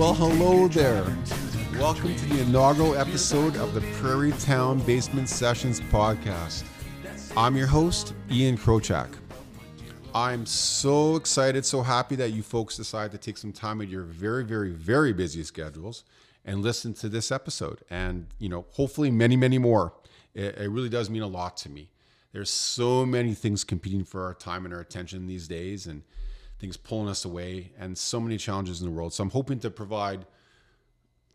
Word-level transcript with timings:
Well, 0.00 0.14
hello 0.14 0.66
there. 0.66 1.04
Welcome 1.78 2.16
to 2.16 2.24
the 2.30 2.40
inaugural 2.40 2.96
episode 2.96 3.54
of 3.56 3.74
the 3.74 3.82
Prairie 4.00 4.32
Town 4.40 4.78
Basement 4.78 5.28
Sessions 5.28 5.78
podcast. 5.78 6.64
I'm 7.36 7.54
your 7.54 7.66
host, 7.66 8.14
Ian 8.30 8.56
Krochak. 8.56 9.10
I'm 10.14 10.46
so 10.46 11.16
excited, 11.16 11.66
so 11.66 11.82
happy 11.82 12.16
that 12.16 12.30
you 12.30 12.42
folks 12.42 12.78
decided 12.78 13.12
to 13.12 13.18
take 13.18 13.36
some 13.36 13.52
time 13.52 13.82
out 13.82 13.88
of 13.88 13.92
your 13.92 14.04
very, 14.04 14.42
very, 14.42 14.70
very 14.70 15.12
busy 15.12 15.42
schedules 15.42 16.04
and 16.46 16.62
listen 16.62 16.94
to 16.94 17.10
this 17.10 17.30
episode. 17.30 17.82
And, 17.90 18.26
you 18.38 18.48
know, 18.48 18.64
hopefully 18.70 19.10
many, 19.10 19.36
many 19.36 19.58
more. 19.58 19.92
It, 20.32 20.56
it 20.56 20.70
really 20.70 20.88
does 20.88 21.10
mean 21.10 21.20
a 21.20 21.28
lot 21.28 21.58
to 21.58 21.68
me. 21.68 21.90
There's 22.32 22.48
so 22.48 23.04
many 23.04 23.34
things 23.34 23.64
competing 23.64 24.04
for 24.04 24.24
our 24.24 24.32
time 24.32 24.64
and 24.64 24.72
our 24.72 24.80
attention 24.80 25.26
these 25.26 25.46
days, 25.46 25.86
and 25.86 26.04
things 26.60 26.76
pulling 26.76 27.08
us 27.08 27.24
away, 27.24 27.72
and 27.78 27.96
so 27.96 28.20
many 28.20 28.36
challenges 28.36 28.80
in 28.80 28.86
the 28.86 28.92
world. 28.92 29.12
So 29.12 29.22
I'm 29.22 29.30
hoping 29.30 29.58
to 29.60 29.70
provide 29.70 30.26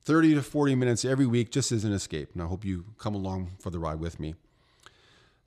30 0.03 0.35
to 0.35 0.43
40 0.43 0.75
minutes 0.75 1.03
every 1.03 1.25
week 1.25 1.51
just 1.51 1.71
as 1.71 1.83
an 1.83 1.91
escape. 1.91 2.29
And 2.33 2.43
I 2.43 2.45
hope 2.45 2.63
you 2.63 2.85
come 2.99 3.15
along 3.15 3.51
for 3.59 3.71
the 3.71 3.79
ride 3.79 3.99
with 3.99 4.19
me. 4.19 4.35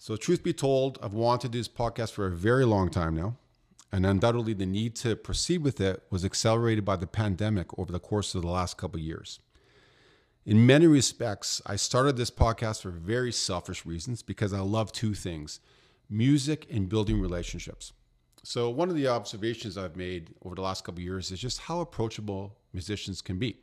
So, 0.01 0.15
truth 0.15 0.45
be 0.45 0.53
told, 0.53 0.99
I've 1.03 1.13
wanted 1.13 1.43
to 1.43 1.49
do 1.49 1.59
this 1.59 1.69
podcast 1.69 2.13
for 2.13 2.27
a 2.27 2.31
very 2.31 2.65
long 2.65 2.89
time 2.89 3.17
now. 3.17 3.37
And 3.91 4.05
undoubtedly, 4.07 4.53
the 4.53 4.67
need 4.67 4.95
to 4.97 5.17
proceed 5.17 5.63
with 5.63 5.81
it 5.81 6.03
was 6.11 6.25
accelerated 6.25 6.85
by 6.85 6.97
the 6.97 7.07
pandemic 7.07 7.77
over 7.79 7.91
the 7.91 7.99
course 7.99 8.35
of 8.35 8.43
the 8.43 8.49
last 8.49 8.77
couple 8.77 9.01
of 9.01 9.05
years. 9.05 9.41
In 10.45 10.67
many 10.67 10.87
respects, 10.87 11.61
I 11.67 11.77
started 11.77 12.17
this 12.17 12.31
podcast 12.31 12.83
for 12.83 12.91
very 12.91 13.33
selfish 13.33 13.85
reasons 13.85 14.23
because 14.23 14.53
I 14.53 14.61
love 14.61 14.93
two 14.93 15.15
things 15.15 15.61
music 16.11 16.67
and 16.71 16.89
building 16.89 17.21
relationships. 17.21 17.93
So, 18.45 18.71
one 18.71 18.89
of 18.89 18.95
the 18.95 19.09
observations 19.09 19.77
I've 19.77 19.97
made 19.97 20.35
over 20.45 20.55
the 20.55 20.63
last 20.63 20.85
couple 20.85 21.01
years 21.01 21.31
is 21.31 21.41
just 21.41 21.59
how 21.59 21.81
approachable 21.81 22.57
musicians 22.73 23.21
can 23.21 23.39
be 23.39 23.57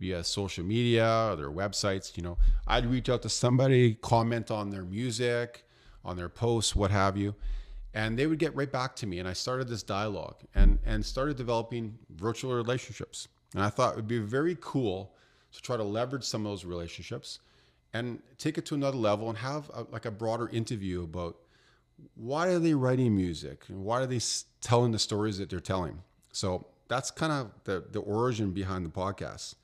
via 0.00 0.22
social 0.24 0.64
media 0.64 1.28
or 1.30 1.36
their 1.36 1.50
websites. 1.50 2.16
You 2.16 2.22
know, 2.22 2.38
I'd 2.66 2.86
reach 2.86 3.08
out 3.08 3.22
to 3.22 3.28
somebody, 3.28 3.94
comment 3.94 4.50
on 4.50 4.70
their 4.70 4.84
music, 4.84 5.64
on 6.04 6.16
their 6.16 6.28
posts, 6.28 6.74
what 6.74 6.90
have 6.90 7.16
you, 7.16 7.34
and 7.94 8.18
they 8.18 8.26
would 8.26 8.38
get 8.38 8.54
right 8.54 8.70
back 8.70 8.96
to 8.96 9.06
me. 9.06 9.18
And 9.18 9.28
I 9.28 9.32
started 9.32 9.68
this 9.68 9.82
dialogue 9.82 10.36
and 10.54 10.78
and 10.84 11.04
started 11.04 11.36
developing 11.36 11.98
virtual 12.16 12.54
relationships. 12.54 13.28
And 13.54 13.62
I 13.62 13.70
thought 13.70 13.92
it 13.92 13.96
would 13.96 14.08
be 14.08 14.18
very 14.18 14.56
cool 14.60 15.14
to 15.52 15.62
try 15.62 15.76
to 15.76 15.82
leverage 15.82 16.24
some 16.24 16.44
of 16.44 16.52
those 16.52 16.64
relationships 16.64 17.38
and 17.94 18.20
take 18.36 18.58
it 18.58 18.66
to 18.66 18.74
another 18.74 18.98
level 18.98 19.28
and 19.28 19.38
have 19.38 19.70
a, 19.72 19.84
like 19.90 20.04
a 20.04 20.10
broader 20.10 20.48
interview 20.50 21.04
about 21.04 21.36
why 22.14 22.48
are 22.48 22.58
they 22.58 22.74
writing 22.74 23.14
music 23.14 23.64
and 23.68 23.84
why 23.84 24.00
are 24.00 24.06
they 24.06 24.20
telling 24.60 24.92
the 24.92 24.98
stories 24.98 25.38
that 25.38 25.50
they're 25.50 25.60
telling. 25.60 26.02
So 26.32 26.66
that's 26.88 27.10
kind 27.10 27.32
of 27.32 27.50
the 27.64 27.84
the 27.90 28.00
origin 28.00 28.52
behind 28.52 28.84
the 28.84 28.90
podcast. 28.90 29.54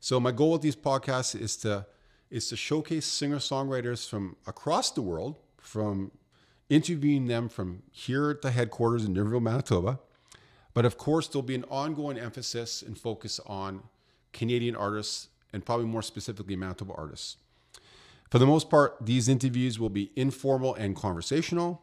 So 0.00 0.18
my 0.18 0.32
goal 0.32 0.52
with 0.52 0.62
these 0.62 0.76
podcasts 0.76 1.38
is 1.38 1.56
to 1.58 1.86
is 2.30 2.48
to 2.48 2.56
showcase 2.56 3.06
singer 3.06 3.36
songwriters 3.36 4.08
from 4.08 4.36
across 4.46 4.90
the 4.90 5.02
world, 5.02 5.38
from 5.58 6.10
interviewing 6.68 7.26
them 7.26 7.48
from 7.48 7.82
here 7.90 8.30
at 8.30 8.42
the 8.42 8.50
headquarters 8.50 9.04
in 9.04 9.14
Niverville, 9.14 9.42
Manitoba. 9.42 10.00
But 10.74 10.86
of 10.86 10.96
course, 10.96 11.28
there'll 11.28 11.42
be 11.42 11.54
an 11.54 11.64
ongoing 11.64 12.18
emphasis 12.18 12.80
and 12.80 12.96
focus 12.96 13.38
on 13.44 13.82
Canadian 14.32 14.74
artists 14.74 15.28
and 15.52 15.64
probably 15.64 15.84
more 15.84 16.00
specifically 16.00 16.56
Manitoba 16.56 16.94
artists. 16.94 17.36
For 18.32 18.38
the 18.38 18.46
most 18.46 18.70
part, 18.70 18.96
these 18.98 19.28
interviews 19.28 19.78
will 19.78 19.90
be 19.90 20.10
informal 20.16 20.74
and 20.74 20.96
conversational, 20.96 21.82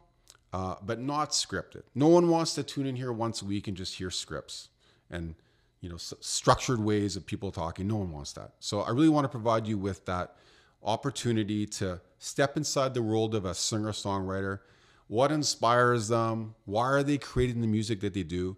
uh, 0.52 0.74
but 0.82 0.98
not 0.98 1.30
scripted. 1.30 1.84
No 1.94 2.08
one 2.08 2.28
wants 2.28 2.54
to 2.54 2.64
tune 2.64 2.86
in 2.86 2.96
here 2.96 3.12
once 3.12 3.40
a 3.40 3.44
week 3.44 3.68
and 3.68 3.76
just 3.76 3.94
hear 3.94 4.10
scripts 4.10 4.68
and 5.08 5.36
you 5.80 5.88
know 5.88 5.96
structured 5.96 6.80
ways 6.80 7.14
of 7.14 7.24
people 7.24 7.52
talking. 7.52 7.86
No 7.86 7.98
one 7.98 8.10
wants 8.10 8.32
that. 8.32 8.54
So 8.58 8.80
i 8.80 8.90
really 8.90 9.08
want 9.08 9.26
to 9.26 9.28
provide 9.28 9.68
you 9.68 9.78
with 9.78 10.04
that 10.06 10.34
opportunity 10.82 11.66
to 11.66 12.00
step 12.18 12.56
inside 12.56 12.94
the 12.94 13.02
world 13.02 13.36
of 13.36 13.44
a 13.44 13.54
singer 13.54 13.92
songwriter 13.92 14.58
what 15.06 15.32
inspires 15.32 16.06
them? 16.06 16.54
Why 16.66 16.84
are 16.84 17.02
they 17.02 17.18
creating 17.18 17.60
the 17.60 17.66
music 17.66 18.00
that 18.00 18.14
they 18.14 18.22
do? 18.22 18.56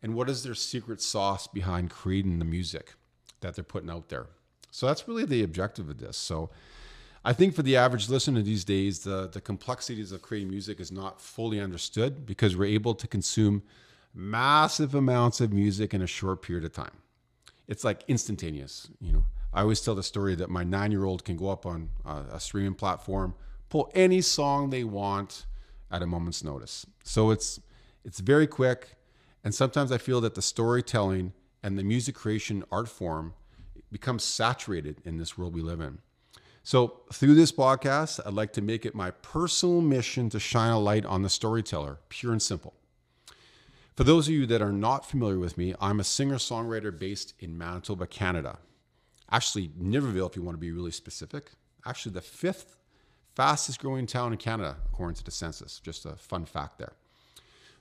And 0.00 0.14
what 0.14 0.28
is 0.28 0.44
their 0.44 0.54
secret 0.54 1.00
sauce 1.00 1.48
behind 1.48 1.90
creating 1.90 2.40
the 2.40 2.44
music 2.44 2.94
that 3.40 3.54
they're 3.54 3.64
putting 3.64 3.90
out 3.90 4.10
there? 4.10 4.26
So 4.72 4.86
that's 4.86 5.06
really 5.06 5.24
the 5.24 5.44
objective 5.44 5.88
of 5.88 5.98
this. 5.98 6.16
So 6.16 6.50
I 7.24 7.32
think 7.32 7.54
for 7.54 7.62
the 7.62 7.76
average 7.76 8.08
listener 8.08 8.42
these 8.42 8.64
days, 8.64 9.00
the, 9.00 9.28
the 9.28 9.40
complexities 9.40 10.10
of 10.10 10.22
creating 10.22 10.50
music 10.50 10.80
is 10.80 10.90
not 10.90 11.20
fully 11.20 11.60
understood 11.60 12.26
because 12.26 12.56
we're 12.56 12.64
able 12.64 12.94
to 12.96 13.06
consume 13.06 13.62
massive 14.12 14.94
amounts 14.94 15.40
of 15.40 15.52
music 15.52 15.94
in 15.94 16.02
a 16.02 16.06
short 16.06 16.42
period 16.42 16.64
of 16.64 16.72
time. 16.72 16.96
It's 17.68 17.84
like 17.84 18.02
instantaneous. 18.08 18.88
You 19.00 19.12
know, 19.12 19.24
I 19.54 19.60
always 19.60 19.80
tell 19.80 19.94
the 19.94 20.02
story 20.02 20.34
that 20.34 20.50
my 20.50 20.64
nine-year-old 20.64 21.24
can 21.24 21.36
go 21.36 21.48
up 21.48 21.64
on 21.64 21.90
a, 22.04 22.24
a 22.32 22.40
streaming 22.40 22.74
platform, 22.74 23.34
pull 23.68 23.90
any 23.94 24.20
song 24.20 24.70
they 24.70 24.84
want 24.84 25.46
at 25.90 26.02
a 26.02 26.06
moment's 26.06 26.42
notice. 26.42 26.86
So 27.04 27.30
it's 27.30 27.60
it's 28.04 28.18
very 28.18 28.48
quick, 28.48 28.96
and 29.44 29.54
sometimes 29.54 29.92
I 29.92 29.98
feel 29.98 30.20
that 30.22 30.34
the 30.34 30.42
storytelling 30.42 31.32
and 31.62 31.78
the 31.78 31.84
music 31.84 32.16
creation 32.16 32.64
art 32.72 32.88
form 32.88 33.34
becomes 33.92 34.24
saturated 34.24 35.00
in 35.04 35.18
this 35.18 35.38
world 35.38 35.54
we 35.54 35.62
live 35.62 35.80
in. 35.80 35.98
So, 36.64 37.00
through 37.12 37.34
this 37.34 37.50
podcast, 37.50 38.20
I'd 38.24 38.34
like 38.34 38.52
to 38.52 38.62
make 38.62 38.86
it 38.86 38.94
my 38.94 39.10
personal 39.10 39.80
mission 39.80 40.30
to 40.30 40.38
shine 40.38 40.70
a 40.70 40.78
light 40.78 41.04
on 41.04 41.22
the 41.22 41.28
storyteller, 41.28 41.98
pure 42.08 42.30
and 42.30 42.40
simple. 42.40 42.74
For 43.96 44.04
those 44.04 44.28
of 44.28 44.34
you 44.34 44.46
that 44.46 44.62
are 44.62 44.72
not 44.72 45.04
familiar 45.04 45.40
with 45.40 45.58
me, 45.58 45.74
I'm 45.80 45.98
a 45.98 46.04
singer 46.04 46.36
songwriter 46.36 46.96
based 46.96 47.34
in 47.40 47.58
Manitoba, 47.58 48.06
Canada. 48.06 48.58
Actually, 49.30 49.70
Niverville, 49.70 50.30
if 50.30 50.36
you 50.36 50.42
want 50.42 50.54
to 50.54 50.60
be 50.60 50.70
really 50.70 50.92
specific. 50.92 51.50
Actually, 51.84 52.12
the 52.12 52.20
fifth 52.20 52.76
fastest 53.34 53.80
growing 53.80 54.06
town 54.06 54.32
in 54.32 54.38
Canada, 54.38 54.76
according 54.86 55.16
to 55.16 55.24
the 55.24 55.30
census. 55.32 55.80
Just 55.80 56.06
a 56.06 56.14
fun 56.14 56.44
fact 56.44 56.78
there. 56.78 56.92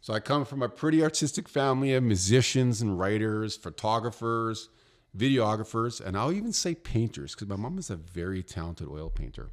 So 0.02 0.14
I 0.14 0.20
come 0.20 0.44
from 0.44 0.64
a 0.64 0.70
pretty 0.70 1.04
artistic 1.04 1.48
family 1.48 1.94
of 1.94 2.02
musicians 2.02 2.82
and 2.82 2.98
writers, 2.98 3.56
photographers, 3.56 4.70
videographers, 5.18 6.00
and 6.00 6.18
I'll 6.18 6.32
even 6.32 6.54
say 6.54 6.76
painters, 6.76 7.36
because 7.36 7.48
my 7.48 7.56
mom 7.56 7.78
is 7.78 7.90
a 7.90 7.96
very 7.96 8.44
talented 8.44 8.88
oil 8.88 9.10
painter. 9.10 9.50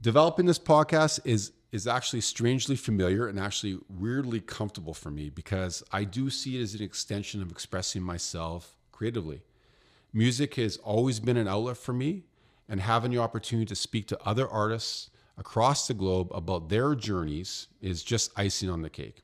Developing 0.00 0.46
this 0.46 0.58
podcast 0.58 1.20
is 1.24 1.52
is 1.70 1.86
actually 1.86 2.22
strangely 2.22 2.76
familiar 2.76 3.28
and 3.28 3.38
actually 3.38 3.78
weirdly 3.90 4.40
comfortable 4.40 4.94
for 4.94 5.10
me 5.10 5.28
because 5.28 5.82
I 5.92 6.04
do 6.04 6.30
see 6.30 6.58
it 6.58 6.62
as 6.62 6.74
an 6.74 6.82
extension 6.82 7.42
of 7.42 7.50
expressing 7.50 8.02
myself 8.02 8.74
creatively. 8.90 9.42
Music 10.12 10.54
has 10.54 10.78
always 10.78 11.20
been 11.20 11.36
an 11.36 11.46
outlet 11.46 11.76
for 11.76 11.92
me, 11.92 12.24
and 12.68 12.80
having 12.80 13.10
the 13.10 13.18
opportunity 13.18 13.66
to 13.66 13.74
speak 13.74 14.08
to 14.08 14.18
other 14.26 14.48
artists 14.48 15.10
across 15.36 15.86
the 15.86 15.94
globe 15.94 16.28
about 16.32 16.68
their 16.68 16.94
journeys 16.94 17.68
is 17.80 18.02
just 18.02 18.32
icing 18.36 18.70
on 18.70 18.82
the 18.82 18.90
cake. 18.90 19.22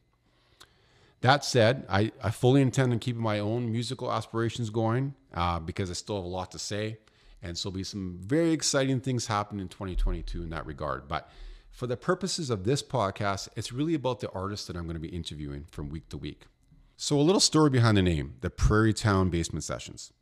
That 1.24 1.42
said, 1.42 1.86
I, 1.88 2.12
I 2.22 2.30
fully 2.30 2.60
intend 2.60 2.92
on 2.92 2.98
keeping 2.98 3.22
my 3.22 3.38
own 3.38 3.72
musical 3.72 4.12
aspirations 4.12 4.68
going 4.68 5.14
uh, 5.32 5.58
because 5.58 5.88
I 5.88 5.94
still 5.94 6.16
have 6.16 6.24
a 6.26 6.28
lot 6.28 6.50
to 6.50 6.58
say. 6.58 6.98
And 7.42 7.56
so, 7.56 7.70
there'll 7.70 7.78
be 7.78 7.84
some 7.84 8.18
very 8.20 8.52
exciting 8.52 9.00
things 9.00 9.26
happen 9.26 9.58
in 9.58 9.68
2022 9.68 10.42
in 10.42 10.50
that 10.50 10.66
regard. 10.66 11.08
But 11.08 11.30
for 11.70 11.86
the 11.86 11.96
purposes 11.96 12.50
of 12.50 12.64
this 12.64 12.82
podcast, 12.82 13.48
it's 13.56 13.72
really 13.72 13.94
about 13.94 14.20
the 14.20 14.30
artists 14.32 14.66
that 14.66 14.76
I'm 14.76 14.84
going 14.84 14.96
to 14.96 15.00
be 15.00 15.08
interviewing 15.08 15.64
from 15.70 15.88
week 15.88 16.10
to 16.10 16.18
week. 16.18 16.42
So, 16.98 17.18
a 17.18 17.22
little 17.22 17.40
story 17.40 17.70
behind 17.70 17.96
the 17.96 18.02
name 18.02 18.34
the 18.42 18.50
Prairie 18.50 18.92
Town 18.92 19.30
Basement 19.30 19.64
Sessions. 19.64 20.12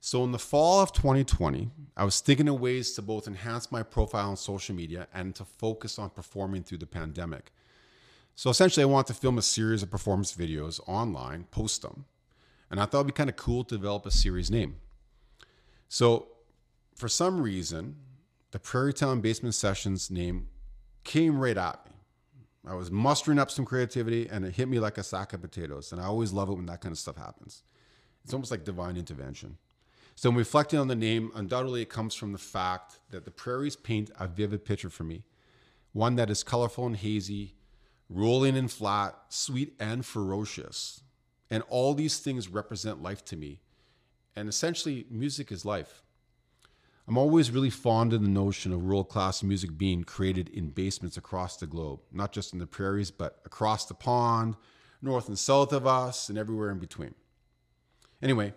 So, 0.00 0.24
in 0.24 0.32
the 0.32 0.38
fall 0.38 0.80
of 0.80 0.90
2020, 0.94 1.70
I 1.98 2.04
was 2.04 2.20
thinking 2.20 2.48
of 2.48 2.58
ways 2.58 2.92
to 2.92 3.02
both 3.02 3.28
enhance 3.28 3.70
my 3.70 3.82
profile 3.82 4.30
on 4.30 4.38
social 4.38 4.74
media 4.74 5.06
and 5.12 5.34
to 5.34 5.44
focus 5.44 5.98
on 5.98 6.08
performing 6.08 6.62
through 6.62 6.78
the 6.78 6.86
pandemic. 6.86 7.52
So, 8.38 8.50
essentially, 8.50 8.82
I 8.82 8.86
wanted 8.86 9.14
to 9.14 9.18
film 9.18 9.38
a 9.38 9.42
series 9.42 9.82
of 9.82 9.90
performance 9.90 10.36
videos 10.36 10.78
online, 10.86 11.44
post 11.50 11.80
them, 11.80 12.04
and 12.70 12.78
I 12.78 12.84
thought 12.84 12.98
it'd 12.98 13.06
be 13.08 13.12
kind 13.14 13.30
of 13.30 13.36
cool 13.36 13.64
to 13.64 13.74
develop 13.74 14.04
a 14.04 14.10
series 14.10 14.50
name. 14.50 14.76
So, 15.88 16.28
for 16.94 17.08
some 17.08 17.40
reason, 17.40 17.96
the 18.50 18.58
Prairie 18.58 18.92
Town 18.92 19.22
Basement 19.22 19.54
Sessions 19.54 20.10
name 20.10 20.48
came 21.02 21.38
right 21.38 21.56
at 21.56 21.86
me. 21.86 21.92
I 22.68 22.74
was 22.74 22.90
mustering 22.90 23.38
up 23.38 23.50
some 23.50 23.64
creativity 23.64 24.28
and 24.28 24.44
it 24.44 24.54
hit 24.54 24.68
me 24.68 24.80
like 24.80 24.98
a 24.98 25.02
sack 25.02 25.32
of 25.32 25.40
potatoes. 25.40 25.92
And 25.92 26.00
I 26.00 26.04
always 26.04 26.32
love 26.32 26.48
it 26.50 26.54
when 26.54 26.66
that 26.66 26.80
kind 26.80 26.92
of 26.92 26.98
stuff 26.98 27.16
happens. 27.16 27.62
It's 28.24 28.34
almost 28.34 28.50
like 28.50 28.64
divine 28.64 28.96
intervention. 28.96 29.56
So, 30.14 30.28
in 30.28 30.36
reflecting 30.36 30.78
on 30.78 30.88
the 30.88 30.94
name, 30.94 31.32
undoubtedly 31.34 31.80
it 31.80 31.88
comes 31.88 32.14
from 32.14 32.32
the 32.32 32.38
fact 32.38 32.98
that 33.10 33.24
the 33.24 33.30
prairies 33.30 33.76
paint 33.76 34.10
a 34.20 34.28
vivid 34.28 34.66
picture 34.66 34.90
for 34.90 35.04
me 35.04 35.24
one 35.96 36.16
that 36.16 36.28
is 36.28 36.42
colorful 36.42 36.84
and 36.84 36.96
hazy, 36.96 37.54
rolling 38.08 38.56
and 38.56 38.70
flat, 38.70 39.16
sweet 39.28 39.74
and 39.80 40.04
ferocious. 40.04 41.02
And 41.50 41.62
all 41.68 41.94
these 41.94 42.18
things 42.18 42.48
represent 42.48 43.02
life 43.02 43.24
to 43.26 43.36
me. 43.36 43.60
And 44.34 44.48
essentially, 44.48 45.06
music 45.10 45.50
is 45.50 45.64
life. 45.64 46.02
I'm 47.08 47.16
always 47.16 47.52
really 47.52 47.70
fond 47.70 48.12
of 48.12 48.22
the 48.22 48.28
notion 48.28 48.72
of 48.72 48.82
world 48.82 49.08
class 49.08 49.42
music 49.42 49.78
being 49.78 50.02
created 50.02 50.48
in 50.48 50.70
basements 50.70 51.16
across 51.16 51.56
the 51.56 51.66
globe, 51.66 52.00
not 52.12 52.32
just 52.32 52.52
in 52.52 52.58
the 52.58 52.66
prairies, 52.66 53.12
but 53.12 53.40
across 53.44 53.86
the 53.86 53.94
pond, 53.94 54.56
north 55.00 55.28
and 55.28 55.38
south 55.38 55.72
of 55.72 55.86
us, 55.86 56.28
and 56.28 56.36
everywhere 56.36 56.70
in 56.70 56.80
between. 56.80 57.14
Anyway, 58.20 58.54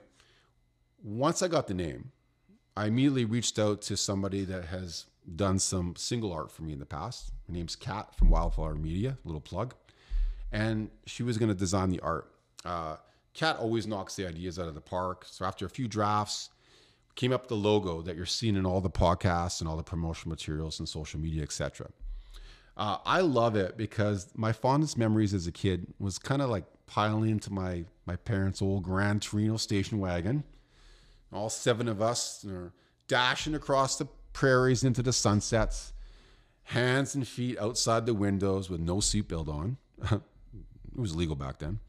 once 1.04 1.44
I 1.44 1.48
got 1.48 1.68
the 1.68 1.75
name, 1.75 2.12
I 2.75 2.88
immediately 2.88 3.25
reached 3.25 3.60
out 3.60 3.84
to 3.84 3.95
somebody 3.95 4.45
that 4.45 4.66
has 4.66 5.06
done 5.36 5.60
some 5.60 5.95
single 5.95 6.33
art 6.33 6.51
for 6.51 6.63
me 6.63 6.74
in 6.74 6.80
the 6.80 6.86
past. 6.86 7.31
Her 7.48 7.54
name's 7.54 7.75
Kat 7.75 8.16
from 8.16 8.30
Wildflower 8.30 8.75
Media, 8.75 9.18
little 9.24 9.42
plug. 9.42 9.74
And 10.51 10.89
she 11.06 11.24
was 11.24 11.38
going 11.38 11.50
to 11.50 11.56
design 11.56 11.89
the 11.89 12.00
art. 12.00 12.31
Uh, 12.66 12.98
Kat 13.33 13.57
always 13.57 13.86
knocks 13.86 14.16
the 14.16 14.27
ideas 14.27 14.57
out 14.57 14.68
of 14.68 14.75
the 14.75 14.81
park. 14.81 15.25
So 15.30 15.45
after 15.45 15.66
a 15.66 15.69
few 15.69 15.88
drafts, 15.88 16.50
came 17.16 17.33
up 17.33 17.48
the 17.48 17.56
logo 17.56 18.01
that 18.01 18.16
you're 18.16 18.25
seeing 18.25 18.56
in 18.56 18.66
all 18.66 18.80
the 18.80 18.89
podcasts 18.89 19.60
and 19.60 19.69
all 19.69 19.75
the 19.75 19.83
promotional 19.83 20.30
materials 20.30 20.80
and 20.80 20.88
social 20.88 21.19
media, 21.19 21.44
etc. 21.44 21.89
Uh, 22.77 22.98
I 23.06 23.19
love 23.19 23.57
it 23.57 23.75
because 23.75 24.30
my 24.36 24.54
fondest 24.54 24.98
memories 24.98 25.33
as 25.33 25.45
a 25.45 25.51
kid 25.51 25.88
was 26.00 26.18
kind 26.18 26.42
of 26.42 26.50
like 26.50 26.63
piling 26.88 27.30
into 27.30 27.51
my 27.51 27.83
my 28.06 28.16
parents' 28.16 28.62
old 28.62 28.83
Gran 28.83 29.19
Torino 29.19 29.57
station 29.57 30.00
wagon. 30.00 30.45
All 31.33 31.50
seven 31.50 31.89
of 31.89 32.01
us 32.01 32.45
are 32.45 32.71
dashing 33.10 33.54
across 33.54 33.98
the 33.98 34.07
prairies 34.34 34.84
into 34.84 35.02
the 35.02 35.14
sunsets, 35.14 35.94
hands 36.64 37.16
and 37.16 37.28
feet 37.28 37.58
outside 37.60 38.06
the 38.06 38.14
windows 38.14 38.70
with 38.70 38.80
no 38.80 38.98
seatbelt 38.98 39.48
on. 39.48 39.78
it 40.12 40.22
was 40.96 41.16
legal 41.16 41.36
back 41.36 41.60
then. 41.60 41.80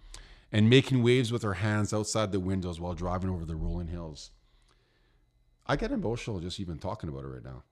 And 0.53 0.69
making 0.69 1.03
waves 1.03 1.31
with 1.31 1.45
our 1.45 1.55
hands 1.55 1.93
outside 1.93 2.33
the 2.33 2.41
windows 2.41 2.81
while 2.81 2.95
driving 2.95 3.31
over 3.31 3.45
the 3.45 3.55
rolling 3.55 3.87
hills. 3.87 4.31
I 5.67 5.77
get 5.77 5.93
emotional 5.93 6.41
just 6.41 6.59
even 6.59 6.79
talking 6.79 7.09
about 7.09 7.25
it 7.25 7.29
right 7.29 7.45
now. 7.45 7.63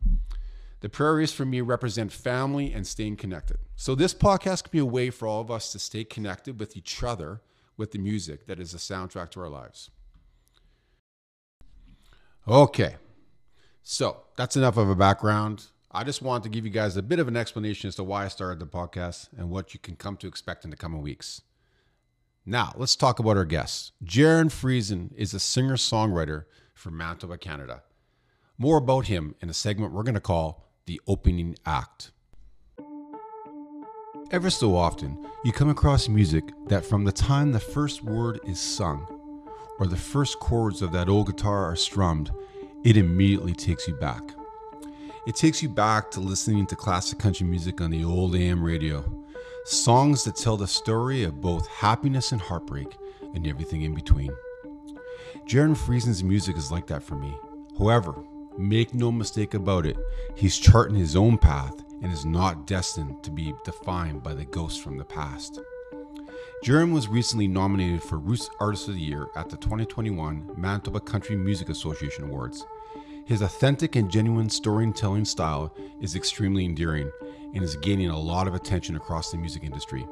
The 0.80 0.88
prairies 0.88 1.32
for 1.32 1.44
me 1.44 1.60
represent 1.60 2.12
family 2.12 2.72
and 2.72 2.86
staying 2.86 3.16
connected. 3.16 3.58
So 3.74 3.96
this 3.96 4.14
podcast 4.14 4.64
can 4.64 4.70
be 4.70 4.78
a 4.78 4.84
way 4.84 5.10
for 5.10 5.26
all 5.26 5.40
of 5.40 5.50
us 5.50 5.72
to 5.72 5.80
stay 5.80 6.04
connected 6.04 6.60
with 6.60 6.76
each 6.76 7.02
other 7.02 7.40
with 7.76 7.90
the 7.90 7.98
music 7.98 8.46
that 8.46 8.60
is 8.60 8.74
a 8.74 8.76
soundtrack 8.76 9.30
to 9.30 9.40
our 9.40 9.48
lives. 9.48 9.90
Okay. 12.46 12.96
So 13.90 14.18
that's 14.36 14.54
enough 14.54 14.76
of 14.76 14.90
a 14.90 14.94
background. 14.94 15.64
I 15.90 16.04
just 16.04 16.20
want 16.20 16.44
to 16.44 16.50
give 16.50 16.66
you 16.66 16.70
guys 16.70 16.98
a 16.98 17.02
bit 17.02 17.18
of 17.20 17.26
an 17.26 17.38
explanation 17.38 17.88
as 17.88 17.94
to 17.94 18.04
why 18.04 18.26
I 18.26 18.28
started 18.28 18.60
the 18.60 18.66
podcast 18.66 19.30
and 19.34 19.48
what 19.48 19.72
you 19.72 19.80
can 19.80 19.96
come 19.96 20.18
to 20.18 20.26
expect 20.26 20.64
in 20.64 20.70
the 20.70 20.76
coming 20.76 21.00
weeks. 21.00 21.40
Now, 22.44 22.74
let's 22.76 22.94
talk 22.96 23.18
about 23.18 23.38
our 23.38 23.46
guest. 23.46 23.92
Jaryn 24.04 24.50
Friesen 24.50 25.14
is 25.16 25.32
a 25.32 25.40
singer 25.40 25.76
songwriter 25.76 26.44
from 26.74 26.98
Manitoba, 26.98 27.38
Canada. 27.38 27.82
More 28.58 28.76
about 28.76 29.06
him 29.06 29.34
in 29.40 29.48
a 29.48 29.54
segment 29.54 29.94
we're 29.94 30.02
going 30.02 30.12
to 30.12 30.20
call 30.20 30.68
the 30.84 31.00
opening 31.06 31.56
act. 31.64 32.10
Ever 34.30 34.50
so 34.50 34.76
often, 34.76 35.26
you 35.46 35.52
come 35.52 35.70
across 35.70 36.10
music 36.10 36.44
that 36.66 36.84
from 36.84 37.04
the 37.04 37.12
time 37.12 37.52
the 37.52 37.58
first 37.58 38.04
word 38.04 38.38
is 38.46 38.60
sung 38.60 39.06
or 39.78 39.86
the 39.86 39.96
first 39.96 40.38
chords 40.40 40.82
of 40.82 40.92
that 40.92 41.08
old 41.08 41.28
guitar 41.28 41.64
are 41.64 41.76
strummed, 41.76 42.30
it 42.84 42.96
immediately 42.96 43.52
takes 43.52 43.86
you 43.88 43.94
back. 43.94 44.22
It 45.26 45.36
takes 45.36 45.62
you 45.62 45.68
back 45.68 46.10
to 46.12 46.20
listening 46.20 46.66
to 46.68 46.76
classic 46.76 47.18
country 47.18 47.46
music 47.46 47.80
on 47.80 47.90
the 47.90 48.04
old 48.04 48.34
AM 48.34 48.62
radio, 48.62 49.04
songs 49.64 50.24
that 50.24 50.36
tell 50.36 50.56
the 50.56 50.66
story 50.66 51.24
of 51.24 51.40
both 51.40 51.66
happiness 51.68 52.32
and 52.32 52.40
heartbreak 52.40 52.96
and 53.34 53.46
everything 53.46 53.82
in 53.82 53.94
between. 53.94 54.30
Jaryn 55.46 55.76
Friesen's 55.76 56.24
music 56.24 56.56
is 56.56 56.72
like 56.72 56.86
that 56.86 57.02
for 57.02 57.16
me. 57.16 57.34
However, 57.78 58.14
Make 58.58 58.92
no 58.92 59.12
mistake 59.12 59.54
about 59.54 59.86
it, 59.86 59.96
he's 60.34 60.58
charting 60.58 60.96
his 60.96 61.14
own 61.14 61.38
path 61.38 61.80
and 62.02 62.12
is 62.12 62.24
not 62.24 62.66
destined 62.66 63.22
to 63.22 63.30
be 63.30 63.54
defined 63.64 64.24
by 64.24 64.34
the 64.34 64.44
ghosts 64.44 64.82
from 64.82 64.98
the 64.98 65.04
past. 65.04 65.60
Jaryn 66.64 66.92
was 66.92 67.06
recently 67.06 67.46
nominated 67.46 68.02
for 68.02 68.18
Roots 68.18 68.50
Artist 68.58 68.88
of 68.88 68.94
the 68.94 69.00
Year 69.00 69.28
at 69.36 69.48
the 69.48 69.56
2021 69.56 70.54
Manitoba 70.56 70.98
Country 70.98 71.36
Music 71.36 71.68
Association 71.68 72.24
Awards. 72.24 72.66
His 73.26 73.42
authentic 73.42 73.94
and 73.94 74.10
genuine 74.10 74.50
storytelling 74.50 75.24
style 75.24 75.72
is 76.00 76.16
extremely 76.16 76.64
endearing 76.64 77.12
and 77.54 77.62
is 77.62 77.76
gaining 77.76 78.10
a 78.10 78.18
lot 78.18 78.48
of 78.48 78.54
attention 78.54 78.96
across 78.96 79.30
the 79.30 79.38
music 79.38 79.62
industry. 79.62 80.04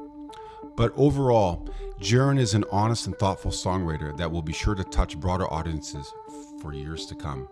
But 0.77 0.93
overall, 0.95 1.67
Jaryn 1.99 2.39
is 2.39 2.53
an 2.53 2.63
honest 2.71 3.07
and 3.07 3.17
thoughtful 3.17 3.51
songwriter 3.51 4.15
that 4.17 4.31
will 4.31 4.41
be 4.41 4.53
sure 4.53 4.73
to 4.73 4.85
touch 4.85 5.19
broader 5.19 5.51
audiences 5.51 6.11
for 6.61 6.73
years 6.73 7.05
to 7.07 7.15
come. 7.15 7.49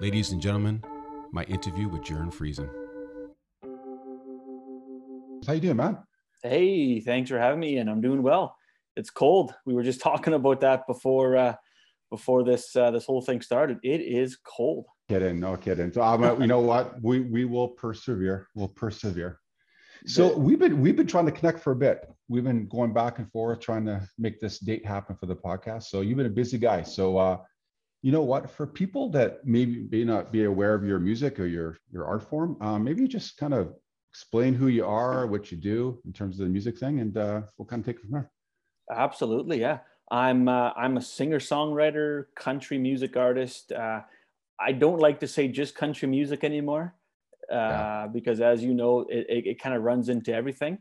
Ladies 0.00 0.32
and 0.32 0.42
gentlemen, 0.42 0.82
my 1.30 1.44
interview 1.44 1.88
with 1.88 2.02
Jaryn 2.02 2.34
Friesen. 2.34 2.68
How 5.46 5.52
you 5.52 5.60
doing, 5.60 5.76
man? 5.76 5.98
Hey, 6.42 7.00
thanks 7.00 7.30
for 7.30 7.38
having 7.38 7.60
me, 7.60 7.78
and 7.78 7.90
I'm 7.90 8.00
doing 8.00 8.22
well. 8.22 8.56
It's 8.96 9.10
cold. 9.10 9.54
We 9.66 9.74
were 9.74 9.82
just 9.82 10.00
talking 10.08 10.34
about 10.34 10.60
that 10.60 10.86
before 10.86 11.36
uh, 11.36 11.54
before 12.10 12.44
this 12.44 12.74
uh, 12.76 12.90
this 12.90 13.04
whole 13.04 13.22
thing 13.22 13.40
started. 13.40 13.78
It 13.82 14.00
is 14.00 14.36
cold. 14.36 14.86
Kidding, 15.08 15.40
no 15.40 15.56
kidding. 15.56 15.92
So 15.92 16.02
I'm, 16.02 16.22
um, 16.22 16.40
you 16.40 16.46
know 16.46 16.60
what? 16.60 17.00
We 17.02 17.20
we 17.20 17.44
will 17.44 17.68
persevere. 17.68 18.48
We'll 18.54 18.68
persevere. 18.68 19.40
So 20.06 20.36
we've 20.36 20.60
been 20.60 20.80
we've 20.80 20.96
been 20.96 21.08
trying 21.08 21.26
to 21.26 21.32
connect 21.32 21.58
for 21.58 21.72
a 21.72 21.76
bit. 21.76 22.08
We've 22.28 22.44
been 22.44 22.68
going 22.68 22.92
back 22.92 23.18
and 23.18 23.30
forth 23.32 23.58
trying 23.60 23.84
to 23.86 24.06
make 24.16 24.38
this 24.38 24.60
date 24.60 24.86
happen 24.86 25.16
for 25.16 25.26
the 25.26 25.34
podcast. 25.34 25.84
So 25.84 26.02
you've 26.02 26.16
been 26.16 26.26
a 26.26 26.30
busy 26.30 26.56
guy. 26.56 26.82
So 26.82 27.18
uh, 27.18 27.38
you 28.02 28.12
know 28.12 28.22
what 28.22 28.48
for 28.48 28.66
people 28.66 29.10
that 29.10 29.44
maybe 29.44 29.88
may 29.90 30.04
not 30.04 30.30
be 30.30 30.44
aware 30.44 30.74
of 30.74 30.84
your 30.84 31.00
music 31.00 31.40
or 31.40 31.46
your 31.46 31.78
your 31.90 32.06
art 32.06 32.22
form 32.22 32.56
um, 32.60 32.84
maybe 32.84 33.08
just 33.08 33.36
kind 33.36 33.52
of 33.52 33.74
explain 34.18 34.52
who 34.52 34.66
you 34.66 34.84
are 34.84 35.28
what 35.28 35.52
you 35.52 35.56
do 35.56 35.96
in 36.04 36.12
terms 36.12 36.40
of 36.40 36.46
the 36.46 36.50
music 36.50 36.76
thing 36.76 36.98
and 36.98 37.16
uh, 37.16 37.40
we'll 37.56 37.64
kind 37.64 37.80
of 37.80 37.86
take 37.86 37.96
it 37.96 38.02
from 38.02 38.10
there 38.10 38.28
absolutely 38.90 39.60
yeah 39.60 39.78
i'm 40.10 40.48
uh, 40.48 40.72
i'm 40.76 40.96
a 40.96 41.00
singer 41.00 41.38
songwriter 41.38 42.24
country 42.34 42.78
music 42.78 43.16
artist 43.16 43.70
uh, 43.70 44.00
i 44.58 44.72
don't 44.72 44.98
like 44.98 45.20
to 45.20 45.28
say 45.28 45.46
just 45.46 45.76
country 45.76 46.08
music 46.08 46.42
anymore 46.42 46.96
uh, 47.52 47.54
yeah. 47.54 48.06
because 48.12 48.40
as 48.40 48.64
you 48.64 48.74
know 48.74 49.06
it, 49.08 49.24
it, 49.28 49.46
it 49.50 49.62
kind 49.62 49.76
of 49.76 49.82
runs 49.82 50.08
into 50.08 50.34
everything 50.34 50.78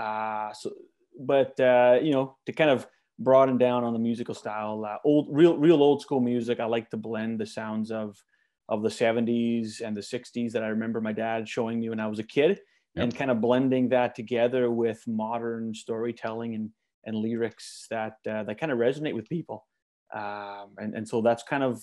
uh, 0.00 0.50
so 0.54 0.72
but 1.20 1.60
uh, 1.60 1.98
you 2.00 2.12
know 2.12 2.38
to 2.46 2.52
kind 2.52 2.70
of 2.70 2.86
broaden 3.18 3.58
down 3.58 3.84
on 3.84 3.92
the 3.92 3.98
musical 3.98 4.32
style. 4.32 4.84
Uh, 4.84 4.96
old, 5.04 5.26
real, 5.28 5.58
real 5.58 5.82
old 5.82 6.00
school 6.00 6.20
music. 6.20 6.60
I 6.60 6.66
like 6.66 6.88
to 6.90 6.96
blend 6.96 7.40
the 7.40 7.46
sounds 7.46 7.90
of 7.90 8.16
of 8.68 8.82
the 8.82 8.88
70s 8.88 9.80
and 9.80 9.96
the 9.96 10.00
60s 10.00 10.52
that 10.52 10.62
I 10.62 10.68
remember 10.68 11.00
my 11.00 11.12
dad 11.12 11.48
showing 11.48 11.80
me 11.80 11.88
when 11.88 12.00
I 12.00 12.06
was 12.06 12.18
a 12.18 12.22
kid, 12.24 12.60
yep. 12.98 13.04
and 13.04 13.16
kind 13.16 13.30
of 13.30 13.40
blending 13.40 13.88
that 13.90 14.14
together 14.14 14.70
with 14.70 15.02
modern 15.06 15.74
storytelling 15.74 16.54
and 16.54 16.70
and 17.04 17.16
lyrics 17.16 17.86
that 17.90 18.16
uh, 18.30 18.42
that 18.44 18.58
kind 18.60 18.72
of 18.72 18.78
resonate 18.78 19.14
with 19.14 19.28
people. 19.28 19.66
Um, 20.14 20.74
and 20.78 20.94
and 20.94 21.08
so 21.08 21.20
that's 21.22 21.42
kind 21.42 21.62
of 21.62 21.82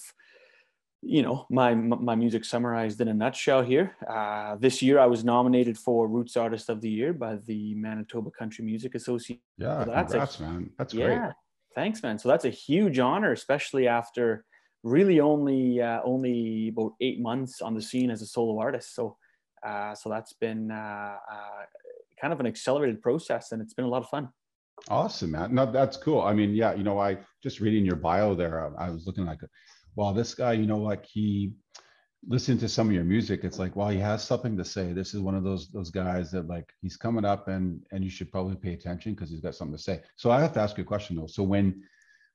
you 1.01 1.21
know 1.21 1.45
my 1.49 1.73
my 1.73 2.15
music 2.15 2.45
summarized 2.45 3.01
in 3.01 3.07
a 3.07 3.13
nutshell 3.13 3.61
here. 3.61 3.95
Uh, 4.07 4.55
this 4.55 4.81
year 4.81 4.99
I 4.99 5.05
was 5.05 5.23
nominated 5.23 5.77
for 5.77 6.07
Roots 6.07 6.37
Artist 6.37 6.69
of 6.69 6.81
the 6.81 6.89
Year 6.89 7.13
by 7.13 7.37
the 7.45 7.75
Manitoba 7.75 8.31
Country 8.31 8.65
Music 8.65 8.95
Association. 8.95 9.41
Yeah, 9.57 9.83
so 9.83 9.91
that's 9.91 10.11
congrats, 10.11 10.39
a, 10.39 10.43
man. 10.43 10.69
That's 10.77 10.93
yeah, 10.93 11.05
great. 11.05 11.33
Thanks, 11.75 12.01
man. 12.01 12.17
So 12.17 12.29
that's 12.29 12.45
a 12.45 12.49
huge 12.49 12.99
honor, 12.99 13.31
especially 13.31 13.87
after 13.87 14.45
really 14.83 15.19
only 15.19 15.81
uh, 15.81 16.01
only 16.03 16.69
about 16.69 16.93
eight 17.01 17.19
months 17.19 17.61
on 17.61 17.73
the 17.73 17.81
scene 17.81 18.09
as 18.09 18.21
a 18.21 18.27
solo 18.27 18.59
artist. 18.59 18.95
So 18.95 19.17
so 19.95 20.09
that's 20.09 20.33
been 20.33 20.71
uh, 20.71 21.17
uh, 21.31 21.65
kind 22.19 22.33
of 22.33 22.39
an 22.39 22.45
accelerated 22.45 23.01
process, 23.01 23.51
and 23.51 23.61
it's 23.61 23.73
been 23.73 23.85
a 23.85 23.89
lot 23.89 24.03
of 24.03 24.09
fun. 24.09 24.29
Awesome, 24.89 25.31
man. 25.31 25.55
No, 25.55 25.71
that's 25.71 25.97
cool. 25.97 26.21
I 26.21 26.33
mean, 26.33 26.53
yeah, 26.53 26.73
you 26.73 26.83
know, 26.83 26.99
I 26.99 27.17
just 27.41 27.59
reading 27.59 27.85
your 27.85 27.95
bio 27.95 28.35
there, 28.35 28.73
I, 28.77 28.89
was 28.89 29.07
looking 29.07 29.25
like 29.25 29.39
well, 29.95 30.13
this 30.13 30.35
guy, 30.35 30.53
you 30.53 30.67
know, 30.67 30.79
like 30.79 31.05
he 31.05 31.53
listened 32.27 32.59
to 32.59 32.69
some 32.69 32.87
of 32.87 32.93
your 32.93 33.03
music. 33.03 33.43
It's 33.43 33.59
like, 33.59 33.75
well, 33.75 33.89
he 33.89 33.99
has 33.99 34.23
something 34.23 34.57
to 34.57 34.65
say. 34.65 34.93
This 34.93 35.13
is 35.13 35.21
one 35.21 35.35
of 35.35 35.43
those 35.43 35.69
those 35.69 35.89
guys 35.89 36.31
that 36.31 36.47
like 36.47 36.69
he's 36.81 36.97
coming 36.97 37.25
up 37.25 37.47
and 37.47 37.81
and 37.91 38.03
you 38.03 38.09
should 38.09 38.31
probably 38.31 38.55
pay 38.55 38.73
attention 38.73 39.13
because 39.13 39.29
he's 39.29 39.41
got 39.41 39.55
something 39.55 39.77
to 39.77 39.81
say. 39.81 40.01
So 40.15 40.31
I 40.31 40.41
have 40.41 40.53
to 40.53 40.59
ask 40.59 40.77
you 40.77 40.83
a 40.83 40.87
question 40.87 41.15
though. 41.15 41.27
So 41.27 41.43
when 41.43 41.83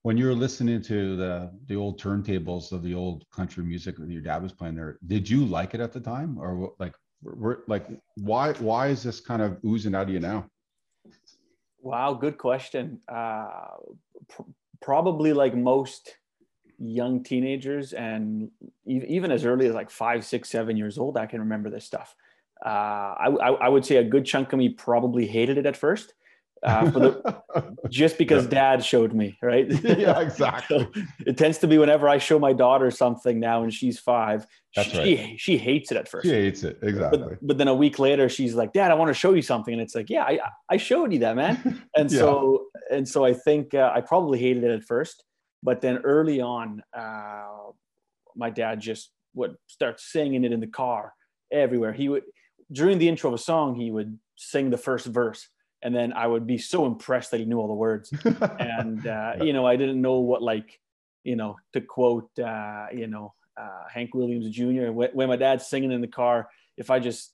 when 0.02 0.16
you 0.16 0.26
were 0.26 0.34
listening 0.34 0.80
to 0.82 1.16
the 1.16 1.52
the 1.66 1.76
old 1.76 2.00
turntables 2.00 2.72
of 2.72 2.82
the 2.82 2.94
old 2.94 3.24
country 3.30 3.64
music 3.64 3.96
that 3.98 4.08
your 4.08 4.22
dad 4.22 4.42
was 4.42 4.52
playing 4.52 4.76
there, 4.76 4.98
did 5.06 5.28
you 5.28 5.44
like 5.44 5.74
it 5.74 5.80
at 5.80 5.92
the 5.92 6.00
time, 6.00 6.38
or 6.38 6.72
like, 6.78 6.94
were, 7.22 7.64
like 7.66 7.86
why 8.16 8.52
why 8.54 8.88
is 8.88 9.02
this 9.02 9.20
kind 9.20 9.42
of 9.42 9.58
oozing 9.64 9.94
out 9.94 10.04
of 10.04 10.10
you 10.10 10.20
now? 10.20 10.46
Wow, 11.82 12.14
good 12.14 12.38
question. 12.38 13.00
Uh, 13.08 13.68
pr- 14.28 14.42
probably 14.80 15.32
like 15.32 15.54
most 15.54 16.16
young 16.78 17.22
teenagers 17.22 17.92
and 17.92 18.50
even 18.86 19.30
as 19.30 19.44
early 19.44 19.66
as 19.66 19.74
like 19.74 19.90
five, 19.90 20.24
six, 20.24 20.48
seven 20.48 20.76
years 20.76 20.98
old, 20.98 21.16
I 21.16 21.26
can 21.26 21.40
remember 21.40 21.68
this 21.68 21.84
stuff. 21.84 22.14
Uh, 22.64 22.68
I, 22.68 23.56
I, 23.60 23.68
would 23.68 23.86
say 23.86 23.96
a 23.96 24.04
good 24.04 24.26
chunk 24.26 24.52
of 24.52 24.58
me 24.58 24.70
probably 24.70 25.26
hated 25.26 25.56
it 25.56 25.66
at 25.66 25.76
first. 25.76 26.14
Uh, 26.62 26.90
the, 26.90 27.42
just 27.90 28.18
because 28.18 28.44
yeah. 28.44 28.50
dad 28.50 28.84
showed 28.84 29.14
me, 29.14 29.38
right? 29.42 29.66
yeah, 29.84 30.20
exactly. 30.20 30.88
so 30.94 31.02
it 31.26 31.36
tends 31.38 31.58
to 31.58 31.66
be 31.66 31.78
whenever 31.78 32.08
I 32.08 32.18
show 32.18 32.38
my 32.38 32.52
daughter 32.52 32.90
something 32.90 33.40
now 33.40 33.62
and 33.62 33.72
she's 33.72 33.98
five, 33.98 34.46
That's 34.76 34.90
she, 34.90 35.16
right. 35.16 35.40
she 35.40 35.56
hates 35.56 35.90
it 35.90 35.96
at 35.96 36.08
first. 36.08 36.26
She 36.26 36.32
hates 36.32 36.62
it. 36.62 36.78
Exactly. 36.82 37.18
But, 37.18 37.46
but, 37.46 37.58
then 37.58 37.68
a 37.68 37.74
week 37.74 37.98
later, 37.98 38.28
she's 38.28 38.54
like, 38.54 38.72
dad, 38.72 38.90
I 38.90 38.94
want 38.94 39.08
to 39.08 39.14
show 39.14 39.32
you 39.32 39.42
something. 39.42 39.72
And 39.72 39.82
it's 39.82 39.94
like, 39.94 40.10
yeah, 40.10 40.24
I, 40.24 40.38
I 40.68 40.76
showed 40.76 41.12
you 41.12 41.20
that, 41.20 41.36
man. 41.36 41.82
And 41.96 42.10
yeah. 42.10 42.18
so, 42.18 42.66
and 42.90 43.08
so 43.08 43.24
I 43.24 43.32
think 43.32 43.74
uh, 43.74 43.92
I 43.94 44.00
probably 44.02 44.38
hated 44.38 44.64
it 44.64 44.70
at 44.70 44.84
first. 44.84 45.24
but 45.62 45.80
then 45.80 45.98
early 45.98 46.40
on, 46.40 46.82
uh, 46.96 47.46
my 48.36 48.50
dad 48.50 48.80
just 48.80 49.10
would 49.34 49.56
start 49.66 50.00
singing 50.00 50.44
it 50.44 50.52
in 50.52 50.60
the 50.60 50.66
car 50.66 51.12
everywhere. 51.52 51.92
He 51.92 52.08
would 52.08 52.24
during 52.72 52.98
the 52.98 53.08
intro 53.08 53.28
of 53.30 53.34
a 53.34 53.38
song, 53.38 53.74
he 53.74 53.90
would 53.90 54.18
sing 54.36 54.70
the 54.70 54.78
first 54.78 55.06
verse, 55.06 55.48
and 55.82 55.94
then 55.94 56.12
I 56.12 56.26
would 56.26 56.46
be 56.46 56.58
so 56.58 56.86
impressed 56.86 57.30
that 57.30 57.40
he 57.40 57.46
knew 57.46 57.58
all 57.58 57.68
the 57.68 57.74
words. 57.74 58.12
and 58.58 59.06
uh, 59.06 59.34
you 59.40 59.52
know, 59.52 59.66
I 59.66 59.76
didn't 59.76 60.00
know 60.00 60.20
what 60.20 60.42
like, 60.42 60.78
you 61.24 61.36
know, 61.36 61.56
to 61.72 61.80
quote, 61.80 62.30
uh, 62.38 62.86
you 62.92 63.06
know, 63.06 63.34
uh, 63.56 63.84
Hank 63.92 64.14
Williams 64.14 64.48
Jr. 64.50 64.90
When, 64.90 65.10
when 65.12 65.28
my 65.28 65.36
dad's 65.36 65.66
singing 65.66 65.92
in 65.92 66.00
the 66.00 66.08
car, 66.08 66.48
if 66.76 66.90
I 66.90 66.98
just, 66.98 67.32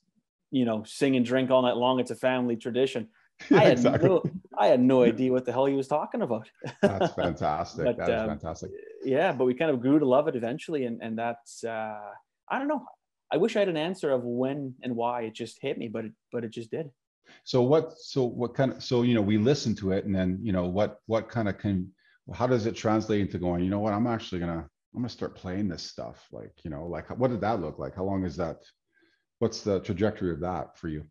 you 0.51 0.65
know, 0.65 0.83
sing 0.85 1.15
and 1.15 1.25
drink 1.25 1.51
all 1.51 1.61
night 1.61 1.75
long, 1.75 1.99
it's 1.99 2.11
a 2.11 2.15
family 2.15 2.55
tradition. 2.55 3.09
I 3.51 3.59
had 3.59 3.71
exactly. 3.73 4.09
no, 4.09 4.23
I 4.57 4.67
had 4.67 4.79
no 4.79 5.03
idea 5.03 5.31
what 5.31 5.45
the 5.45 5.51
hell 5.51 5.65
he 5.65 5.75
was 5.75 5.87
talking 5.87 6.21
about. 6.21 6.49
that's 6.81 7.13
fantastic. 7.13 7.85
but, 7.85 7.97
that 7.97 8.09
is 8.09 8.21
um, 8.21 8.27
fantastic. 8.29 8.71
Yeah, 9.03 9.31
but 9.31 9.45
we 9.45 9.53
kind 9.53 9.69
of 9.71 9.79
grew 9.79 9.99
to 9.99 10.05
love 10.05 10.27
it 10.27 10.35
eventually, 10.35 10.85
and 10.85 11.01
and 11.01 11.17
that's 11.17 11.63
uh, 11.63 11.99
I 12.49 12.59
don't 12.59 12.67
know. 12.67 12.83
I 13.31 13.37
wish 13.37 13.55
I 13.55 13.59
had 13.59 13.69
an 13.69 13.77
answer 13.77 14.11
of 14.11 14.23
when 14.23 14.75
and 14.81 14.95
why 14.95 15.23
it 15.23 15.33
just 15.33 15.61
hit 15.61 15.77
me, 15.77 15.87
but 15.87 16.05
it 16.05 16.13
but 16.31 16.43
it 16.43 16.49
just 16.49 16.71
did. 16.71 16.89
So 17.43 17.61
what? 17.61 17.93
So 17.99 18.23
what 18.23 18.53
kind 18.55 18.73
of? 18.73 18.83
So 18.83 19.01
you 19.03 19.13
know, 19.13 19.21
we 19.21 19.37
listen 19.37 19.75
to 19.75 19.91
it, 19.91 20.05
and 20.05 20.15
then 20.15 20.39
you 20.41 20.51
know, 20.51 20.65
what 20.65 20.99
what 21.05 21.29
kind 21.29 21.47
of 21.47 21.57
can? 21.57 21.91
How 22.33 22.47
does 22.47 22.65
it 22.65 22.75
translate 22.75 23.21
into 23.21 23.37
going? 23.37 23.63
You 23.63 23.69
know 23.69 23.79
what? 23.79 23.93
I'm 23.93 24.07
actually 24.07 24.39
gonna 24.39 24.67
I'm 24.95 25.01
gonna 25.01 25.09
start 25.09 25.35
playing 25.35 25.67
this 25.67 25.83
stuff. 25.83 26.27
Like 26.31 26.53
you 26.63 26.69
know, 26.69 26.85
like 26.85 27.09
what 27.17 27.31
did 27.31 27.41
that 27.41 27.61
look 27.61 27.79
like? 27.79 27.95
How 27.95 28.03
long 28.03 28.25
is 28.25 28.35
that? 28.37 28.57
What's 29.39 29.61
the 29.61 29.79
trajectory 29.81 30.31
of 30.31 30.39
that 30.41 30.77
for 30.77 30.87
you? 30.87 31.03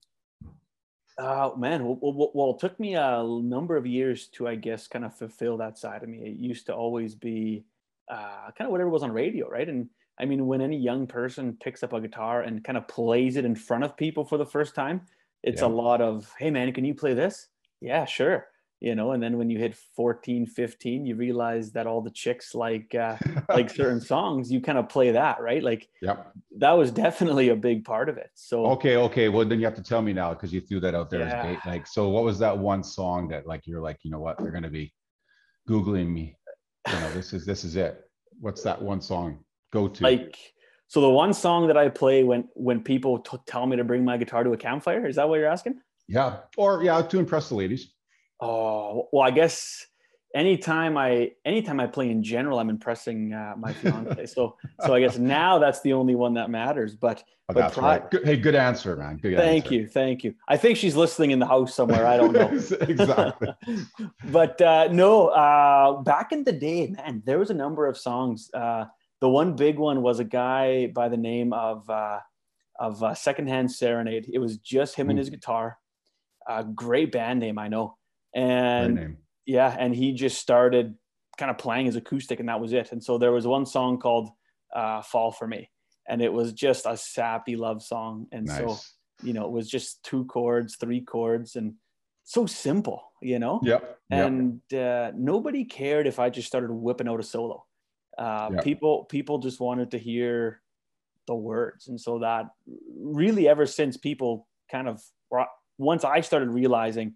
Oh 1.18 1.56
man, 1.56 1.84
well, 1.84 1.98
well, 2.02 2.30
well, 2.34 2.50
it 2.50 2.58
took 2.58 2.78
me 2.78 2.94
a 2.94 3.22
number 3.24 3.76
of 3.76 3.86
years 3.86 4.26
to, 4.32 4.46
I 4.46 4.54
guess, 4.54 4.86
kind 4.86 5.04
of 5.04 5.16
fulfill 5.16 5.56
that 5.58 5.78
side 5.78 6.02
of 6.02 6.10
me. 6.10 6.18
It 6.18 6.36
used 6.36 6.66
to 6.66 6.74
always 6.74 7.14
be 7.14 7.64
uh, 8.10 8.50
kind 8.56 8.66
of 8.66 8.70
whatever 8.70 8.90
was 8.90 9.02
on 9.02 9.12
radio, 9.12 9.48
right? 9.48 9.66
And 9.66 9.88
I 10.18 10.26
mean, 10.26 10.46
when 10.46 10.60
any 10.60 10.76
young 10.76 11.06
person 11.06 11.56
picks 11.58 11.82
up 11.82 11.94
a 11.94 12.00
guitar 12.00 12.42
and 12.42 12.62
kind 12.62 12.76
of 12.76 12.86
plays 12.86 13.36
it 13.36 13.46
in 13.46 13.54
front 13.54 13.84
of 13.84 13.96
people 13.96 14.24
for 14.24 14.36
the 14.36 14.44
first 14.44 14.74
time, 14.74 15.02
it's 15.46 15.62
yeah. 15.62 15.68
a 15.68 15.70
lot 15.70 16.00
of, 16.00 16.30
hey 16.38 16.50
man, 16.50 16.72
can 16.72 16.84
you 16.84 16.94
play 16.94 17.14
this? 17.14 17.48
Yeah, 17.80 18.04
sure 18.04 18.46
you 18.80 18.94
know 18.94 19.12
and 19.12 19.22
then 19.22 19.38
when 19.38 19.48
you 19.48 19.58
hit 19.58 19.74
14 19.74 20.46
15 20.46 21.06
you 21.06 21.14
realize 21.14 21.72
that 21.72 21.86
all 21.86 22.02
the 22.02 22.10
chicks 22.10 22.54
like 22.54 22.94
uh 22.94 23.16
like 23.48 23.70
certain 23.70 24.00
songs 24.00 24.52
you 24.52 24.60
kind 24.60 24.76
of 24.76 24.88
play 24.88 25.12
that 25.12 25.40
right 25.40 25.62
like 25.62 25.88
yeah 26.02 26.16
that 26.58 26.72
was 26.72 26.90
definitely 26.90 27.48
a 27.48 27.56
big 27.56 27.84
part 27.84 28.08
of 28.08 28.18
it 28.18 28.30
so 28.34 28.66
okay 28.66 28.96
okay 28.96 29.28
well 29.28 29.46
then 29.46 29.58
you 29.58 29.64
have 29.64 29.74
to 29.74 29.82
tell 29.82 30.02
me 30.02 30.12
now 30.12 30.34
because 30.34 30.52
you 30.52 30.60
threw 30.60 30.78
that 30.80 30.94
out 30.94 31.08
there 31.08 31.20
yeah. 31.20 31.46
as 31.46 31.66
like 31.66 31.86
so 31.86 32.08
what 32.10 32.24
was 32.24 32.38
that 32.38 32.56
one 32.56 32.82
song 32.82 33.28
that 33.28 33.46
like 33.46 33.66
you're 33.66 33.80
like 33.80 33.98
you 34.02 34.10
know 34.10 34.20
what 34.20 34.36
they're 34.38 34.50
gonna 34.52 34.68
be 34.68 34.92
googling 35.68 36.08
me 36.08 36.36
you 36.86 37.00
know 37.00 37.12
this 37.12 37.32
is 37.32 37.46
this 37.46 37.64
is 37.64 37.76
it 37.76 38.04
what's 38.40 38.62
that 38.62 38.80
one 38.80 39.00
song 39.00 39.38
go 39.72 39.88
to 39.88 40.02
like 40.02 40.36
so 40.88 41.00
the 41.00 41.08
one 41.08 41.32
song 41.32 41.66
that 41.66 41.76
i 41.76 41.88
play 41.88 42.24
when 42.24 42.48
when 42.54 42.82
people 42.82 43.18
t- 43.18 43.38
tell 43.46 43.66
me 43.66 43.76
to 43.76 43.84
bring 43.84 44.04
my 44.04 44.16
guitar 44.16 44.44
to 44.44 44.52
a 44.52 44.56
campfire 44.56 45.06
is 45.06 45.16
that 45.16 45.28
what 45.28 45.36
you're 45.36 45.48
asking 45.48 45.80
yeah 46.08 46.38
or 46.56 46.82
yeah 46.82 47.00
to 47.02 47.18
impress 47.18 47.48
the 47.48 47.54
ladies 47.54 47.92
Oh 48.40 49.08
well, 49.12 49.22
I 49.22 49.30
guess 49.30 49.86
anytime 50.34 50.98
I 50.98 51.32
anytime 51.44 51.80
I 51.80 51.86
play 51.86 52.10
in 52.10 52.22
general, 52.22 52.58
I'm 52.58 52.68
impressing 52.68 53.32
uh, 53.32 53.54
my 53.56 53.72
fiance. 53.72 54.26
so 54.26 54.56
so 54.84 54.94
I 54.94 55.00
guess 55.00 55.18
now 55.18 55.58
that's 55.58 55.80
the 55.80 55.94
only 55.94 56.14
one 56.14 56.34
that 56.34 56.50
matters. 56.50 56.94
But 56.94 57.24
oh, 57.48 57.54
but 57.54 57.56
that's 57.56 57.78
right. 57.78 58.10
Good, 58.10 58.26
hey, 58.26 58.36
good 58.36 58.54
answer, 58.54 58.94
man. 58.96 59.16
Good 59.16 59.36
thank 59.36 59.66
answer. 59.66 59.74
you, 59.74 59.88
thank 59.88 60.24
you. 60.24 60.34
I 60.48 60.58
think 60.58 60.76
she's 60.76 60.96
listening 60.96 61.30
in 61.30 61.38
the 61.38 61.46
house 61.46 61.74
somewhere. 61.74 62.06
I 62.06 62.18
don't 62.18 62.32
know 62.32 62.48
exactly. 62.82 63.48
but 64.30 64.60
uh, 64.60 64.88
no, 64.92 65.28
uh, 65.28 66.02
back 66.02 66.32
in 66.32 66.44
the 66.44 66.52
day, 66.52 66.88
man, 66.88 67.22
there 67.24 67.38
was 67.38 67.50
a 67.50 67.54
number 67.54 67.86
of 67.86 67.96
songs. 67.96 68.50
The 69.26 69.30
one 69.30 69.56
big 69.56 69.76
one 69.76 70.02
was 70.02 70.20
a 70.20 70.24
guy 70.24 70.86
by 70.86 71.08
the 71.08 71.16
name 71.16 71.52
of 71.52 71.90
uh, 71.90 72.20
of 72.78 73.02
uh, 73.02 73.14
Secondhand 73.14 73.72
Serenade. 73.72 74.30
It 74.32 74.38
was 74.38 74.58
just 74.58 74.94
him 74.94 75.08
Ooh. 75.08 75.10
and 75.10 75.18
his 75.18 75.30
guitar. 75.30 75.78
A 76.48 76.62
great 76.62 77.10
band 77.10 77.40
name, 77.40 77.58
I 77.58 77.66
know 77.66 77.96
and 78.36 79.16
yeah, 79.46 79.74
and 79.76 79.94
he 79.94 80.12
just 80.12 80.38
started 80.38 80.94
kind 81.38 81.50
of 81.50 81.58
playing 81.58 81.86
his 81.86 81.96
acoustic, 81.96 82.38
and 82.38 82.48
that 82.48 82.60
was 82.60 82.72
it. 82.72 82.92
And 82.92 83.02
so 83.02 83.18
there 83.18 83.32
was 83.32 83.46
one 83.46 83.66
song 83.66 83.98
called 83.98 84.30
uh, 84.74 85.02
"Fall 85.02 85.32
for 85.32 85.48
Me," 85.48 85.70
and 86.08 86.20
it 86.20 86.32
was 86.32 86.52
just 86.52 86.86
a 86.86 86.96
sappy 86.96 87.56
love 87.56 87.82
song. 87.82 88.26
And 88.30 88.46
nice. 88.46 88.58
so 88.58 88.76
you 89.22 89.32
know, 89.32 89.46
it 89.46 89.50
was 89.50 89.68
just 89.68 90.04
two 90.04 90.26
chords, 90.26 90.76
three 90.76 91.00
chords, 91.00 91.56
and 91.56 91.74
so 92.24 92.44
simple, 92.46 93.12
you 93.22 93.38
know. 93.38 93.60
Yep. 93.64 93.98
And 94.10 94.60
Uh, 94.72 95.12
nobody 95.16 95.64
cared 95.64 96.06
if 96.06 96.18
I 96.18 96.28
just 96.28 96.46
started 96.46 96.70
whipping 96.70 97.08
out 97.08 97.20
a 97.20 97.22
solo. 97.22 97.64
Uh, 98.18 98.50
yep. 98.54 98.64
People 98.64 99.04
people 99.04 99.38
just 99.38 99.60
wanted 99.60 99.90
to 99.90 99.98
hear 99.98 100.60
the 101.26 101.34
words, 101.34 101.88
and 101.88 102.00
so 102.00 102.20
that 102.20 102.46
really 102.98 103.48
ever 103.48 103.66
since 103.66 103.96
people 103.96 104.46
kind 104.70 104.88
of 104.88 105.02
once 105.78 106.04
I 106.04 106.20
started 106.20 106.50
realizing 106.50 107.14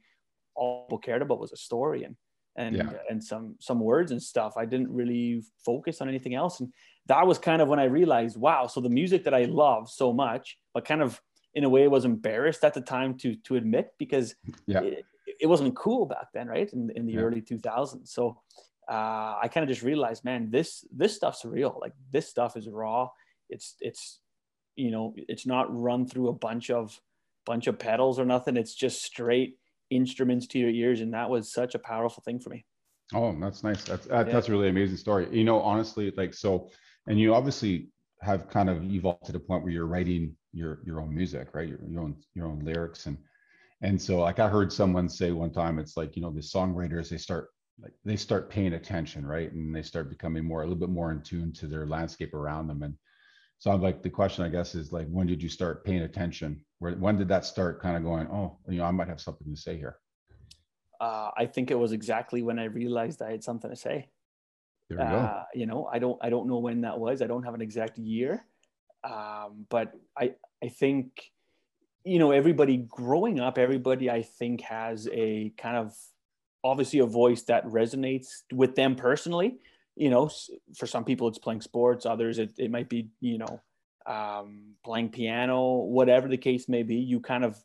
all 0.55 0.85
people 0.87 0.99
cared 0.99 1.23
about 1.23 1.41
was 1.41 1.53
a 1.53 1.57
story 1.57 2.05
and 2.05 2.17
and 2.57 2.77
yeah. 2.77 2.91
and 3.09 3.23
some 3.23 3.57
some 3.61 3.81
words 3.81 4.11
and 4.11 4.23
stuff. 4.23 4.55
I 4.57 4.65
didn't 4.65 4.93
really 4.93 5.43
focus 5.65 6.01
on 6.01 6.09
anything 6.09 6.35
else, 6.35 6.61
and 6.61 6.73
that 7.07 7.27
was 7.27 7.39
kind 7.39 7.63
of 7.63 7.69
when 7.69 7.79
I 7.79 7.85
realized, 7.85 8.37
wow. 8.37 8.67
So 8.67 8.81
the 8.81 8.89
music 8.89 9.25
that 9.25 9.35
I 9.35 9.45
love 9.45 9.89
so 9.89 10.13
much, 10.13 10.59
but 10.75 10.85
kind 10.85 11.03
of 11.03 11.21
in 11.55 11.65
a 11.65 11.69
way 11.69 11.89
was 11.89 12.05
embarrassed 12.05 12.65
at 12.65 12.75
the 12.75 12.81
time 12.81 13.17
to 13.19 13.37
to 13.45 13.57
admit 13.57 13.93
because 13.99 14.35
yeah. 14.67 14.83
it, 14.83 15.05
it 15.41 15.47
wasn't 15.47 15.75
cool 15.77 16.07
back 16.07 16.27
then, 16.35 16.49
right? 16.49 16.71
In 16.73 16.91
in 16.95 17.07
the 17.07 17.15
yeah. 17.15 17.21
early 17.21 17.41
2000s. 17.41 18.09
So 18.09 18.41
uh, 18.89 19.39
I 19.43 19.49
kind 19.53 19.65
of 19.65 19.69
just 19.69 19.83
realized, 19.83 20.25
man, 20.25 20.51
this 20.51 20.85
this 20.91 21.17
stuff's 21.17 21.45
real. 21.45 21.79
Like 21.81 21.93
this 22.13 22.29
stuff 22.29 22.57
is 22.57 22.69
raw. 22.69 23.09
It's 23.49 23.77
it's 23.81 24.21
you 24.77 24.91
know 24.91 25.15
it's 25.17 25.47
not 25.47 25.67
run 25.71 26.07
through 26.07 26.29
a 26.29 26.33
bunch 26.33 26.71
of 26.71 27.01
bunch 27.47 27.67
of 27.67 27.79
pedals 27.79 28.19
or 28.19 28.25
nothing. 28.25 28.57
It's 28.57 28.75
just 28.75 29.03
straight 29.03 29.57
instruments 29.91 30.47
to 30.47 30.59
your 30.59 30.71
ears 30.71 31.01
and 31.01 31.13
that 31.13 31.29
was 31.29 31.53
such 31.53 31.75
a 31.75 31.79
powerful 31.79 32.23
thing 32.25 32.39
for 32.39 32.51
me 32.51 32.65
oh 33.15 33.37
that's 33.41 33.63
nice 33.65 33.83
that's 33.85 34.07
that, 34.07 34.27
yeah. 34.27 34.33
that's 34.33 34.49
a 34.49 34.53
really 34.53 34.69
amazing 34.69 34.97
story 34.97 35.27
you 35.33 35.45
know 35.45 35.61
honestly 35.61 36.13
like 36.17 36.33
so 36.33 36.71
and 37.09 37.19
you 37.19 37.35
obviously 37.35 37.89
have 38.23 38.49
kind 38.49 38.71
of 38.71 38.83
evolved 38.85 39.25
to 39.25 39.33
the 39.33 39.41
point 39.41 39.65
where 39.65 39.73
you're 39.73 39.87
writing 39.87 40.35
your 40.53 40.81
your 40.85 41.01
own 41.01 41.13
music 41.13 41.49
right 41.55 41.69
your, 41.69 41.79
your 41.89 42.03
own 42.03 42.15
your 42.35 42.47
own 42.47 42.61
lyrics 42.61 43.07
and 43.07 43.19
and 43.83 44.01
so 44.01 44.21
like 44.21 44.39
i 44.39 44.49
heard 44.49 44.73
someone 44.73 45.09
say 45.09 45.33
one 45.33 45.53
time 45.53 45.79
it's 45.79 45.97
like 45.97 46.15
you 46.15 46.23
know 46.23 46.31
the 46.31 46.41
songwriters 46.41 47.09
they 47.09 47.19
start 47.19 47.49
like 47.83 47.93
they 48.05 48.17
start 48.17 48.51
paying 48.51 48.75
attention 48.75 49.25
right 49.27 49.53
and 49.53 49.75
they 49.75 49.83
start 49.83 50.11
becoming 50.11 50.45
more 50.45 50.61
a 50.61 50.65
little 50.65 50.79
bit 50.79 50.91
more 50.91 51.13
in 51.13 51.21
tune 51.23 51.53
to 51.53 51.67
their 51.67 51.87
landscape 51.87 52.35
around 52.35 52.67
them 52.67 52.83
and 52.83 52.95
so 53.61 53.71
I'm 53.71 53.83
like 53.83 54.03
the 54.03 54.11
question 54.11 54.43
I 54.43 54.49
guess 54.49 54.75
is 54.75 54.91
like 54.91 55.07
when 55.09 55.27
did 55.27 55.43
you 55.43 55.51
start 55.51 55.85
paying 55.85 56.01
attention? 56.01 56.65
Where 56.79 56.93
when 56.95 57.19
did 57.19 57.29
that 57.29 57.45
start 57.45 57.81
kind 57.81 57.95
of 57.95 58.03
going, 58.03 58.27
oh, 58.29 58.57
you 58.67 58.79
know, 58.79 58.85
I 58.85 58.91
might 58.91 59.09
have 59.09 59.21
something 59.21 59.55
to 59.55 59.61
say 59.61 59.77
here? 59.77 59.99
Uh, 60.99 61.31
I 61.37 61.45
think 61.45 61.71
it 61.71 61.79
was 61.79 61.93
exactly 61.93 62.43
when 62.43 62.59
I 62.59 62.65
realized 62.65 63.21
I 63.21 63.31
had 63.31 63.45
something 63.45 63.71
to 63.71 63.77
say. 63.77 64.09
There 64.89 64.99
we 64.99 65.05
uh, 65.05 65.11
go. 65.11 65.43
You 65.55 65.67
know, 65.67 65.91
I 65.93 65.99
don't 65.99 66.19
I 66.23 66.31
don't 66.31 66.49
know 66.49 66.59
when 66.59 66.81
that 66.81 66.99
was. 66.99 67.21
I 67.21 67.27
don't 67.27 67.43
have 67.43 67.53
an 67.53 67.61
exact 67.61 67.99
year. 67.99 68.47
Um, 69.05 69.67
but 69.69 69.93
I 70.19 70.33
I 70.65 70.69
think 70.69 71.31
you 72.03 72.19
know 72.19 72.31
everybody 72.31 72.79
growing 72.79 73.41
up, 73.41 73.59
everybody 73.59 74.09
I 74.09 74.23
think 74.23 74.63
has 74.63 75.07
a 75.13 75.53
kind 75.59 75.77
of 75.77 75.95
obviously 76.63 76.99
a 76.99 77.07
voice 77.07 77.43
that 77.45 77.65
resonates 77.67 78.43
with 78.53 78.75
them 78.75 78.95
personally 78.95 79.59
you 80.01 80.09
know, 80.09 80.31
for 80.75 80.87
some 80.87 81.05
people 81.05 81.29
it's 81.29 81.39
playing 81.39 81.61
sports, 81.61 82.07
others 82.07 82.39
it, 82.39 82.55
it 82.57 82.71
might 82.71 82.89
be, 82.89 83.09
you 83.21 83.37
know, 83.37 83.61
um, 84.07 84.75
playing 84.83 85.11
piano, 85.11 85.75
whatever 85.75 86.27
the 86.27 86.39
case 86.39 86.71
may 86.71 86.83
be, 86.83 86.97
you 86.97 87.21
kind 87.21 87.45
of, 87.45 87.63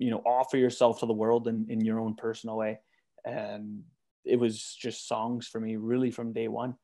you 0.00 0.10
know, 0.10 0.18
offer 0.26 0.56
yourself 0.56 0.98
to 0.98 1.06
the 1.06 1.12
world 1.12 1.46
in, 1.46 1.66
in 1.68 1.80
your 1.80 2.00
own 2.00 2.16
personal 2.16 2.56
way. 2.56 2.80
And 3.24 3.84
it 4.24 4.40
was 4.40 4.76
just 4.80 5.06
songs 5.06 5.46
for 5.46 5.60
me 5.60 5.76
really 5.76 6.10
from 6.10 6.32
day 6.32 6.48
one. 6.48 6.74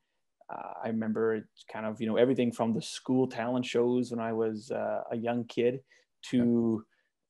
Uh, 0.49 0.75
I 0.85 0.89
remember 0.89 1.35
it's 1.35 1.65
kind 1.73 1.87
of, 1.87 2.01
you 2.01 2.07
know, 2.07 2.17
everything 2.17 2.53
from 2.53 2.73
the 2.73 2.83
school 2.83 3.27
talent 3.27 3.67
shows 3.67 4.13
when 4.13 4.21
I 4.21 4.33
was 4.33 4.71
uh, 4.71 5.03
a 5.11 5.17
young 5.17 5.45
kid 5.45 5.81
to, 6.31 6.85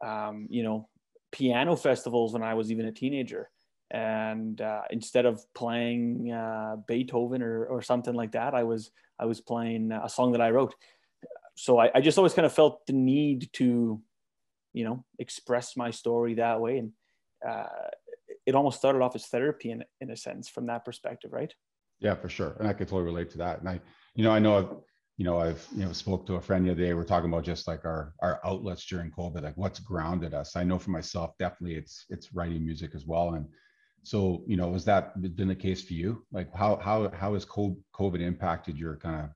um, 0.05 0.49
you 0.51 0.65
know, 0.65 0.91
piano 1.33 1.77
festivals 1.77 2.35
when 2.35 2.43
I 2.43 2.53
was 2.53 2.71
even 2.71 2.85
a 2.85 2.93
teenager 2.93 3.49
and 3.91 4.61
uh, 4.61 4.83
instead 4.91 5.27
of 5.27 5.43
playing 5.55 6.33
uh, 6.33 6.77
Beethoven 6.89 7.43
or, 7.43 7.67
or 7.67 7.83
something 7.83 8.15
like 8.15 8.33
that, 8.33 8.55
I 8.55 8.65
was 8.65 8.91
I 9.19 9.27
was 9.27 9.41
playing 9.41 9.93
a 9.93 10.09
song 10.09 10.33
that 10.33 10.41
I 10.41 10.51
wrote. 10.51 10.75
So 11.57 11.79
I, 11.79 11.91
I 11.95 12.01
just 12.01 12.19
always 12.19 12.35
kind 12.35 12.47
of 12.47 12.53
felt 12.53 12.85
the 12.87 12.93
need 12.93 13.49
to, 13.55 14.03
you 14.73 14.85
know, 14.85 15.05
express 15.19 15.77
my 15.77 15.91
story 15.91 16.35
that 16.35 16.61
way, 16.61 16.79
and 16.79 16.93
uh, 17.49 17.67
it 18.47 18.55
almost 18.55 18.79
started 18.79 19.03
off 19.03 19.15
as 19.15 19.27
therapy 19.27 19.71
in 19.71 19.85
in 20.01 20.11
a 20.11 20.17
sense 20.17 20.49
from 20.49 20.67
that 20.67 20.85
perspective, 20.85 21.33
right? 21.33 21.55
Yeah, 22.01 22.15
for 22.15 22.29
sure, 22.29 22.57
and 22.59 22.67
I 22.67 22.73
can 22.73 22.87
totally 22.87 23.05
relate 23.05 23.31
to 23.31 23.39
that. 23.39 23.61
And 23.61 23.69
I, 23.69 23.81
you 24.15 24.25
know, 24.25 24.33
I 24.33 24.41
know 24.41 24.59
I've, 24.59 24.75
you 25.17 25.25
know, 25.25 25.39
I've 25.39 25.65
you 25.77 25.85
know 25.85 25.93
spoke 25.93 26.27
to 26.27 26.35
a 26.35 26.41
friend 26.41 26.67
the 26.67 26.73
other 26.73 26.83
day. 26.83 26.95
We're 26.95 27.05
talking 27.05 27.31
about 27.31 27.45
just 27.45 27.69
like 27.69 27.85
our 27.85 28.15
our 28.21 28.41
outlets 28.45 28.85
during 28.87 29.13
COVID, 29.13 29.43
like 29.43 29.57
what's 29.57 29.79
grounded 29.79 30.35
us. 30.35 30.57
I 30.57 30.65
know 30.65 30.79
for 30.79 30.91
myself, 30.91 31.33
definitely 31.39 31.77
it's 31.77 32.07
it's 32.09 32.35
writing 32.35 32.65
music 32.65 32.97
as 32.97 33.07
well, 33.07 33.35
and 33.35 33.47
so 34.05 34.45
you 34.47 34.57
know, 34.57 34.69
was 34.69 34.85
that 34.85 35.21
been 35.35 35.49
the 35.49 35.55
case 35.55 35.83
for 35.83 35.95
you? 35.95 36.25
Like 36.31 36.55
how 36.55 36.77
how 36.77 37.11
how 37.11 37.33
has 37.35 37.47
COVID 37.47 38.21
impacted 38.21 38.79
your 38.79 38.97
kind 38.97 39.23
of 39.23 39.31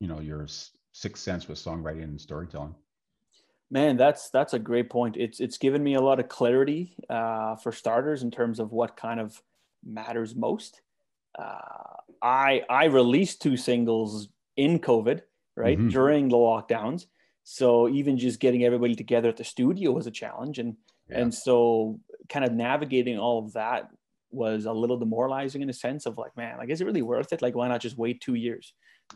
you 0.00 0.08
know 0.08 0.20
your 0.20 0.46
sixth 0.92 1.22
sense 1.22 1.48
with 1.48 1.58
songwriting 1.58 2.02
and 2.02 2.20
storytelling? 2.20 2.74
Man, 3.70 3.96
that's 3.96 4.28
that's 4.28 4.54
a 4.54 4.58
great 4.58 4.90
point. 4.90 5.16
It's 5.16 5.40
it's 5.40 5.56
given 5.56 5.82
me 5.82 5.94
a 5.94 6.00
lot 6.00 6.18
of 6.18 6.28
clarity 6.28 6.96
uh, 7.08 7.56
for 7.56 7.70
starters 7.70 8.22
in 8.22 8.30
terms 8.30 8.58
of 8.58 8.72
what 8.72 8.96
kind 8.96 9.20
of 9.20 9.40
matters 9.84 10.34
most. 10.34 10.82
Uh, 11.38 11.96
I 12.20 12.62
I 12.68 12.86
released 12.86 13.40
two 13.40 13.56
singles 13.56 14.28
in 14.56 14.80
COVID, 14.80 15.22
right 15.56 15.78
mm-hmm. 15.78 15.88
during 15.88 16.28
the 16.28 16.36
lockdowns. 16.36 17.06
So 17.44 17.88
even 17.88 18.18
just 18.18 18.40
getting 18.40 18.64
everybody 18.64 18.94
together 18.94 19.28
at 19.28 19.36
the 19.36 19.44
studio 19.44 19.92
was 19.92 20.06
a 20.08 20.10
challenge, 20.10 20.58
and 20.58 20.76
yeah. 21.12 21.20
and 21.20 21.34
so 21.34 22.00
kind 22.28 22.44
of 22.44 22.52
navigating 22.52 23.18
all 23.18 23.38
of 23.38 23.52
that 23.52 23.88
was 24.30 24.64
a 24.64 24.72
little 24.72 24.96
demoralizing 24.96 25.62
in 25.62 25.68
a 25.68 25.74
sense 25.74 26.06
of 26.06 26.16
like, 26.16 26.36
man, 26.36 26.56
like 26.58 26.70
is 26.70 26.80
it 26.80 26.86
really 26.86 27.02
worth 27.02 27.32
it? 27.32 27.42
Like, 27.42 27.54
why 27.54 27.68
not 27.68 27.80
just 27.80 27.98
wait 27.98 28.20
two 28.20 28.34
years? 28.34 28.72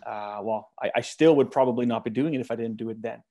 Uh, 0.06 0.40
well, 0.42 0.70
I, 0.82 0.90
I 0.96 1.00
still 1.00 1.36
would 1.36 1.50
probably 1.50 1.86
not 1.86 2.04
be 2.04 2.10
doing 2.10 2.34
it 2.34 2.40
if 2.40 2.50
I 2.50 2.56
didn't 2.56 2.76
do 2.76 2.90
it 2.90 3.00
then. 3.00 3.22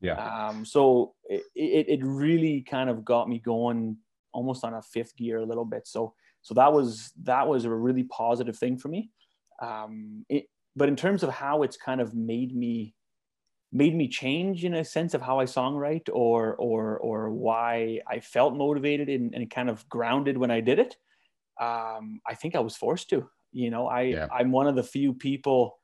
Yeah. 0.00 0.14
Um, 0.48 0.64
so 0.64 1.14
it, 1.24 1.42
it, 1.54 1.88
it 1.88 2.00
really 2.04 2.62
kind 2.62 2.90
of 2.90 3.04
got 3.04 3.28
me 3.28 3.38
going 3.38 3.96
almost 4.32 4.64
on 4.64 4.74
a 4.74 4.82
fifth 4.82 5.16
gear 5.16 5.38
a 5.38 5.46
little 5.46 5.64
bit. 5.64 5.86
So 5.86 6.14
so 6.42 6.54
that 6.54 6.72
was 6.72 7.12
that 7.22 7.46
was 7.46 7.64
a 7.64 7.70
really 7.70 8.04
positive 8.04 8.58
thing 8.58 8.76
for 8.76 8.88
me. 8.88 9.10
Um, 9.60 10.24
it, 10.28 10.46
but 10.74 10.88
in 10.88 10.96
terms 10.96 11.22
of 11.22 11.30
how 11.30 11.62
it's 11.62 11.76
kind 11.76 12.00
of 12.00 12.14
made 12.14 12.54
me 12.54 12.94
made 13.72 13.94
me 13.94 14.06
change 14.06 14.64
in 14.64 14.74
a 14.74 14.84
sense 14.84 15.14
of 15.14 15.22
how 15.22 15.40
I 15.40 15.44
songwrite 15.44 16.08
or 16.12 16.54
or 16.56 16.98
or 16.98 17.30
why 17.30 18.00
I 18.06 18.20
felt 18.20 18.54
motivated 18.54 19.08
and, 19.08 19.34
and 19.34 19.50
kind 19.50 19.70
of 19.70 19.88
grounded 19.88 20.36
when 20.36 20.50
I 20.50 20.60
did 20.60 20.78
it. 20.78 20.96
Um, 21.60 22.20
I 22.26 22.34
think 22.34 22.54
I 22.54 22.60
was 22.60 22.76
forced 22.76 23.08
to. 23.10 23.28
You 23.52 23.70
know, 23.70 23.86
I 23.86 24.02
yeah. 24.02 24.28
I'm 24.32 24.52
one 24.52 24.66
of 24.66 24.76
the 24.76 24.82
few 24.82 25.14
people 25.14 25.78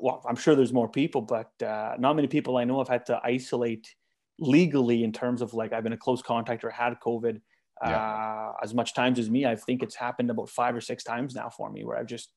well, 0.00 0.22
I'm 0.28 0.36
sure 0.36 0.54
there's 0.54 0.72
more 0.72 0.88
people, 0.88 1.22
but 1.22 1.50
uh, 1.62 1.96
not 1.98 2.14
many 2.14 2.28
people 2.28 2.56
I 2.56 2.64
know 2.64 2.78
have 2.78 2.88
had 2.88 3.06
to 3.06 3.20
isolate 3.24 3.94
legally 4.38 5.02
in 5.02 5.12
terms 5.12 5.42
of 5.42 5.54
like 5.54 5.72
I've 5.72 5.82
been 5.82 5.92
a 5.92 5.98
close 5.98 6.22
contact 6.22 6.64
or 6.64 6.70
had 6.70 6.94
COVID 7.04 7.40
yeah. 7.82 7.96
uh, 7.96 8.52
as 8.62 8.74
much 8.74 8.94
times 8.94 9.18
as 9.18 9.30
me. 9.30 9.46
I 9.46 9.56
think 9.56 9.82
it's 9.82 9.96
happened 9.96 10.30
about 10.30 10.48
five 10.48 10.76
or 10.76 10.80
six 10.80 11.02
times 11.02 11.34
now 11.34 11.48
for 11.48 11.70
me 11.70 11.84
where 11.84 11.96
I've 11.96 12.06
just 12.06 12.30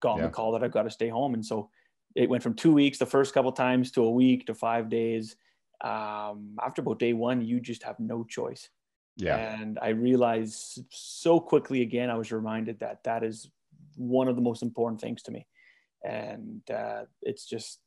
gotten 0.00 0.20
yeah. 0.20 0.26
the 0.26 0.32
call 0.32 0.52
that 0.52 0.64
I've 0.64 0.72
got 0.72 0.84
to 0.84 0.90
stay 0.90 1.08
home. 1.08 1.34
And 1.34 1.44
so 1.44 1.70
it 2.18 2.28
went 2.28 2.42
from 2.42 2.54
two 2.54 2.72
weeks 2.72 2.98
the 2.98 3.06
first 3.06 3.32
couple 3.32 3.52
times 3.52 3.90
to 3.92 4.02
a 4.02 4.10
week 4.10 4.46
to 4.46 4.54
five 4.54 4.88
days. 4.88 5.36
Um, 5.80 6.56
after 6.60 6.82
about 6.82 6.98
day 6.98 7.12
one, 7.12 7.40
you 7.40 7.60
just 7.60 7.82
have 7.84 7.98
no 8.00 8.24
choice. 8.24 8.68
Yeah. 9.16 9.36
And 9.36 9.78
I 9.80 9.90
realized 9.90 10.80
so 10.90 11.40
quickly 11.40 11.82
again, 11.82 12.10
I 12.10 12.16
was 12.16 12.30
reminded 12.32 12.80
that 12.80 13.04
that 13.04 13.22
is 13.24 13.50
one 13.96 14.28
of 14.28 14.36
the 14.36 14.42
most 14.42 14.62
important 14.62 15.00
things 15.00 15.22
to 15.24 15.30
me 15.30 15.46
and 16.04 16.62
uh, 16.70 17.04
it's 17.22 17.46
just 17.46 17.80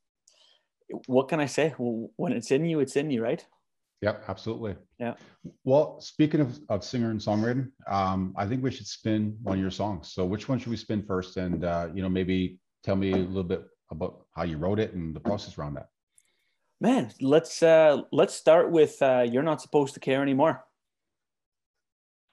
what 1.07 1.29
can 1.29 1.39
I 1.39 1.45
say? 1.45 1.73
When 1.77 2.33
it's 2.33 2.51
in 2.51 2.65
you, 2.65 2.81
it's 2.81 2.97
in 2.97 3.09
you, 3.11 3.23
right? 3.23 3.45
Yep, 4.01 4.25
absolutely. 4.27 4.75
Yeah. 4.99 5.13
Well, 5.63 6.01
speaking 6.01 6.41
of, 6.41 6.59
of 6.69 6.83
singer 6.83 7.11
and 7.11 7.19
songwriting, 7.19 7.71
um, 7.87 8.33
I 8.35 8.45
think 8.45 8.63
we 8.63 8.71
should 8.71 8.87
spin 8.87 9.37
one 9.43 9.57
of 9.57 9.61
your 9.61 9.71
songs. 9.71 10.11
So, 10.11 10.25
which 10.25 10.49
one 10.49 10.59
should 10.59 10.71
we 10.71 10.75
spin 10.75 11.03
first? 11.03 11.37
And 11.37 11.63
uh, 11.63 11.89
you 11.93 12.01
know, 12.01 12.09
maybe 12.09 12.57
tell 12.83 12.95
me 12.95 13.11
a 13.11 13.17
little 13.17 13.43
bit 13.43 13.63
about 13.89 14.25
how 14.35 14.43
you 14.43 14.57
wrote 14.57 14.79
it 14.79 14.93
and 14.93 15.15
the 15.15 15.19
process 15.19 15.57
around 15.57 15.75
that. 15.75 15.89
Man, 16.79 17.11
let's 17.21 17.61
uh, 17.61 18.01
let's 18.11 18.33
start 18.33 18.71
with 18.71 19.01
uh, 19.01 19.25
"You're 19.29 19.43
Not 19.43 19.61
Supposed 19.61 19.93
to 19.93 19.99
Care 19.99 20.21
Anymore." 20.21 20.65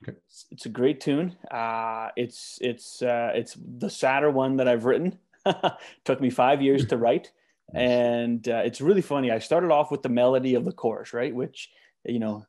Okay. 0.03 0.17
It's, 0.27 0.45
it's 0.49 0.65
a 0.65 0.69
great 0.69 1.01
tune. 1.01 1.35
Uh, 1.51 2.09
it's 2.15 2.57
it's 2.61 3.01
uh, 3.01 3.31
it's 3.35 3.57
the 3.77 3.89
sadder 3.89 4.31
one 4.31 4.57
that 4.57 4.67
I've 4.67 4.85
written. 4.85 5.19
Took 6.05 6.21
me 6.21 6.29
five 6.29 6.61
years 6.61 6.85
to 6.87 6.97
write. 6.97 7.31
And 7.71 8.49
uh, 8.49 8.63
it's 8.65 8.81
really 8.81 9.03
funny. 9.03 9.29
I 9.29 9.37
started 9.37 9.69
off 9.69 9.91
with 9.91 10.01
the 10.01 10.09
melody 10.09 10.55
of 10.55 10.65
the 10.65 10.71
chorus, 10.71 11.13
right? 11.13 11.31
Which, 11.31 11.69
you 12.03 12.17
know, 12.17 12.43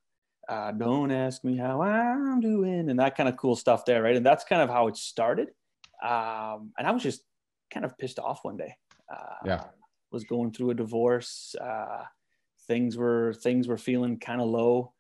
uh, 0.49 0.73
don't 0.73 1.11
ask 1.11 1.45
me 1.45 1.59
how 1.59 1.83
I'm 1.83 2.41
doing 2.41 2.89
and 2.89 2.99
that 2.99 3.19
kind 3.19 3.29
of 3.29 3.37
cool 3.37 3.55
stuff 3.55 3.85
there, 3.85 4.03
right? 4.03 4.17
And 4.17 4.25
that's 4.25 4.45
kind 4.45 4.63
of 4.63 4.71
how 4.71 4.89
it 4.89 4.97
started. 4.97 5.49
Um, 6.03 6.73
and 6.79 6.87
I 6.87 6.91
was 6.91 7.03
just 7.03 7.23
kind 7.73 7.85
of 7.85 7.97
pissed 7.99 8.19
off 8.19 8.41
one 8.43 8.57
day. 8.57 8.75
Uh, 9.13 9.37
yeah. 9.45 9.65
Was 10.13 10.25
going 10.25 10.53
through 10.53 10.71
a 10.71 10.75
divorce. 10.75 11.55
Uh, 11.61 12.05
things 12.67 12.97
were 12.97 13.33
things 13.33 13.69
were 13.69 13.79
feeling 13.79 14.19
kind 14.19 14.41
of 14.41 14.49
low. 14.49 14.93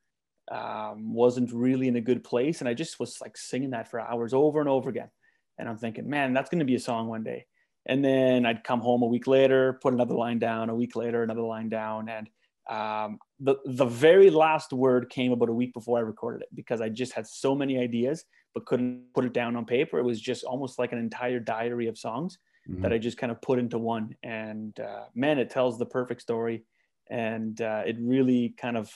Um, 0.50 1.14
wasn't 1.14 1.52
really 1.52 1.88
in 1.88 1.96
a 1.96 2.00
good 2.00 2.24
place, 2.24 2.60
and 2.60 2.68
I 2.68 2.74
just 2.74 2.98
was 2.98 3.20
like 3.20 3.36
singing 3.36 3.70
that 3.70 3.88
for 3.88 4.00
hours 4.00 4.32
over 4.32 4.60
and 4.60 4.68
over 4.68 4.88
again. 4.90 5.10
And 5.58 5.68
I'm 5.68 5.78
thinking, 5.78 6.08
man, 6.08 6.32
that's 6.32 6.48
going 6.48 6.60
to 6.60 6.64
be 6.64 6.74
a 6.74 6.80
song 6.80 7.08
one 7.08 7.22
day 7.22 7.46
and 7.86 8.04
then 8.04 8.46
I'd 8.46 8.64
come 8.64 8.80
home 8.80 9.02
a 9.02 9.06
week 9.06 9.26
later, 9.26 9.78
put 9.82 9.94
another 9.94 10.14
line 10.14 10.38
down. 10.38 10.70
A 10.70 10.74
week 10.74 10.96
later, 10.96 11.22
another 11.22 11.42
line 11.42 11.68
down, 11.68 12.08
and 12.08 12.28
um, 12.68 13.18
the 13.38 13.56
the 13.64 13.86
very 13.86 14.30
last 14.30 14.72
word 14.72 15.08
came 15.10 15.32
about 15.32 15.48
a 15.48 15.54
week 15.54 15.72
before 15.72 15.98
I 15.98 16.02
recorded 16.02 16.42
it 16.42 16.48
because 16.54 16.80
I 16.80 16.88
just 16.88 17.12
had 17.12 17.26
so 17.26 17.54
many 17.54 17.78
ideas 17.78 18.24
but 18.52 18.66
couldn't 18.66 19.04
put 19.14 19.24
it 19.24 19.32
down 19.32 19.54
on 19.56 19.64
paper. 19.64 19.98
It 19.98 20.04
was 20.04 20.20
just 20.20 20.44
almost 20.44 20.78
like 20.78 20.92
an 20.92 20.98
entire 20.98 21.38
diary 21.38 21.86
of 21.86 21.96
songs 21.96 22.38
mm-hmm. 22.68 22.82
that 22.82 22.92
I 22.92 22.98
just 22.98 23.18
kind 23.18 23.30
of 23.30 23.40
put 23.40 23.58
into 23.58 23.78
one. 23.78 24.14
And 24.22 24.78
uh, 24.80 25.04
man, 25.14 25.38
it 25.38 25.50
tells 25.50 25.78
the 25.78 25.86
perfect 25.86 26.22
story, 26.22 26.64
and 27.10 27.60
uh, 27.60 27.82
it 27.86 27.96
really 28.00 28.54
kind 28.60 28.76
of 28.76 28.92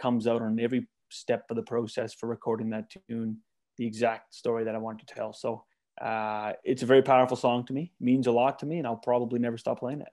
comes 0.00 0.26
out 0.26 0.42
on 0.42 0.60
every 0.60 0.86
step 1.10 1.44
of 1.50 1.56
the 1.56 1.62
process 1.62 2.14
for 2.14 2.28
recording 2.28 2.70
that 2.70 2.90
tune, 3.08 3.38
the 3.76 3.86
exact 3.86 4.34
story 4.34 4.64
that 4.64 4.74
I 4.74 4.78
want 4.78 4.98
to 5.00 5.06
tell. 5.06 5.32
So 5.32 5.64
uh, 6.00 6.52
it's 6.64 6.82
a 6.82 6.86
very 6.86 7.02
powerful 7.02 7.36
song 7.36 7.64
to 7.66 7.72
me, 7.72 7.92
means 8.00 8.26
a 8.26 8.32
lot 8.32 8.58
to 8.60 8.66
me, 8.66 8.78
and 8.78 8.86
I'll 8.86 8.96
probably 8.96 9.38
never 9.38 9.58
stop 9.58 9.80
playing 9.80 10.00
it. 10.00 10.08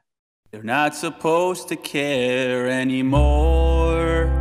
They're 0.51 0.63
not 0.63 0.95
supposed 0.95 1.67
to 1.69 1.75
care 1.75 2.67
anymore. 2.67 4.31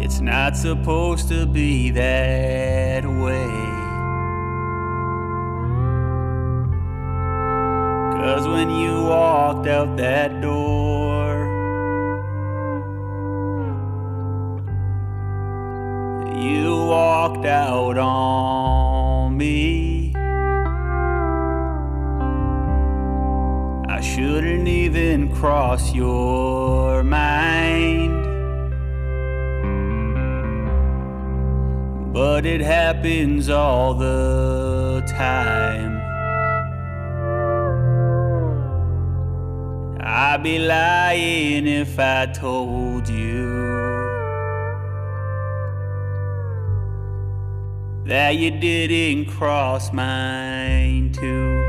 It's 0.00 0.20
not 0.20 0.56
supposed 0.56 1.28
to 1.30 1.46
be 1.46 1.90
that 1.90 3.04
way. 3.06 3.73
When 8.54 8.70
you 8.70 9.02
walked 9.02 9.66
out 9.66 9.96
that 9.96 10.40
door, 10.40 11.32
you 16.40 16.86
walked 16.86 17.46
out 17.46 17.98
on 17.98 19.36
me. 19.36 20.12
I 23.88 24.00
shouldn't 24.00 24.68
even 24.68 25.34
cross 25.34 25.92
your 25.92 27.02
mind. 27.02 28.22
But 32.12 32.46
it 32.46 32.60
happens 32.60 33.48
all 33.48 33.94
the 33.94 35.02
time. 35.08 35.93
I'd 40.16 40.44
be 40.44 40.60
lying 40.60 41.66
if 41.66 41.98
I 41.98 42.26
told 42.26 43.08
you. 43.08 43.64
that 48.06 48.36
you 48.36 48.50
didn't 48.50 49.24
cross 49.26 49.92
mine 49.92 51.10
too. 51.10 51.64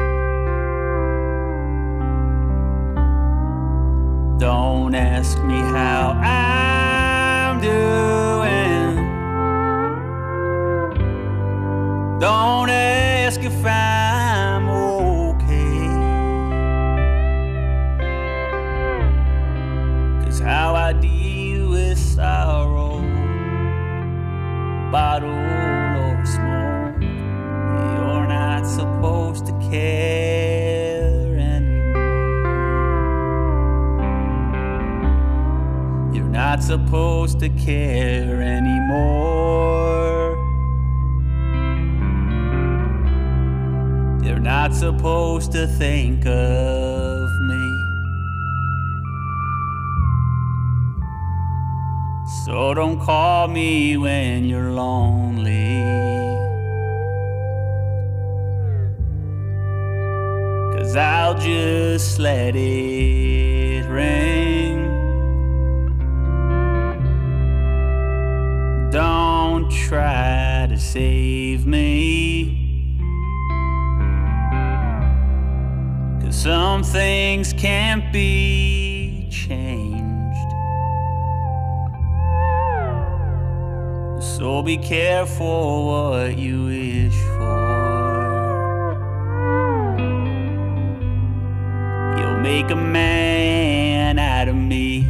Don't 4.37 4.93
ask 4.93 5.41
me 5.43 5.57
how 5.57 6.11
I'm 6.11 7.61
doing. 7.61 8.95
Don't 12.19 12.69
ask 12.69 13.41
if 13.41 13.65
I'm 13.65 14.04
bottle 25.19 25.55
supposed 29.05 29.45
to 29.45 29.53
care 29.69 31.37
anymore. 31.37 32.15
You're 36.13 36.29
not 36.29 36.63
supposed 36.63 37.39
to 37.39 37.49
care 37.49 38.41
anymore. 38.41 38.75
You're 44.23 44.39
not 44.39 44.73
supposed 44.73 45.51
to 45.51 45.67
think 45.67 46.25
of 46.25 46.94
So 52.55 52.73
don't 52.73 53.01
call 53.01 53.49
me 53.49 53.97
when 53.97 54.45
you're 54.45 54.71
lonely. 54.71 55.83
Cause 60.73 60.95
I'll 60.95 61.37
just 61.37 62.17
let 62.17 62.55
it 62.55 63.85
ring. 63.89 64.85
Don't 68.89 69.69
try 69.69 70.67
to 70.69 70.79
save 70.79 71.65
me. 71.65 73.01
Cause 76.21 76.41
some 76.41 76.83
things 76.83 77.51
can't 77.51 78.13
be 78.13 78.64
be 84.77 84.83
careful 84.83 85.85
what 85.85 86.37
you 86.37 86.65
wish 86.65 87.15
for. 87.37 88.95
You'll 92.17 92.39
make 92.39 92.71
a 92.71 92.75
man 92.75 94.19
out 94.19 94.47
of 94.47 94.55
me. 94.55 95.01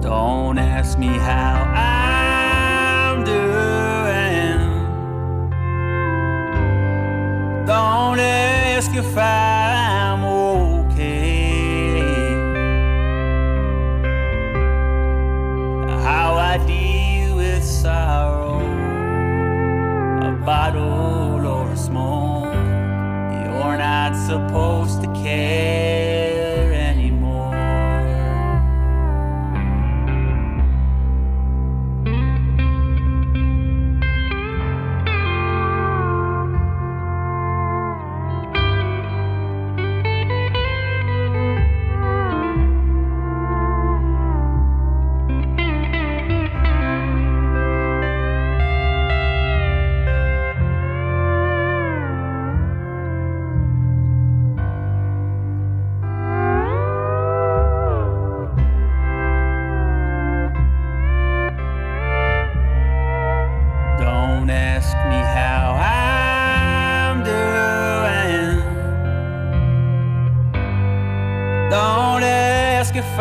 Don't 0.00 0.58
ask 0.58 0.98
me 0.98 1.08
how 1.08 1.64
I'm 1.74 3.24
doing. 3.24 4.58
Don't 7.66 8.20
ask 8.20 8.94
if 8.94 9.16
I'm 9.16 9.49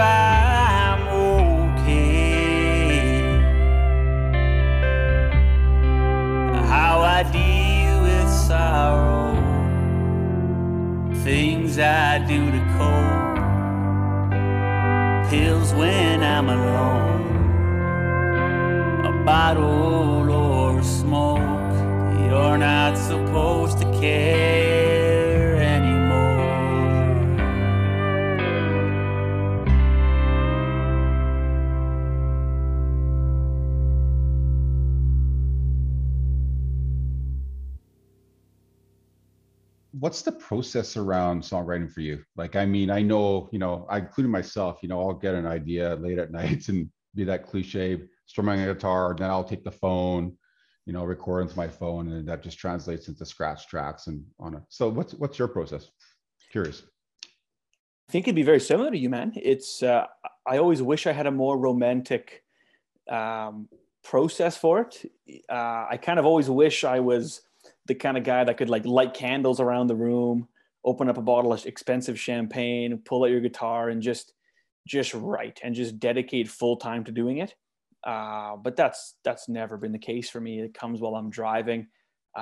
I'm 0.09 1.01
okay. 1.23 2.09
How 6.67 6.95
I 7.01 7.23
deal 7.23 8.01
with 8.07 8.29
sorrow. 8.47 9.35
Things 11.23 11.79
I 11.79 12.19
do 12.31 12.39
to 12.55 12.61
cope. 12.77 13.29
Pills 15.29 15.73
when 15.73 16.23
I'm 16.23 16.49
alone 16.49 17.19
a 19.05 19.11
bottle 19.23 20.29
or 20.29 20.83
smoke. 20.83 21.39
You're 22.19 22.57
not 22.57 22.97
supposed 22.97 23.79
to 23.79 23.85
care 23.99 24.58
process 40.49 40.97
around 40.97 41.43
songwriting 41.43 41.91
for 41.91 42.01
you? 42.01 42.23
Like, 42.35 42.55
I 42.55 42.65
mean, 42.65 42.89
I 42.89 43.03
know, 43.03 43.47
you 43.51 43.59
know, 43.59 43.85
I 43.87 43.99
including 43.99 44.31
myself, 44.31 44.79
you 44.81 44.89
know, 44.89 44.99
I'll 44.99 45.13
get 45.13 45.35
an 45.35 45.45
idea 45.45 45.95
late 45.97 46.17
at 46.17 46.31
nights 46.41 46.69
and 46.69 46.89
be 47.13 47.23
that 47.25 47.45
cliche, 47.45 48.01
strumming 48.25 48.59
a 48.61 48.73
guitar, 48.73 49.15
then 49.15 49.29
I'll 49.29 49.43
take 49.43 49.63
the 49.63 49.71
phone, 49.71 50.35
you 50.87 50.93
know, 50.93 51.03
record 51.03 51.43
into 51.43 51.55
my 51.55 51.67
phone, 51.67 52.11
and 52.11 52.27
that 52.27 52.41
just 52.41 52.57
translates 52.57 53.07
into 53.07 53.27
scratch 53.27 53.67
tracks 53.67 54.07
and 54.07 54.23
on 54.39 54.55
it. 54.55 54.63
So, 54.69 54.89
what's 54.89 55.13
what's 55.13 55.37
your 55.37 55.47
process? 55.47 55.91
Curious. 56.51 56.81
I 57.23 58.11
think 58.11 58.25
it'd 58.25 58.35
be 58.35 58.41
very 58.41 58.59
similar 58.59 58.89
to 58.89 58.97
you, 58.97 59.09
man. 59.09 59.33
It's 59.35 59.83
uh, 59.83 60.07
I 60.47 60.57
always 60.57 60.81
wish 60.81 61.05
I 61.05 61.11
had 61.11 61.27
a 61.27 61.31
more 61.31 61.59
romantic 61.59 62.43
um, 63.07 63.69
process 64.03 64.57
for 64.57 64.81
it. 64.81 65.11
Uh, 65.47 65.85
I 65.91 65.99
kind 66.01 66.17
of 66.17 66.25
always 66.25 66.49
wish 66.49 66.83
I 66.83 67.01
was 67.01 67.41
the 67.89 67.95
kind 67.95 68.17
of 68.17 68.23
guy 68.23 68.43
that 68.43 68.55
could 68.57 68.69
like 68.69 68.85
light 68.85 69.13
candles 69.13 69.59
around 69.59 69.87
the 69.87 69.95
room, 69.95 70.47
open 70.85 71.09
up 71.09 71.17
a 71.17 71.21
bottle 71.21 71.51
of 71.51 71.65
expensive 71.65 72.17
champagne, 72.17 73.01
pull 73.03 73.23
out 73.23 73.31
your 73.31 73.41
guitar, 73.41 73.89
and 73.89 74.01
just 74.01 74.33
just 74.87 75.13
write 75.13 75.59
and 75.63 75.75
just 75.75 75.99
dedicate 75.99 76.47
full 76.47 76.77
time 76.77 77.03
to 77.03 77.11
doing 77.11 77.39
it. 77.39 77.55
Uh, 78.05 78.55
but 78.55 78.75
that's 78.77 79.15
that's 79.25 79.49
never 79.49 79.75
been 79.75 79.91
the 79.91 79.99
case 79.99 80.29
for 80.29 80.39
me. 80.39 80.61
It 80.61 80.73
comes 80.73 81.01
while 81.01 81.15
I'm 81.15 81.29
driving. 81.29 81.87
Uh, 82.37 82.41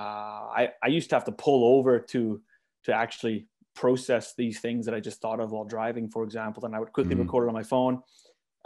I 0.59 0.69
I 0.83 0.87
used 0.87 1.09
to 1.09 1.15
have 1.15 1.25
to 1.25 1.31
pull 1.31 1.77
over 1.77 1.99
to 1.99 2.41
to 2.83 2.93
actually 2.93 3.47
process 3.73 4.35
these 4.35 4.59
things 4.59 4.85
that 4.85 4.93
I 4.93 4.99
just 4.99 5.21
thought 5.21 5.39
of 5.39 5.51
while 5.51 5.65
driving, 5.65 6.09
for 6.09 6.23
example. 6.23 6.65
And 6.65 6.75
I 6.75 6.79
would 6.79 6.91
quickly 6.91 7.15
Mhm. 7.15 7.19
record 7.19 7.45
it 7.45 7.47
on 7.47 7.53
my 7.53 7.63
phone. 7.63 8.01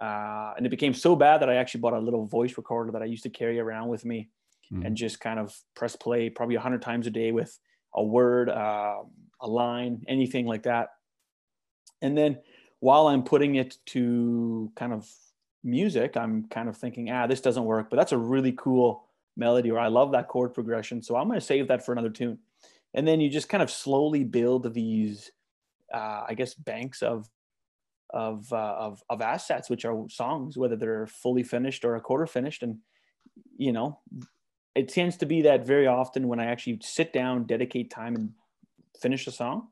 Uh, 0.01 0.53
and 0.57 0.65
it 0.65 0.69
became 0.69 0.93
so 0.95 1.15
bad 1.15 1.41
that 1.41 1.49
I 1.49 1.55
actually 1.55 1.81
bought 1.81 1.93
a 1.93 1.99
little 1.99 2.25
voice 2.25 2.57
recorder 2.57 2.91
that 2.93 3.03
I 3.03 3.05
used 3.05 3.23
to 3.23 3.29
carry 3.29 3.59
around 3.59 3.89
with 3.89 4.03
me 4.03 4.29
Mhm. 4.71 4.87
and 4.87 4.97
just 4.97 5.19
kind 5.19 5.39
of 5.39 5.55
press 5.75 5.95
play 5.95 6.29
probably 6.29 6.55
a 6.55 6.61
hundred 6.61 6.81
times 6.81 7.07
a 7.07 7.11
day 7.11 7.31
with 7.31 7.59
a 7.95 8.03
word, 8.03 8.49
uh, 8.49 9.03
a 9.41 9.47
line, 9.47 10.03
anything 10.07 10.45
like 10.45 10.63
that. 10.63 10.89
And 12.01 12.17
then 12.17 12.41
while 12.79 13.07
I'm 13.07 13.23
putting 13.23 13.55
it 13.55 13.77
to 13.87 14.71
kind 14.75 14.93
of 14.93 15.09
music, 15.63 16.17
I'm 16.17 16.47
kind 16.49 16.67
of 16.67 16.77
thinking, 16.77 17.09
ah, 17.11 17.27
this 17.27 17.41
doesn't 17.41 17.65
work, 17.65 17.89
but 17.89 17.97
that's 17.97 18.11
a 18.11 18.17
really 18.17 18.51
cool 18.53 19.07
melody, 19.37 19.71
or 19.71 19.79
I 19.79 19.87
love 19.87 20.11
that 20.11 20.27
chord 20.27 20.53
progression. 20.53 21.01
So 21.01 21.15
I'm 21.15 21.27
going 21.27 21.39
to 21.39 21.45
save 21.45 21.67
that 21.67 21.85
for 21.85 21.91
another 21.91 22.09
tune. 22.09 22.39
And 22.93 23.07
then 23.07 23.21
you 23.21 23.29
just 23.29 23.49
kind 23.49 23.63
of 23.63 23.71
slowly 23.71 24.23
build 24.23 24.73
these, 24.73 25.31
uh, 25.93 26.25
I 26.29 26.33
guess, 26.35 26.53
banks 26.55 27.01
of 27.03 27.29
of, 28.11 28.53
uh, 28.53 28.75
of 28.77 29.03
of 29.09 29.21
assets, 29.21 29.69
which 29.69 29.85
are 29.85 30.09
songs, 30.09 30.57
whether 30.57 30.75
they're 30.77 31.07
fully 31.07 31.43
finished 31.43 31.85
or 31.85 31.95
a 31.95 32.01
quarter 32.01 32.27
finished. 32.27 32.63
And 32.63 32.79
you 33.57 33.71
know, 33.73 34.01
it 34.75 34.89
tends 34.89 35.17
to 35.17 35.25
be 35.25 35.41
that 35.43 35.65
very 35.65 35.87
often 35.87 36.27
when 36.27 36.39
I 36.39 36.45
actually 36.45 36.79
sit 36.81 37.13
down, 37.13 37.45
dedicate 37.45 37.91
time, 37.91 38.15
and 38.15 38.29
finish 39.01 39.27
a 39.27 39.31
song, 39.31 39.67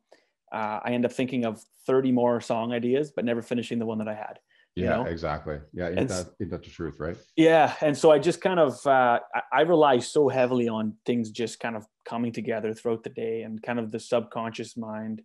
uh, 0.52 0.80
I 0.84 0.92
end 0.92 1.06
up 1.06 1.12
thinking 1.14 1.46
of 1.46 1.64
30 1.86 2.12
more 2.12 2.42
song 2.42 2.74
ideas, 2.74 3.12
but 3.16 3.26
never 3.26 3.42
finishing 3.42 3.80
the 3.80 3.86
one 3.86 4.00
that 4.00 4.08
I 4.08 4.16
had. 4.16 4.40
you 4.76 4.84
Yeah, 4.84 4.98
know? 4.98 5.06
exactly. 5.06 5.60
Yeah, 5.74 5.88
ain't 5.88 5.98
And 5.98 6.10
that, 6.10 6.30
ain't 6.42 6.52
that 6.52 6.64
the 6.64 6.70
truth, 6.70 7.00
right? 7.00 7.18
Yeah, 7.36 7.74
and 7.82 7.98
so 7.98 8.12
I 8.12 8.20
just 8.20 8.42
kind 8.42 8.60
of 8.60 8.86
uh, 8.86 9.20
I, 9.34 9.42
I 9.54 9.62
rely 9.62 10.00
so 10.00 10.28
heavily 10.28 10.68
on 10.68 10.96
things 11.06 11.32
just 11.32 11.60
kind 11.60 11.76
of 11.76 11.86
coming 12.06 12.32
together 12.32 12.74
throughout 12.74 13.04
the 13.04 13.10
day 13.10 13.44
and 13.44 13.62
kind 13.62 13.80
of 13.80 13.92
the 13.92 14.00
subconscious 14.00 14.76
mind, 14.76 15.22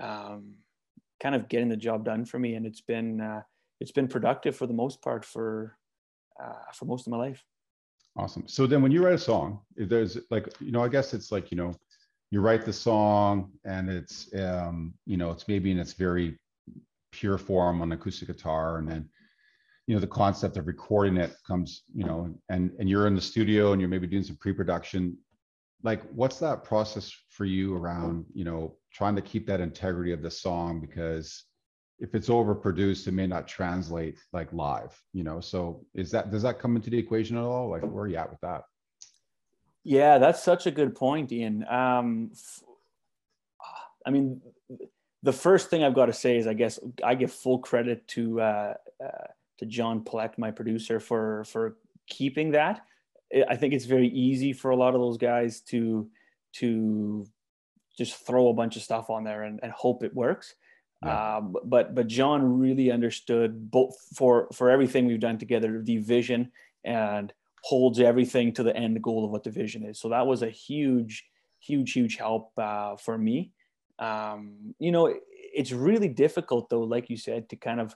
um, 0.00 0.54
kind 1.20 1.34
of 1.34 1.48
getting 1.48 1.68
the 1.68 1.76
job 1.76 2.04
done 2.04 2.24
for 2.24 2.38
me, 2.38 2.54
and 2.54 2.66
it's 2.66 2.80
been 2.82 3.20
uh, 3.20 3.42
it's 3.80 3.92
been 3.92 4.08
productive 4.08 4.56
for 4.56 4.66
the 4.66 4.74
most 4.74 5.00
part 5.00 5.24
for 5.24 5.76
uh, 6.42 6.72
for 6.74 6.84
most 6.84 7.06
of 7.06 7.12
my 7.12 7.16
life. 7.18 7.44
Awesome. 8.18 8.48
So 8.48 8.66
then 8.66 8.82
when 8.82 8.90
you 8.90 9.04
write 9.04 9.14
a 9.14 9.18
song, 9.18 9.60
there's 9.76 10.18
like, 10.28 10.48
you 10.58 10.72
know, 10.72 10.82
I 10.82 10.88
guess 10.88 11.14
it's 11.14 11.30
like, 11.30 11.52
you 11.52 11.56
know, 11.56 11.72
you 12.32 12.40
write 12.40 12.64
the 12.64 12.72
song 12.72 13.52
and 13.64 13.88
it's, 13.88 14.28
um, 14.34 14.92
you 15.06 15.16
know, 15.16 15.30
it's 15.30 15.46
maybe 15.46 15.70
in 15.70 15.78
its 15.78 15.92
very 15.92 16.36
pure 17.12 17.38
form 17.38 17.80
on 17.80 17.92
acoustic 17.92 18.26
guitar. 18.26 18.78
And 18.78 18.88
then, 18.88 19.08
you 19.86 19.94
know, 19.94 20.00
the 20.00 20.08
concept 20.08 20.56
of 20.56 20.66
recording 20.66 21.16
it 21.16 21.32
comes, 21.46 21.84
you 21.94 22.04
know, 22.04 22.34
and, 22.48 22.72
and 22.80 22.88
you're 22.88 23.06
in 23.06 23.14
the 23.14 23.20
studio 23.20 23.70
and 23.72 23.80
you're 23.80 23.88
maybe 23.88 24.08
doing 24.08 24.24
some 24.24 24.36
pre-production. 24.36 25.16
Like, 25.84 26.02
what's 26.10 26.40
that 26.40 26.64
process 26.64 27.14
for 27.30 27.44
you 27.44 27.76
around, 27.76 28.26
you 28.34 28.44
know, 28.44 28.74
trying 28.92 29.14
to 29.14 29.22
keep 29.22 29.46
that 29.46 29.60
integrity 29.60 30.10
of 30.12 30.22
the 30.22 30.30
song? 30.30 30.80
Because 30.80 31.44
if 31.98 32.14
it's 32.14 32.28
overproduced, 32.28 33.08
it 33.08 33.12
may 33.12 33.26
not 33.26 33.48
translate 33.48 34.18
like 34.32 34.52
live, 34.52 35.00
you 35.12 35.24
know. 35.24 35.40
So 35.40 35.84
is 35.94 36.10
that 36.12 36.30
does 36.30 36.42
that 36.42 36.58
come 36.58 36.76
into 36.76 36.90
the 36.90 36.98
equation 36.98 37.36
at 37.36 37.42
all? 37.42 37.68
Like 37.68 37.82
where 37.82 38.04
are 38.04 38.08
you 38.08 38.16
at 38.16 38.30
with 38.30 38.40
that? 38.40 38.62
Yeah, 39.84 40.18
that's 40.18 40.42
such 40.42 40.66
a 40.66 40.70
good 40.70 40.94
point, 40.94 41.32
Ian. 41.32 41.66
Um, 41.68 42.32
I 44.06 44.10
mean, 44.10 44.40
the 45.22 45.32
first 45.32 45.70
thing 45.70 45.82
I've 45.82 45.94
got 45.94 46.06
to 46.06 46.12
say 46.12 46.36
is, 46.36 46.46
I 46.46 46.54
guess 46.54 46.78
I 47.04 47.14
give 47.14 47.32
full 47.32 47.58
credit 47.58 48.06
to 48.08 48.40
uh, 48.40 48.74
uh, 49.04 49.26
to 49.58 49.66
John 49.66 50.04
Plett, 50.04 50.38
my 50.38 50.50
producer, 50.50 51.00
for 51.00 51.44
for 51.44 51.78
keeping 52.08 52.52
that. 52.52 52.84
I 53.48 53.56
think 53.56 53.74
it's 53.74 53.84
very 53.84 54.08
easy 54.08 54.52
for 54.52 54.70
a 54.70 54.76
lot 54.76 54.94
of 54.94 55.00
those 55.00 55.18
guys 55.18 55.60
to 55.62 56.08
to 56.54 57.26
just 57.96 58.26
throw 58.26 58.48
a 58.48 58.54
bunch 58.54 58.76
of 58.76 58.82
stuff 58.82 59.10
on 59.10 59.24
there 59.24 59.42
and, 59.42 59.58
and 59.62 59.72
hope 59.72 60.04
it 60.04 60.14
works. 60.14 60.54
Yeah. 61.04 61.36
Um, 61.36 61.56
but 61.64 61.94
but 61.94 62.08
John 62.08 62.58
really 62.58 62.90
understood 62.90 63.70
both 63.70 63.96
for 64.14 64.48
for 64.52 64.70
everything 64.70 65.06
we've 65.06 65.20
done 65.20 65.38
together 65.38 65.80
the 65.82 65.98
vision 65.98 66.50
and 66.84 67.32
holds 67.62 68.00
everything 68.00 68.52
to 68.54 68.62
the 68.62 68.76
end 68.76 69.00
goal 69.02 69.24
of 69.24 69.30
what 69.30 69.44
the 69.44 69.50
vision 69.50 69.84
is. 69.84 70.00
So 70.00 70.08
that 70.08 70.26
was 70.26 70.42
a 70.42 70.50
huge 70.50 71.24
huge 71.60 71.92
huge 71.92 72.16
help 72.16 72.52
uh, 72.58 72.96
for 72.96 73.16
me. 73.16 73.52
Um, 73.98 74.74
you 74.78 74.92
know, 74.92 75.14
it's 75.30 75.72
really 75.72 76.08
difficult 76.08 76.68
though, 76.68 76.82
like 76.82 77.10
you 77.10 77.16
said, 77.16 77.48
to 77.50 77.56
kind 77.56 77.80
of 77.80 77.94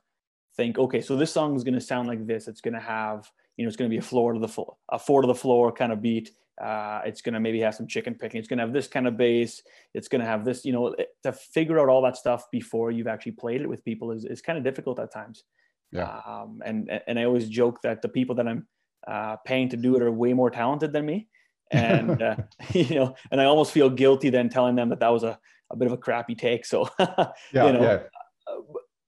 think, 0.56 0.78
okay, 0.78 1.00
so 1.00 1.16
this 1.16 1.32
song 1.32 1.56
is 1.56 1.64
going 1.64 1.74
to 1.74 1.80
sound 1.80 2.08
like 2.08 2.26
this. 2.26 2.48
It's 2.48 2.60
going 2.60 2.74
to 2.74 2.80
have 2.80 3.28
you 3.56 3.64
know 3.64 3.68
it's 3.68 3.76
going 3.76 3.90
to 3.90 3.94
be 3.94 3.98
a 3.98 4.02
floor 4.02 4.32
to 4.32 4.38
the 4.38 4.48
floor, 4.48 4.76
a 4.90 4.98
four 4.98 5.22
to 5.22 5.26
the 5.26 5.34
floor 5.34 5.72
kind 5.72 5.92
of 5.92 6.00
beat. 6.00 6.30
Uh, 6.62 7.00
it's 7.04 7.22
going 7.22 7.34
to 7.34 7.40
maybe 7.40 7.60
have 7.60 7.74
some 7.74 7.88
chicken 7.88 8.14
picking. 8.14 8.38
It's 8.38 8.46
going 8.46 8.58
to 8.58 8.64
have 8.64 8.72
this 8.72 8.86
kind 8.86 9.08
of 9.08 9.16
bass. 9.16 9.62
It's 9.94 10.06
going 10.06 10.20
to 10.20 10.26
have 10.26 10.44
this, 10.44 10.64
you 10.64 10.72
know, 10.72 10.94
to 11.24 11.32
figure 11.32 11.80
out 11.80 11.88
all 11.88 12.02
that 12.02 12.16
stuff 12.16 12.48
before 12.52 12.92
you've 12.92 13.08
actually 13.08 13.32
played 13.32 13.62
it 13.62 13.68
with 13.68 13.84
people 13.84 14.12
is, 14.12 14.24
is 14.24 14.40
kind 14.40 14.56
of 14.56 14.62
difficult 14.62 15.00
at 15.00 15.12
times. 15.12 15.42
Yeah. 15.90 16.20
Um, 16.24 16.62
and, 16.64 16.88
and 17.06 17.18
I 17.18 17.24
always 17.24 17.48
joke 17.48 17.82
that 17.82 18.00
the 18.00 18.08
people 18.08 18.36
that 18.36 18.46
I'm 18.46 18.68
uh, 19.08 19.36
paying 19.44 19.70
to 19.70 19.76
do 19.76 19.96
it 19.96 20.02
are 20.02 20.12
way 20.12 20.34
more 20.34 20.50
talented 20.50 20.92
than 20.92 21.04
me. 21.04 21.28
And, 21.72 22.22
uh, 22.22 22.36
you 22.72 22.94
know, 22.94 23.16
and 23.32 23.40
I 23.40 23.46
almost 23.46 23.72
feel 23.72 23.90
guilty 23.90 24.30
then 24.30 24.48
telling 24.48 24.76
them 24.76 24.90
that 24.90 25.00
that 25.00 25.12
was 25.12 25.24
a, 25.24 25.38
a 25.70 25.76
bit 25.76 25.86
of 25.86 25.92
a 25.92 25.98
crappy 25.98 26.36
take. 26.36 26.64
So, 26.64 26.88
yeah, 27.00 27.26
you 27.52 27.72
know, 27.72 27.82
yeah. 27.82 28.02
Uh, 28.46 28.60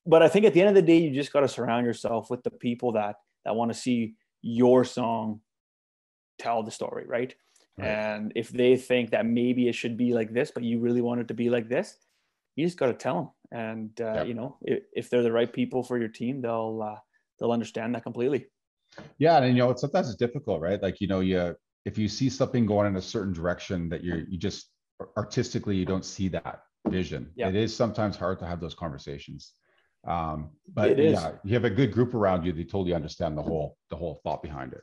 but 0.06 0.22
I 0.24 0.28
think 0.28 0.44
at 0.44 0.54
the 0.54 0.60
end 0.60 0.70
of 0.70 0.74
the 0.74 0.82
day, 0.82 0.98
you 0.98 1.14
just 1.14 1.32
got 1.32 1.40
to 1.40 1.48
surround 1.48 1.86
yourself 1.86 2.30
with 2.30 2.42
the 2.42 2.50
people 2.50 2.92
that, 2.92 3.14
that 3.44 3.54
want 3.54 3.72
to 3.72 3.78
see 3.78 4.14
your 4.42 4.84
song 4.84 5.40
tell 6.38 6.62
the 6.62 6.70
story, 6.70 7.04
right? 7.06 7.34
right? 7.78 7.86
And 7.86 8.32
if 8.34 8.48
they 8.48 8.76
think 8.76 9.10
that 9.10 9.26
maybe 9.26 9.68
it 9.68 9.74
should 9.74 9.96
be 9.96 10.12
like 10.12 10.32
this, 10.32 10.50
but 10.50 10.64
you 10.64 10.80
really 10.80 11.00
want 11.00 11.20
it 11.20 11.28
to 11.28 11.34
be 11.34 11.50
like 11.50 11.68
this, 11.68 11.96
you 12.56 12.66
just 12.66 12.78
got 12.78 12.86
to 12.86 12.94
tell 12.94 13.14
them. 13.14 13.30
And 13.50 14.00
uh, 14.00 14.14
yep. 14.14 14.26
you 14.26 14.34
know, 14.34 14.56
if, 14.62 14.82
if, 14.92 15.10
they're 15.10 15.22
the 15.22 15.32
right 15.32 15.52
people 15.52 15.82
for 15.82 15.98
your 15.98 16.08
team, 16.08 16.40
they'll 16.40 16.82
uh, 16.82 16.98
they'll 17.38 17.52
understand 17.52 17.94
that 17.94 18.02
completely. 18.02 18.46
Yeah, 19.18 19.38
and 19.38 19.56
you 19.56 19.62
know, 19.62 19.74
sometimes 19.74 20.08
it's 20.08 20.16
difficult, 20.16 20.60
right? 20.60 20.82
Like 20.82 21.00
you 21.00 21.06
know, 21.06 21.20
you 21.20 21.54
if 21.84 21.98
you 21.98 22.08
see 22.08 22.30
something 22.30 22.66
going 22.66 22.86
in 22.86 22.96
a 22.96 23.02
certain 23.02 23.32
direction 23.32 23.88
that 23.90 24.02
you're 24.02 24.20
you 24.28 24.38
just 24.38 24.70
artistically 25.16 25.76
you 25.76 25.84
don't 25.84 26.04
see 26.04 26.28
that 26.28 26.62
vision. 26.88 27.30
Yep. 27.36 27.50
It 27.50 27.56
is 27.56 27.74
sometimes 27.74 28.16
hard 28.16 28.38
to 28.40 28.46
have 28.46 28.60
those 28.60 28.74
conversations. 28.74 29.52
Um, 30.06 30.50
but 30.72 30.98
yeah, 30.98 31.32
you 31.44 31.54
have 31.54 31.64
a 31.64 31.70
good 31.70 31.92
group 31.92 32.14
around 32.14 32.44
you. 32.44 32.52
They 32.52 32.64
totally 32.64 32.92
understand 32.92 33.38
the 33.38 33.42
whole 33.42 33.76
the 33.90 33.96
whole 33.96 34.20
thought 34.22 34.42
behind 34.42 34.72
it. 34.72 34.82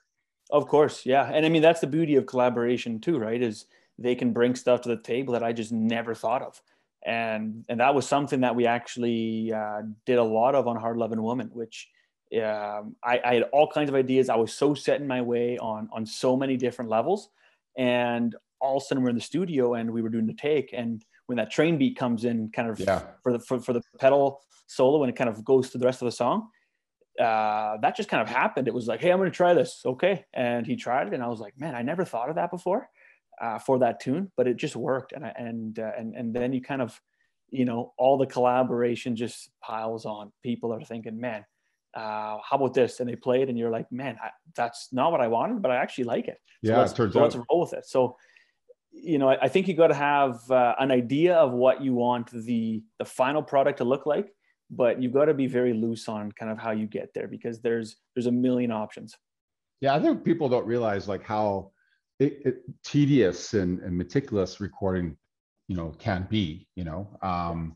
Of 0.51 0.67
course, 0.67 1.05
yeah, 1.05 1.31
and 1.33 1.45
I 1.45 1.49
mean 1.49 1.61
that's 1.61 1.79
the 1.79 1.87
beauty 1.87 2.15
of 2.15 2.25
collaboration 2.25 2.99
too, 2.99 3.17
right? 3.17 3.41
Is 3.41 3.65
they 3.97 4.15
can 4.15 4.33
bring 4.33 4.55
stuff 4.55 4.81
to 4.81 4.89
the 4.89 4.97
table 4.97 5.33
that 5.33 5.43
I 5.43 5.53
just 5.53 5.71
never 5.71 6.13
thought 6.13 6.41
of, 6.41 6.61
and 7.05 7.63
and 7.69 7.79
that 7.79 7.95
was 7.95 8.05
something 8.05 8.41
that 8.41 8.55
we 8.55 8.65
actually 8.65 9.53
uh, 9.53 9.83
did 10.05 10.17
a 10.17 10.23
lot 10.23 10.55
of 10.55 10.67
on 10.67 10.75
Hard 10.75 10.97
Loving 10.97 11.21
Woman, 11.21 11.49
which 11.53 11.87
um, 12.35 12.95
I, 13.01 13.21
I 13.23 13.33
had 13.35 13.43
all 13.53 13.67
kinds 13.67 13.89
of 13.89 13.95
ideas. 13.95 14.29
I 14.29 14.35
was 14.35 14.53
so 14.53 14.73
set 14.73 14.99
in 14.99 15.07
my 15.07 15.21
way 15.21 15.57
on 15.57 15.87
on 15.93 16.05
so 16.05 16.35
many 16.35 16.57
different 16.57 16.91
levels, 16.91 17.29
and 17.77 18.35
all 18.59 18.77
of 18.77 18.83
a 18.83 18.85
sudden 18.85 19.03
we're 19.03 19.09
in 19.09 19.15
the 19.15 19.21
studio 19.21 19.75
and 19.75 19.89
we 19.89 20.01
were 20.01 20.09
doing 20.09 20.27
the 20.27 20.33
take, 20.33 20.71
and 20.73 21.05
when 21.27 21.37
that 21.37 21.49
train 21.49 21.77
beat 21.77 21.95
comes 21.97 22.25
in, 22.25 22.49
kind 22.49 22.69
of 22.69 22.77
yeah. 22.77 23.03
for 23.23 23.31
the 23.31 23.39
for, 23.39 23.61
for 23.61 23.71
the 23.71 23.81
pedal 23.99 24.41
solo, 24.67 25.01
and 25.03 25.09
it 25.09 25.15
kind 25.15 25.29
of 25.29 25.45
goes 25.45 25.69
through 25.69 25.79
the 25.79 25.85
rest 25.85 26.01
of 26.01 26.07
the 26.07 26.11
song 26.11 26.49
uh, 27.19 27.77
that 27.81 27.95
just 27.95 28.09
kind 28.09 28.21
of 28.21 28.29
happened. 28.29 28.67
It 28.67 28.73
was 28.73 28.87
like, 28.87 29.01
hey, 29.01 29.11
I'm 29.11 29.17
going 29.17 29.31
to 29.31 29.35
try 29.35 29.53
this. 29.53 29.81
Okay. 29.85 30.25
And 30.33 30.65
he 30.65 30.75
tried 30.75 31.07
it. 31.07 31.13
And 31.13 31.23
I 31.23 31.27
was 31.27 31.39
like, 31.39 31.59
man, 31.59 31.75
I 31.75 31.81
never 31.81 32.05
thought 32.05 32.29
of 32.29 32.35
that 32.35 32.51
before 32.51 32.89
uh, 33.41 33.59
for 33.59 33.79
that 33.79 33.99
tune, 33.99 34.31
but 34.37 34.47
it 34.47 34.57
just 34.57 34.75
worked. 34.75 35.11
And, 35.11 35.25
I, 35.25 35.33
and, 35.37 35.79
uh, 35.79 35.91
and, 35.97 36.15
and 36.15 36.33
then 36.33 36.53
you 36.53 36.61
kind 36.61 36.81
of, 36.81 36.99
you 37.49 37.65
know, 37.65 37.93
all 37.97 38.17
the 38.17 38.25
collaboration 38.25 39.15
just 39.15 39.49
piles 39.61 40.05
on. 40.05 40.31
People 40.41 40.73
are 40.73 40.81
thinking, 40.81 41.19
man, 41.19 41.45
uh, 41.93 42.37
how 42.47 42.53
about 42.53 42.73
this? 42.73 43.01
And 43.01 43.09
they 43.09 43.17
play 43.17 43.41
it, 43.41 43.49
and 43.49 43.57
you're 43.57 43.69
like, 43.69 43.91
man, 43.91 44.17
I, 44.23 44.29
that's 44.55 44.87
not 44.93 45.11
what 45.11 45.19
I 45.19 45.27
wanted, 45.27 45.61
but 45.61 45.71
I 45.71 45.75
actually 45.75 46.05
like 46.05 46.29
it. 46.29 46.37
So 46.63 46.71
yeah, 46.71 46.85
it 46.85 46.95
turns 46.95 47.13
so 47.13 47.19
out. 47.19 47.23
let's 47.23 47.35
roll 47.35 47.59
with 47.59 47.73
it. 47.73 47.85
So, 47.85 48.15
you 48.93 49.17
know, 49.17 49.29
I, 49.29 49.43
I 49.43 49.47
think 49.49 49.67
you 49.67 49.73
got 49.73 49.87
to 49.87 49.95
have 49.95 50.49
uh, 50.49 50.75
an 50.79 50.91
idea 50.91 51.35
of 51.35 51.51
what 51.51 51.81
you 51.81 51.93
want 51.93 52.31
the 52.31 52.83
the 52.99 53.05
final 53.05 53.43
product 53.43 53.79
to 53.79 53.83
look 53.83 54.05
like, 54.05 54.33
but 54.71 55.01
you've 55.01 55.13
got 55.13 55.25
to 55.25 55.33
be 55.33 55.47
very 55.47 55.73
loose 55.73 56.07
on 56.07 56.31
kind 56.31 56.51
of 56.51 56.57
how 56.57 56.71
you 56.71 56.87
get 56.87 57.13
there 57.13 57.27
because 57.27 57.61
there's 57.61 57.97
there's 58.15 58.27
a 58.27 58.31
million 58.31 58.71
options. 58.71 59.15
Yeah 59.81 59.95
i 59.95 59.99
think 59.99 60.23
people 60.23 60.47
don't 60.47 60.65
realize 60.65 61.07
like 61.07 61.23
how 61.23 61.71
it, 62.19 62.41
it, 62.45 62.55
tedious 62.83 63.55
and, 63.55 63.79
and, 63.79 63.97
meticulous 63.97 64.59
recording 64.59 65.17
you 65.67 65.75
know 65.75 65.93
can 65.97 66.27
be 66.29 66.67
you 66.75 66.83
know 66.83 67.17
um 67.21 67.75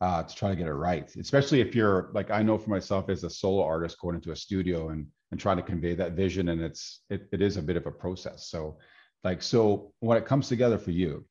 uh, 0.00 0.22
to 0.22 0.34
try 0.34 0.50
to 0.50 0.56
get 0.56 0.66
it 0.66 0.72
right 0.72 1.14
especially 1.16 1.60
if 1.60 1.74
you're 1.74 2.10
like 2.12 2.30
i 2.30 2.42
know 2.42 2.58
for 2.58 2.70
myself 2.70 3.08
as 3.08 3.22
a 3.24 3.30
solo 3.30 3.62
artist 3.62 3.98
going 4.00 4.16
into 4.16 4.32
a 4.32 4.36
studio 4.36 4.88
and 4.88 5.06
and 5.34 5.40
trying 5.40 5.56
to 5.56 5.64
convey 5.64 5.96
that 5.96 6.12
vision 6.12 6.50
and 6.50 6.62
it's 6.62 7.00
it, 7.10 7.26
it 7.32 7.42
is 7.42 7.56
a 7.56 7.62
bit 7.62 7.76
of 7.76 7.86
a 7.86 7.90
process. 7.90 8.48
So 8.48 8.78
like 9.24 9.42
so 9.42 9.92
when 9.98 10.16
it 10.16 10.26
comes 10.26 10.46
together 10.46 10.78
for 10.78 10.92
you 10.92 11.26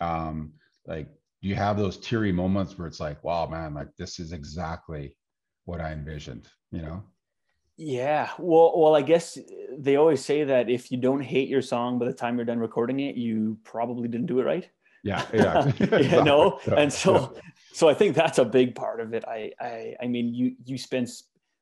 um 0.00 0.52
like 0.86 1.08
you 1.46 1.54
have 1.54 1.76
those 1.76 1.96
teary 1.96 2.32
moments 2.32 2.76
where 2.76 2.88
it's 2.88 2.98
like, 2.98 3.22
wow, 3.22 3.46
man, 3.46 3.72
like 3.72 3.94
this 3.96 4.18
is 4.18 4.32
exactly 4.32 5.16
what 5.64 5.80
I 5.80 5.92
envisioned, 5.92 6.48
you 6.72 6.82
know? 6.82 7.04
Yeah. 7.76 8.30
Well, 8.38 8.72
well, 8.76 8.96
I 8.96 9.02
guess 9.02 9.38
they 9.78 9.94
always 9.94 10.24
say 10.24 10.42
that 10.42 10.68
if 10.68 10.90
you 10.90 10.98
don't 10.98 11.20
hate 11.20 11.48
your 11.48 11.62
song 11.62 12.00
by 12.00 12.06
the 12.06 12.12
time 12.12 12.36
you're 12.36 12.44
done 12.44 12.58
recording 12.58 12.98
it, 13.00 13.14
you 13.14 13.58
probably 13.62 14.08
didn't 14.08 14.26
do 14.26 14.40
it 14.40 14.44
right. 14.44 14.68
Yeah. 15.04 15.24
Yeah. 15.32 15.72
yeah 15.80 16.22
no. 16.32 16.58
And 16.66 16.92
so, 16.92 17.36
so 17.72 17.88
I 17.88 17.94
think 17.94 18.16
that's 18.16 18.38
a 18.38 18.44
big 18.44 18.74
part 18.74 19.00
of 19.00 19.14
it. 19.14 19.24
I, 19.24 19.52
I, 19.60 19.94
I 20.02 20.06
mean, 20.08 20.34
you, 20.34 20.56
you 20.64 20.76
spend, 20.76 21.08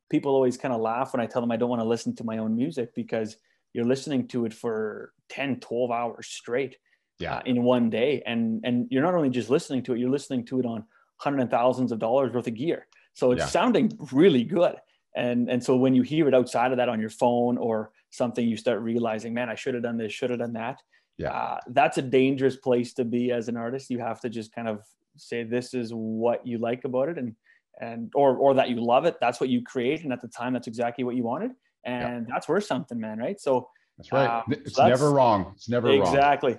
people 0.08 0.34
always 0.34 0.56
kind 0.56 0.72
of 0.72 0.80
laugh 0.80 1.12
when 1.12 1.20
I 1.20 1.26
tell 1.26 1.42
them 1.42 1.50
I 1.50 1.58
don't 1.58 1.68
want 1.68 1.82
to 1.82 1.88
listen 1.88 2.16
to 2.16 2.24
my 2.24 2.38
own 2.38 2.56
music 2.56 2.94
because 2.94 3.36
you're 3.74 3.84
listening 3.84 4.28
to 4.28 4.46
it 4.46 4.54
for 4.54 5.12
10, 5.28 5.60
12 5.60 5.90
hours 5.90 6.26
straight 6.28 6.76
yeah. 7.18 7.36
Uh, 7.36 7.42
in 7.46 7.62
one 7.62 7.90
day. 7.90 8.22
And 8.26 8.60
and 8.64 8.86
you're 8.90 9.02
not 9.02 9.14
only 9.14 9.30
just 9.30 9.50
listening 9.50 9.82
to 9.84 9.94
it, 9.94 9.98
you're 9.98 10.10
listening 10.10 10.44
to 10.46 10.60
it 10.60 10.66
on 10.66 10.84
hundreds 11.16 11.42
and 11.42 11.50
thousands 11.50 11.92
of 11.92 11.98
dollars 11.98 12.32
worth 12.32 12.46
of 12.46 12.54
gear. 12.54 12.86
So 13.14 13.32
it's 13.32 13.40
yeah. 13.40 13.46
sounding 13.46 13.96
really 14.12 14.44
good. 14.44 14.76
And 15.14 15.48
and 15.48 15.62
so 15.62 15.76
when 15.76 15.94
you 15.94 16.02
hear 16.02 16.26
it 16.28 16.34
outside 16.34 16.72
of 16.72 16.78
that 16.78 16.88
on 16.88 17.00
your 17.00 17.10
phone 17.10 17.56
or 17.56 17.92
something, 18.10 18.46
you 18.46 18.56
start 18.56 18.80
realizing, 18.80 19.32
man, 19.32 19.48
I 19.48 19.54
should 19.54 19.74
have 19.74 19.82
done 19.82 19.96
this, 19.96 20.12
should 20.12 20.30
have 20.30 20.40
done 20.40 20.54
that. 20.54 20.82
Yeah, 21.16 21.30
uh, 21.30 21.58
that's 21.68 21.98
a 21.98 22.02
dangerous 22.02 22.56
place 22.56 22.92
to 22.94 23.04
be 23.04 23.30
as 23.30 23.48
an 23.48 23.56
artist. 23.56 23.90
You 23.90 24.00
have 24.00 24.20
to 24.22 24.28
just 24.28 24.52
kind 24.52 24.66
of 24.66 24.82
say 25.16 25.44
this 25.44 25.72
is 25.72 25.92
what 25.94 26.44
you 26.44 26.58
like 26.58 26.84
about 26.84 27.08
it, 27.08 27.18
and 27.18 27.36
and 27.80 28.10
or 28.16 28.36
or 28.36 28.54
that 28.54 28.70
you 28.70 28.84
love 28.84 29.04
it. 29.04 29.16
That's 29.20 29.40
what 29.40 29.48
you 29.48 29.62
create, 29.62 30.02
and 30.02 30.12
at 30.12 30.20
the 30.20 30.26
time, 30.26 30.54
that's 30.54 30.66
exactly 30.66 31.04
what 31.04 31.14
you 31.14 31.22
wanted, 31.22 31.52
and 31.84 32.26
yeah. 32.26 32.34
that's 32.34 32.48
worth 32.48 32.64
something, 32.64 32.98
man. 32.98 33.18
Right? 33.18 33.40
So 33.40 33.68
that's 33.96 34.10
right. 34.10 34.38
Um, 34.38 34.44
it's 34.48 34.74
so 34.74 34.88
never 34.88 35.12
wrong. 35.12 35.52
It's 35.54 35.68
never 35.68 35.88
exactly, 35.88 36.04
wrong. 36.04 36.16
Exactly. 36.16 36.58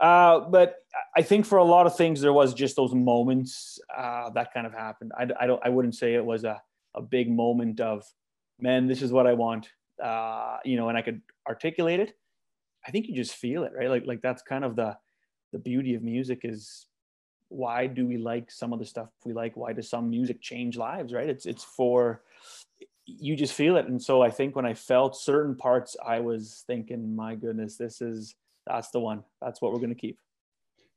Uh, 0.00 0.40
but 0.40 0.76
I 1.16 1.22
think 1.22 1.44
for 1.46 1.58
a 1.58 1.64
lot 1.64 1.86
of 1.86 1.96
things, 1.96 2.20
there 2.20 2.32
was 2.32 2.54
just 2.54 2.76
those 2.76 2.94
moments 2.94 3.78
uh, 3.96 4.30
that 4.30 4.52
kind 4.54 4.66
of 4.66 4.72
happened. 4.72 5.12
I, 5.16 5.28
I, 5.38 5.46
don't. 5.46 5.60
I 5.64 5.68
wouldn't 5.68 5.94
say 5.94 6.14
it 6.14 6.24
was 6.24 6.44
a, 6.44 6.60
a 6.94 7.02
big 7.02 7.30
moment 7.30 7.80
of, 7.80 8.04
man, 8.58 8.86
this 8.86 9.02
is 9.02 9.12
what 9.12 9.26
I 9.26 9.34
want. 9.34 9.68
Uh, 10.02 10.56
you 10.64 10.76
know, 10.76 10.88
and 10.88 10.96
I 10.96 11.02
could 11.02 11.20
articulate 11.46 12.00
it. 12.00 12.16
I 12.86 12.90
think 12.90 13.08
you 13.08 13.14
just 13.14 13.34
feel 13.34 13.64
it, 13.64 13.72
right? 13.76 13.90
Like 13.90 14.06
like 14.06 14.22
that's 14.22 14.42
kind 14.42 14.64
of 14.64 14.74
the 14.74 14.96
the 15.52 15.58
beauty 15.58 15.94
of 15.94 16.02
music 16.02 16.40
is 16.44 16.86
why 17.48 17.86
do 17.86 18.06
we 18.06 18.16
like 18.16 18.50
some 18.50 18.72
of 18.72 18.78
the 18.78 18.86
stuff 18.86 19.08
we 19.24 19.32
like? 19.32 19.56
Why 19.56 19.72
does 19.72 19.90
some 19.90 20.08
music 20.08 20.40
change 20.40 20.76
lives, 20.76 21.12
right? 21.12 21.28
It's 21.28 21.44
it's 21.44 21.64
for 21.64 22.22
you 23.06 23.36
just 23.36 23.54
feel 23.54 23.76
it. 23.76 23.86
And 23.86 24.00
so 24.00 24.22
I 24.22 24.30
think 24.30 24.54
when 24.54 24.66
I 24.66 24.74
felt 24.74 25.16
certain 25.16 25.56
parts, 25.56 25.96
I 26.04 26.20
was 26.20 26.64
thinking, 26.66 27.14
my 27.16 27.34
goodness, 27.34 27.76
this 27.76 28.00
is 28.00 28.36
that's 28.66 28.90
the 28.90 29.00
one. 29.00 29.24
That's 29.40 29.60
what 29.60 29.72
we're 29.72 29.78
going 29.78 29.94
to 29.94 30.00
keep. 30.00 30.18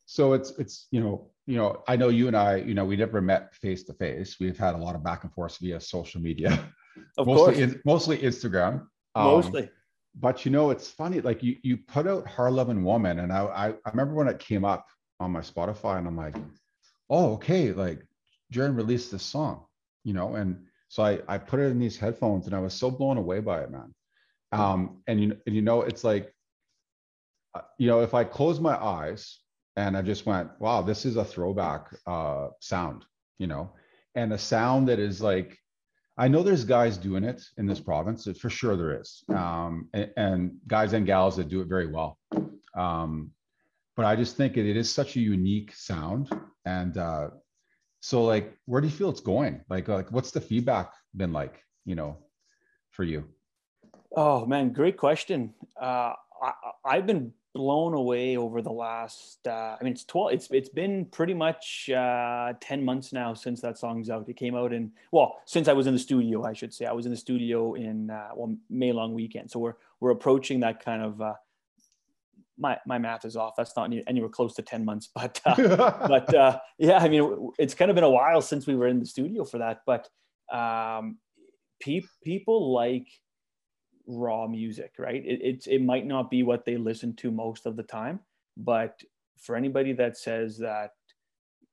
So 0.05 0.33
it's 0.33 0.51
it's 0.59 0.87
you 0.91 0.99
know 0.99 1.29
you 1.47 1.57
know 1.57 1.81
I 1.87 1.95
know 1.95 2.09
you 2.09 2.27
and 2.27 2.35
I 2.35 2.57
you 2.57 2.73
know 2.73 2.85
we 2.85 2.97
never 2.97 3.21
met 3.21 3.55
face 3.55 3.83
to 3.83 3.93
face. 3.93 4.37
We've 4.39 4.57
had 4.57 4.75
a 4.75 4.77
lot 4.77 4.95
of 4.95 5.03
back 5.03 5.23
and 5.23 5.33
forth 5.33 5.57
via 5.59 5.79
social 5.79 6.21
media. 6.21 6.59
Of 7.17 7.27
mostly, 7.27 7.45
course, 7.45 7.57
in, 7.57 7.81
mostly 7.85 8.17
Instagram. 8.17 8.87
Um, 9.15 9.25
mostly. 9.25 9.69
But 10.15 10.45
you 10.45 10.51
know 10.51 10.71
it's 10.71 10.89
funny. 10.89 11.21
Like 11.21 11.41
you 11.41 11.55
you 11.63 11.77
put 11.77 12.07
out 12.07 12.27
Hard 12.27 12.53
Loving 12.53 12.83
Woman, 12.83 13.19
and 13.19 13.31
I, 13.31 13.45
I 13.45 13.67
I 13.69 13.89
remember 13.91 14.13
when 14.13 14.27
it 14.27 14.39
came 14.39 14.65
up 14.65 14.87
on 15.19 15.31
my 15.31 15.41
Spotify, 15.41 15.97
and 15.97 16.07
I'm 16.07 16.17
like, 16.17 16.35
oh 17.09 17.33
okay, 17.33 17.71
like 17.71 18.05
Jaryn 18.53 18.75
released 18.75 19.11
this 19.11 19.23
song, 19.23 19.65
you 20.03 20.13
know, 20.13 20.35
and 20.35 20.65
so 20.89 21.03
I 21.03 21.19
I 21.27 21.37
put 21.37 21.59
it 21.59 21.71
in 21.71 21.79
these 21.79 21.97
headphones 21.97 22.45
and 22.45 22.55
I 22.55 22.59
was 22.59 22.73
so 22.73 22.91
blown 22.91 23.17
away 23.17 23.39
by 23.39 23.61
it, 23.61 23.71
man. 23.71 23.93
Um, 24.51 25.01
and 25.07 25.21
you 25.21 25.37
and 25.47 25.55
you 25.55 25.61
know, 25.61 25.81
it's 25.81 26.03
like, 26.03 26.33
you 27.77 27.87
know, 27.87 28.01
if 28.01 28.13
I 28.13 28.23
close 28.23 28.59
my 28.59 28.75
eyes 28.75 29.39
and 29.75 29.97
I 29.97 30.01
just 30.01 30.25
went, 30.25 30.49
wow, 30.59 30.81
this 30.81 31.05
is 31.05 31.17
a 31.17 31.25
throwback 31.25 31.87
uh, 32.05 32.49
sound, 32.59 33.05
you 33.37 33.47
know, 33.47 33.71
and 34.15 34.33
a 34.33 34.37
sound 34.37 34.87
that 34.87 34.99
is 34.99 35.21
like, 35.21 35.57
I 36.17 36.27
know 36.27 36.43
there's 36.43 36.63
guys 36.63 36.97
doing 36.97 37.23
it 37.23 37.41
in 37.57 37.65
this 37.65 37.79
province, 37.79 38.27
for 38.39 38.49
sure 38.49 38.75
there 38.75 38.99
is, 38.99 39.23
um, 39.29 39.89
and, 39.93 40.11
and, 40.15 40.51
guys 40.67 40.93
and 40.93 41.07
gals 41.07 41.37
that 41.37 41.49
do 41.49 41.61
it 41.61 41.67
very 41.67 41.87
well. 41.87 42.19
Um, 42.75 43.31
but 43.95 44.05
I 44.05 44.15
just 44.15 44.37
think 44.37 44.57
it, 44.57 44.67
it 44.67 44.77
is 44.77 44.91
such 44.91 45.15
a 45.15 45.19
unique 45.19 45.73
sound, 45.73 46.29
and 46.65 46.97
uh, 46.97 47.29
so 48.01 48.23
like, 48.23 48.55
where 48.65 48.79
do 48.79 48.87
you 48.87 48.93
feel 48.93 49.09
it's 49.09 49.21
going? 49.21 49.61
Like, 49.69 49.87
like 49.87 50.11
what's 50.11 50.29
the 50.29 50.41
feedback 50.41 50.93
been 51.15 51.33
like, 51.33 51.63
you 51.85 51.95
know, 51.95 52.17
for 52.91 53.03
you? 53.03 53.23
Oh 54.15 54.45
man, 54.45 54.71
great 54.71 54.97
question. 54.97 55.53
Uh, 55.79 56.13
I, 56.43 56.53
I've 56.85 57.07
been 57.07 57.33
blown 57.53 57.93
away 57.93 58.35
over 58.35 58.63
the 58.63 58.71
last 58.71 59.45
uh, 59.45 59.77
i 59.79 59.83
mean 59.83 59.93
it's 59.93 60.03
12 60.05 60.33
it's 60.33 60.47
it's 60.51 60.69
been 60.69 61.05
pretty 61.05 61.35
much 61.35 61.89
uh, 61.95 62.53
10 62.59 62.83
months 62.83 63.13
now 63.13 63.33
since 63.35 63.61
that 63.61 63.77
song's 63.77 64.09
out. 64.09 64.27
It 64.27 64.37
came 64.37 64.55
out 64.55 64.73
in 64.73 64.91
well 65.11 65.39
since 65.45 65.67
i 65.67 65.73
was 65.73 65.85
in 65.87 65.93
the 65.93 65.99
studio 65.99 66.43
i 66.43 66.53
should 66.53 66.73
say. 66.73 66.85
I 66.85 66.91
was 66.91 67.05
in 67.05 67.11
the 67.11 67.17
studio 67.17 67.75
in 67.75 68.09
uh, 68.09 68.29
well 68.35 68.55
may 68.69 68.91
long 68.91 69.13
weekend. 69.13 69.51
So 69.51 69.59
we're 69.59 69.75
we're 69.99 70.11
approaching 70.11 70.59
that 70.61 70.83
kind 70.83 71.03
of 71.03 71.21
uh, 71.21 71.35
my 72.57 72.77
my 72.85 72.97
math 72.97 73.23
is 73.25 73.35
off. 73.35 73.53
That's 73.55 73.75
not 73.75 73.91
anywhere 74.07 74.29
close 74.29 74.53
to 74.55 74.61
10 74.61 74.83
months 74.83 75.09
but 75.15 75.39
uh, 75.45 76.07
but 76.07 76.33
uh, 76.33 76.59
yeah 76.77 76.97
i 76.97 77.07
mean 77.07 77.51
it's 77.59 77.75
kind 77.75 77.91
of 77.91 77.95
been 77.95 78.03
a 78.03 78.09
while 78.09 78.41
since 78.41 78.65
we 78.67 78.75
were 78.75 78.87
in 78.87 78.99
the 78.99 79.05
studio 79.05 79.45
for 79.45 79.59
that. 79.59 79.81
But 79.85 80.09
um, 80.51 81.17
pe- 81.79 82.01
people 82.23 82.73
like 82.73 83.07
raw 84.07 84.47
music, 84.47 84.93
right? 84.97 85.23
It, 85.25 85.41
it, 85.41 85.67
it 85.67 85.83
might 85.83 86.05
not 86.05 86.29
be 86.29 86.43
what 86.43 86.65
they 86.65 86.77
listen 86.77 87.15
to 87.17 87.31
most 87.31 87.65
of 87.65 87.75
the 87.75 87.83
time, 87.83 88.19
but 88.57 89.01
for 89.37 89.55
anybody 89.55 89.93
that 89.93 90.17
says 90.17 90.57
that 90.59 90.91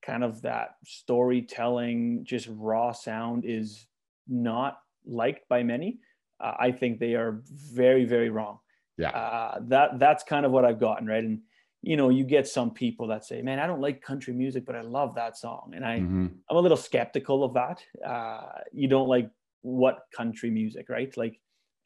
kind 0.01 0.23
of 0.23 0.41
that 0.41 0.75
storytelling, 0.85 2.23
just 2.23 2.47
raw 2.51 2.91
sound 2.91 3.43
is 3.45 3.87
not 4.27 4.79
liked 5.05 5.47
by 5.47 5.63
many, 5.63 5.99
uh, 6.39 6.53
I 6.59 6.71
think 6.71 6.99
they 6.99 7.13
are 7.13 7.41
very, 7.45 8.05
very 8.05 8.29
wrong. 8.29 8.59
Yeah. 8.97 9.09
Uh, 9.09 9.59
that 9.67 9.99
that's 9.99 10.23
kind 10.23 10.45
of 10.45 10.51
what 10.51 10.65
I've 10.65 10.79
gotten, 10.79 11.07
right? 11.07 11.23
And 11.23 11.41
you 11.81 11.97
know, 11.97 12.09
you 12.09 12.23
get 12.23 12.47
some 12.47 12.71
people 12.71 13.07
that 13.07 13.25
say, 13.25 13.41
"Man, 13.41 13.59
I 13.59 13.65
don't 13.65 13.81
like 13.81 14.01
country 14.01 14.33
music, 14.33 14.65
but 14.65 14.75
I 14.75 14.81
love 14.81 15.15
that 15.15 15.37
song," 15.37 15.73
and 15.75 15.83
I 15.83 15.99
mm-hmm. 15.99 16.27
I'm 16.49 16.57
a 16.57 16.59
little 16.59 16.77
skeptical 16.77 17.43
of 17.43 17.53
that. 17.55 17.83
Uh, 18.05 18.59
you 18.71 18.87
don't 18.87 19.07
like 19.07 19.29
what 19.61 20.05
country 20.15 20.51
music, 20.51 20.89
right? 20.89 21.15
Like 21.17 21.39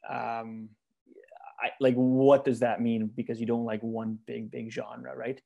um, 0.08 0.68
I, 1.60 1.70
like 1.80 1.94
what 1.94 2.44
does 2.44 2.60
that 2.60 2.80
mean? 2.80 3.10
Because 3.14 3.40
you 3.40 3.46
don't 3.46 3.64
like 3.64 3.80
one 3.82 4.18
big 4.26 4.50
big 4.50 4.72
genre 4.72 5.16
right? 5.16 5.40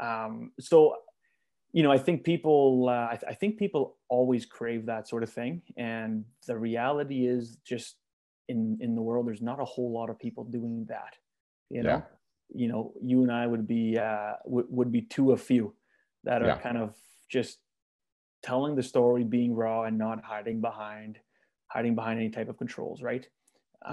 Um, 0.00 0.52
so 0.60 0.94
you 1.72 1.82
know 1.82 1.90
i 1.92 1.98
think 1.98 2.24
people 2.24 2.86
uh, 2.88 3.08
I, 3.12 3.16
th- 3.20 3.30
I, 3.30 3.34
think 3.34 3.58
people 3.58 3.96
always 4.08 4.46
crave 4.46 4.86
that 4.86 5.08
sort 5.08 5.22
of 5.22 5.30
thing. 5.30 5.62
And 5.76 6.24
the 6.46 6.56
reality 6.56 7.26
is 7.26 7.58
just 7.64 7.96
in 8.48 8.78
in 8.80 8.94
the 8.94 9.02
world 9.02 9.26
there's 9.26 9.42
not 9.42 9.60
a 9.60 9.64
whole 9.64 9.92
lot 9.92 10.08
of 10.08 10.18
people 10.18 10.44
doing 10.44 10.86
that 10.88 11.14
you 11.70 11.82
know? 11.82 11.88
Yeah. 11.90 12.02
you 12.54 12.68
know 12.68 12.92
you 13.02 13.22
and 13.22 13.32
i 13.32 13.46
would 13.46 13.66
be 13.66 13.98
uh, 13.98 14.34
w- 14.44 14.66
would 14.70 14.92
be 14.92 15.02
two 15.02 15.32
of 15.32 15.40
few 15.40 15.74
that 16.24 16.42
are 16.42 16.46
yeah. 16.46 16.58
kind 16.58 16.78
of 16.78 16.94
just 17.28 17.58
telling 18.42 18.76
the 18.76 18.82
story 18.82 19.24
being 19.24 19.54
raw 19.54 19.82
and 19.82 19.98
not 19.98 20.22
hiding 20.24 20.60
behind 20.60 21.18
hiding 21.68 21.94
behind 21.94 22.20
any 22.20 22.30
type 22.30 22.48
of 22.48 22.56
controls 22.56 23.02
right 23.02 23.28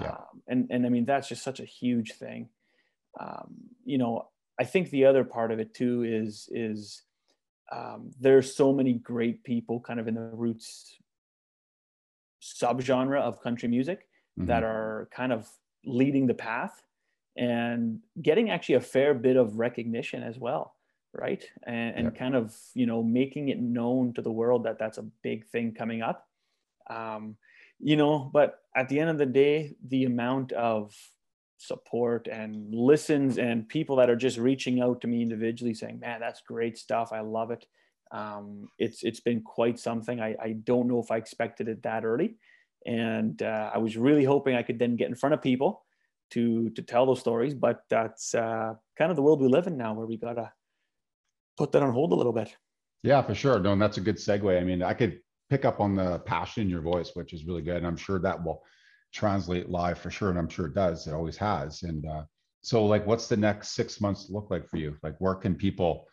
yeah. 0.00 0.10
Um, 0.10 0.42
and 0.48 0.66
and 0.70 0.86
I 0.86 0.88
mean 0.88 1.04
that's 1.04 1.28
just 1.28 1.42
such 1.42 1.60
a 1.60 1.64
huge 1.64 2.12
thing. 2.12 2.48
Um, 3.18 3.54
you 3.84 3.98
know, 3.98 4.28
I 4.58 4.64
think 4.64 4.90
the 4.90 5.04
other 5.04 5.24
part 5.24 5.52
of 5.52 5.58
it 5.58 5.74
too 5.74 6.02
is 6.04 6.48
is 6.52 7.02
um, 7.72 8.10
there's 8.20 8.54
so 8.54 8.72
many 8.72 8.94
great 8.94 9.42
people 9.44 9.80
kind 9.80 9.98
of 10.00 10.08
in 10.08 10.14
the 10.14 10.30
roots 10.32 10.96
subgenre 12.42 13.20
of 13.20 13.40
country 13.40 13.68
music 13.68 14.06
mm-hmm. 14.38 14.46
that 14.46 14.62
are 14.62 15.08
kind 15.14 15.32
of 15.32 15.48
leading 15.84 16.26
the 16.26 16.34
path 16.34 16.82
and 17.36 18.00
getting 18.20 18.50
actually 18.50 18.76
a 18.76 18.80
fair 18.80 19.14
bit 19.14 19.36
of 19.36 19.58
recognition 19.58 20.22
as 20.22 20.38
well 20.38 20.74
right 21.14 21.44
and, 21.66 21.96
and 21.96 22.04
yeah. 22.12 22.18
kind 22.18 22.34
of 22.34 22.54
you 22.74 22.86
know 22.86 23.02
making 23.02 23.48
it 23.48 23.60
known 23.60 24.12
to 24.12 24.22
the 24.22 24.30
world 24.30 24.64
that 24.64 24.78
that's 24.78 24.98
a 24.98 25.06
big 25.22 25.46
thing 25.46 25.72
coming 25.72 26.02
up 26.02 26.28
um, 26.90 27.36
you 27.84 27.96
know 27.96 28.30
but 28.32 28.60
at 28.74 28.88
the 28.88 28.98
end 28.98 29.10
of 29.10 29.18
the 29.18 29.26
day 29.26 29.76
the 29.88 30.04
amount 30.04 30.50
of 30.52 30.92
support 31.58 32.26
and 32.26 32.74
listens 32.74 33.38
and 33.38 33.68
people 33.68 33.96
that 33.96 34.10
are 34.10 34.16
just 34.16 34.38
reaching 34.38 34.80
out 34.80 35.00
to 35.00 35.06
me 35.06 35.22
individually 35.22 35.74
saying 35.74 36.00
man 36.00 36.18
that's 36.18 36.40
great 36.40 36.76
stuff. 36.76 37.12
I 37.12 37.20
love 37.20 37.50
it. 37.50 37.66
Um, 38.10 38.68
it's 38.78 39.02
it's 39.02 39.20
been 39.20 39.42
quite 39.42 39.78
something. 39.78 40.20
I, 40.20 40.34
I 40.42 40.52
don't 40.64 40.88
know 40.88 41.00
if 41.00 41.10
i 41.10 41.16
expected 41.16 41.68
it 41.68 41.82
that 41.82 42.04
early. 42.04 42.36
And 42.86 43.42
uh, 43.42 43.70
i 43.74 43.78
was 43.78 43.96
really 43.96 44.24
hoping 44.24 44.56
i 44.56 44.62
could 44.62 44.78
then 44.78 44.96
get 44.96 45.08
in 45.08 45.14
front 45.14 45.34
of 45.34 45.40
people 45.42 45.84
to 46.30 46.70
to 46.70 46.82
tell 46.82 47.06
those 47.06 47.20
stories 47.20 47.54
but 47.54 47.84
that's 47.88 48.34
uh, 48.34 48.74
kind 48.98 49.10
of 49.10 49.16
the 49.16 49.22
world 49.22 49.40
we 49.40 49.48
live 49.48 49.66
in 49.66 49.76
now 49.76 49.92
where 49.94 50.06
we 50.06 50.16
gotta 50.16 50.52
put 51.56 51.72
that 51.72 51.82
on 51.82 51.92
hold 51.92 52.12
a 52.12 52.20
little 52.20 52.32
bit. 52.40 52.56
Yeah 53.02 53.20
for 53.22 53.34
sure. 53.34 53.58
No 53.58 53.72
and 53.72 53.82
that's 53.82 53.98
a 53.98 54.06
good 54.08 54.16
segue. 54.16 54.60
I 54.60 54.64
mean 54.64 54.82
i 54.82 54.94
could 54.94 55.20
pick 55.50 55.64
up 55.64 55.80
on 55.80 55.94
the 55.94 56.18
passion 56.20 56.62
in 56.62 56.70
your 56.70 56.80
voice, 56.80 57.10
which 57.14 57.32
is 57.32 57.44
really 57.44 57.62
good. 57.62 57.76
And 57.76 57.86
I'm 57.86 57.96
sure 57.96 58.18
that 58.18 58.42
will 58.42 58.62
translate 59.12 59.68
live 59.68 59.98
for 59.98 60.10
sure. 60.10 60.30
And 60.30 60.38
I'm 60.38 60.48
sure 60.48 60.66
it 60.66 60.74
does. 60.74 61.06
It 61.06 61.12
always 61.12 61.36
has. 61.36 61.82
And 61.82 62.04
uh, 62.06 62.24
so, 62.62 62.84
like, 62.84 63.06
what's 63.06 63.28
the 63.28 63.36
next 63.36 63.70
six 63.70 64.00
months 64.00 64.28
look 64.30 64.50
like 64.50 64.68
for 64.68 64.76
you? 64.76 64.96
Like, 65.02 65.16
where 65.18 65.34
can 65.34 65.54
people, 65.54 66.06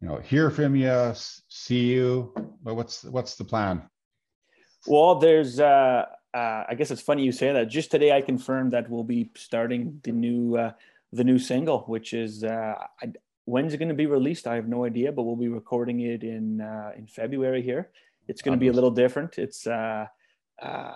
you 0.00 0.08
know, 0.08 0.18
hear 0.18 0.50
from 0.50 0.76
you, 0.76 1.12
see 1.14 1.86
you? 1.92 2.32
But 2.62 2.74
what's 2.74 3.04
what's 3.04 3.36
the 3.36 3.44
plan? 3.44 3.82
Well, 4.86 5.16
there's. 5.16 5.60
Uh, 5.60 6.06
uh, 6.34 6.64
I 6.68 6.74
guess 6.76 6.90
it's 6.90 7.00
funny 7.00 7.24
you 7.24 7.32
say 7.32 7.52
that. 7.52 7.68
Just 7.68 7.90
today, 7.90 8.12
I 8.12 8.20
confirmed 8.20 8.72
that 8.72 8.88
we'll 8.88 9.02
be 9.02 9.30
starting 9.34 10.00
the 10.04 10.12
new 10.12 10.56
uh, 10.56 10.72
the 11.12 11.24
new 11.24 11.38
single, 11.38 11.80
which 11.80 12.12
is 12.12 12.44
uh, 12.44 12.74
I, 13.02 13.12
when's 13.44 13.72
it 13.72 13.78
going 13.78 13.88
to 13.88 13.94
be 13.94 14.06
released? 14.06 14.46
I 14.46 14.54
have 14.56 14.68
no 14.68 14.84
idea, 14.84 15.10
but 15.10 15.22
we'll 15.22 15.36
be 15.36 15.48
recording 15.48 16.00
it 16.00 16.22
in 16.22 16.60
uh, 16.60 16.92
in 16.96 17.06
February 17.06 17.62
here. 17.62 17.90
It's 18.28 18.42
going 18.42 18.56
to 18.56 18.60
be 18.60 18.68
a 18.68 18.72
little 18.72 18.90
different. 18.90 19.38
It's 19.38 19.66
uh, 19.66 20.06
uh, 20.62 20.92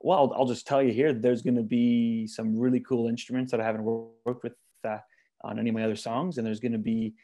well, 0.00 0.18
I'll, 0.18 0.40
I'll, 0.40 0.46
just 0.46 0.66
tell 0.66 0.82
you 0.82 0.92
here. 0.92 1.12
There's 1.12 1.42
going 1.42 1.56
to 1.56 1.62
be 1.62 2.26
some 2.26 2.58
really 2.58 2.80
cool 2.80 3.08
instruments 3.08 3.50
that 3.52 3.60
I 3.60 3.64
haven't 3.64 3.84
worked 3.84 4.42
with 4.42 4.54
uh, 4.84 4.98
on 5.42 5.58
any 5.58 5.70
of 5.70 5.74
my 5.74 5.84
other 5.84 5.96
songs, 5.96 6.38
and 6.38 6.46
there's 6.46 6.60
going 6.60 6.72
to 6.72 6.78
be 6.78 7.14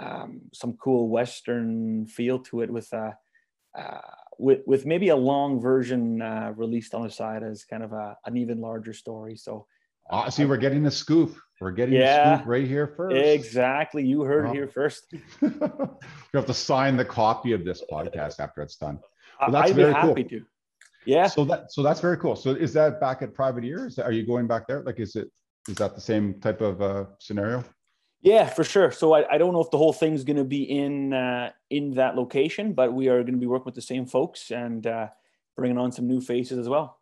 um, 0.00 0.42
some 0.52 0.74
cool 0.74 1.08
Western 1.08 2.06
feel 2.06 2.38
to 2.40 2.60
it 2.60 2.70
with 2.70 2.92
uh, 2.92 3.12
uh, 3.76 4.00
with 4.38 4.60
with 4.66 4.84
maybe 4.84 5.08
a 5.08 5.16
long 5.16 5.60
version 5.60 6.20
uh, 6.20 6.52
released 6.56 6.94
on 6.94 7.02
the 7.02 7.10
side 7.10 7.42
as 7.42 7.64
kind 7.64 7.82
of 7.82 7.92
a, 7.92 8.16
an 8.26 8.36
even 8.36 8.60
larger 8.60 8.92
story. 8.92 9.36
So, 9.36 9.66
uh, 10.10 10.28
see, 10.30 10.44
we're 10.44 10.58
getting 10.58 10.82
the 10.82 10.90
scoop. 10.90 11.36
We're 11.60 11.70
getting 11.70 11.94
yeah, 11.94 12.42
right 12.44 12.66
here 12.66 12.86
first. 12.86 13.16
Exactly. 13.16 14.04
You 14.04 14.22
heard 14.22 14.46
it 14.46 14.52
here 14.52 14.68
first. 14.68 15.06
you 15.40 15.72
have 16.34 16.46
to 16.46 16.54
sign 16.54 16.96
the 16.96 17.04
copy 17.04 17.52
of 17.52 17.64
this 17.64 17.82
podcast 17.90 18.40
after 18.40 18.60
it's 18.60 18.76
done. 18.76 18.98
Well, 19.40 19.50
that's 19.50 19.70
I'd 19.70 19.76
very 19.76 19.92
be 19.92 19.94
happy 19.94 20.24
cool. 20.24 20.40
to. 20.40 20.44
Yeah. 21.06 21.28
So 21.28 21.44
that 21.46 21.72
so 21.72 21.82
that's 21.82 22.00
very 22.00 22.18
cool. 22.18 22.36
So 22.36 22.50
is 22.50 22.72
that 22.74 23.00
back 23.00 23.22
at 23.22 23.32
Privateer? 23.32 23.86
Is 23.86 23.96
that, 23.96 24.04
are 24.04 24.12
you 24.12 24.26
going 24.26 24.46
back 24.46 24.66
there? 24.66 24.82
Like, 24.82 25.00
is 25.00 25.16
it 25.16 25.30
is 25.68 25.76
that 25.76 25.94
the 25.94 26.00
same 26.00 26.40
type 26.40 26.60
of 26.60 26.82
uh, 26.82 27.04
scenario? 27.20 27.64
Yeah, 28.20 28.48
for 28.48 28.64
sure. 28.64 28.90
So 28.90 29.14
I, 29.14 29.34
I 29.34 29.38
don't 29.38 29.52
know 29.52 29.60
if 29.60 29.70
the 29.70 29.78
whole 29.78 29.92
thing's 29.92 30.24
going 30.24 30.36
to 30.36 30.44
be 30.44 30.64
in 30.64 31.12
uh, 31.12 31.52
in 31.70 31.94
that 31.94 32.16
location, 32.16 32.72
but 32.72 32.92
we 32.92 33.08
are 33.08 33.22
going 33.22 33.34
to 33.34 33.40
be 33.40 33.46
working 33.46 33.66
with 33.66 33.74
the 33.74 33.82
same 33.82 34.04
folks 34.04 34.50
and 34.50 34.86
uh, 34.86 35.08
bringing 35.56 35.78
on 35.78 35.92
some 35.92 36.06
new 36.06 36.20
faces 36.20 36.58
as 36.58 36.68
well. 36.68 36.98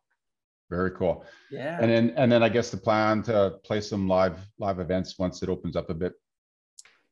Very 0.70 0.90
cool. 0.92 1.24
Yeah. 1.50 1.78
And 1.80 1.90
then 1.90 2.14
and 2.16 2.30
then 2.30 2.42
I 2.42 2.48
guess 2.48 2.70
the 2.70 2.76
plan 2.76 3.22
to 3.24 3.58
play 3.64 3.80
some 3.80 4.08
live 4.08 4.38
live 4.58 4.80
events 4.80 5.18
once 5.18 5.42
it 5.42 5.48
opens 5.48 5.76
up 5.76 5.90
a 5.90 5.94
bit. 5.94 6.14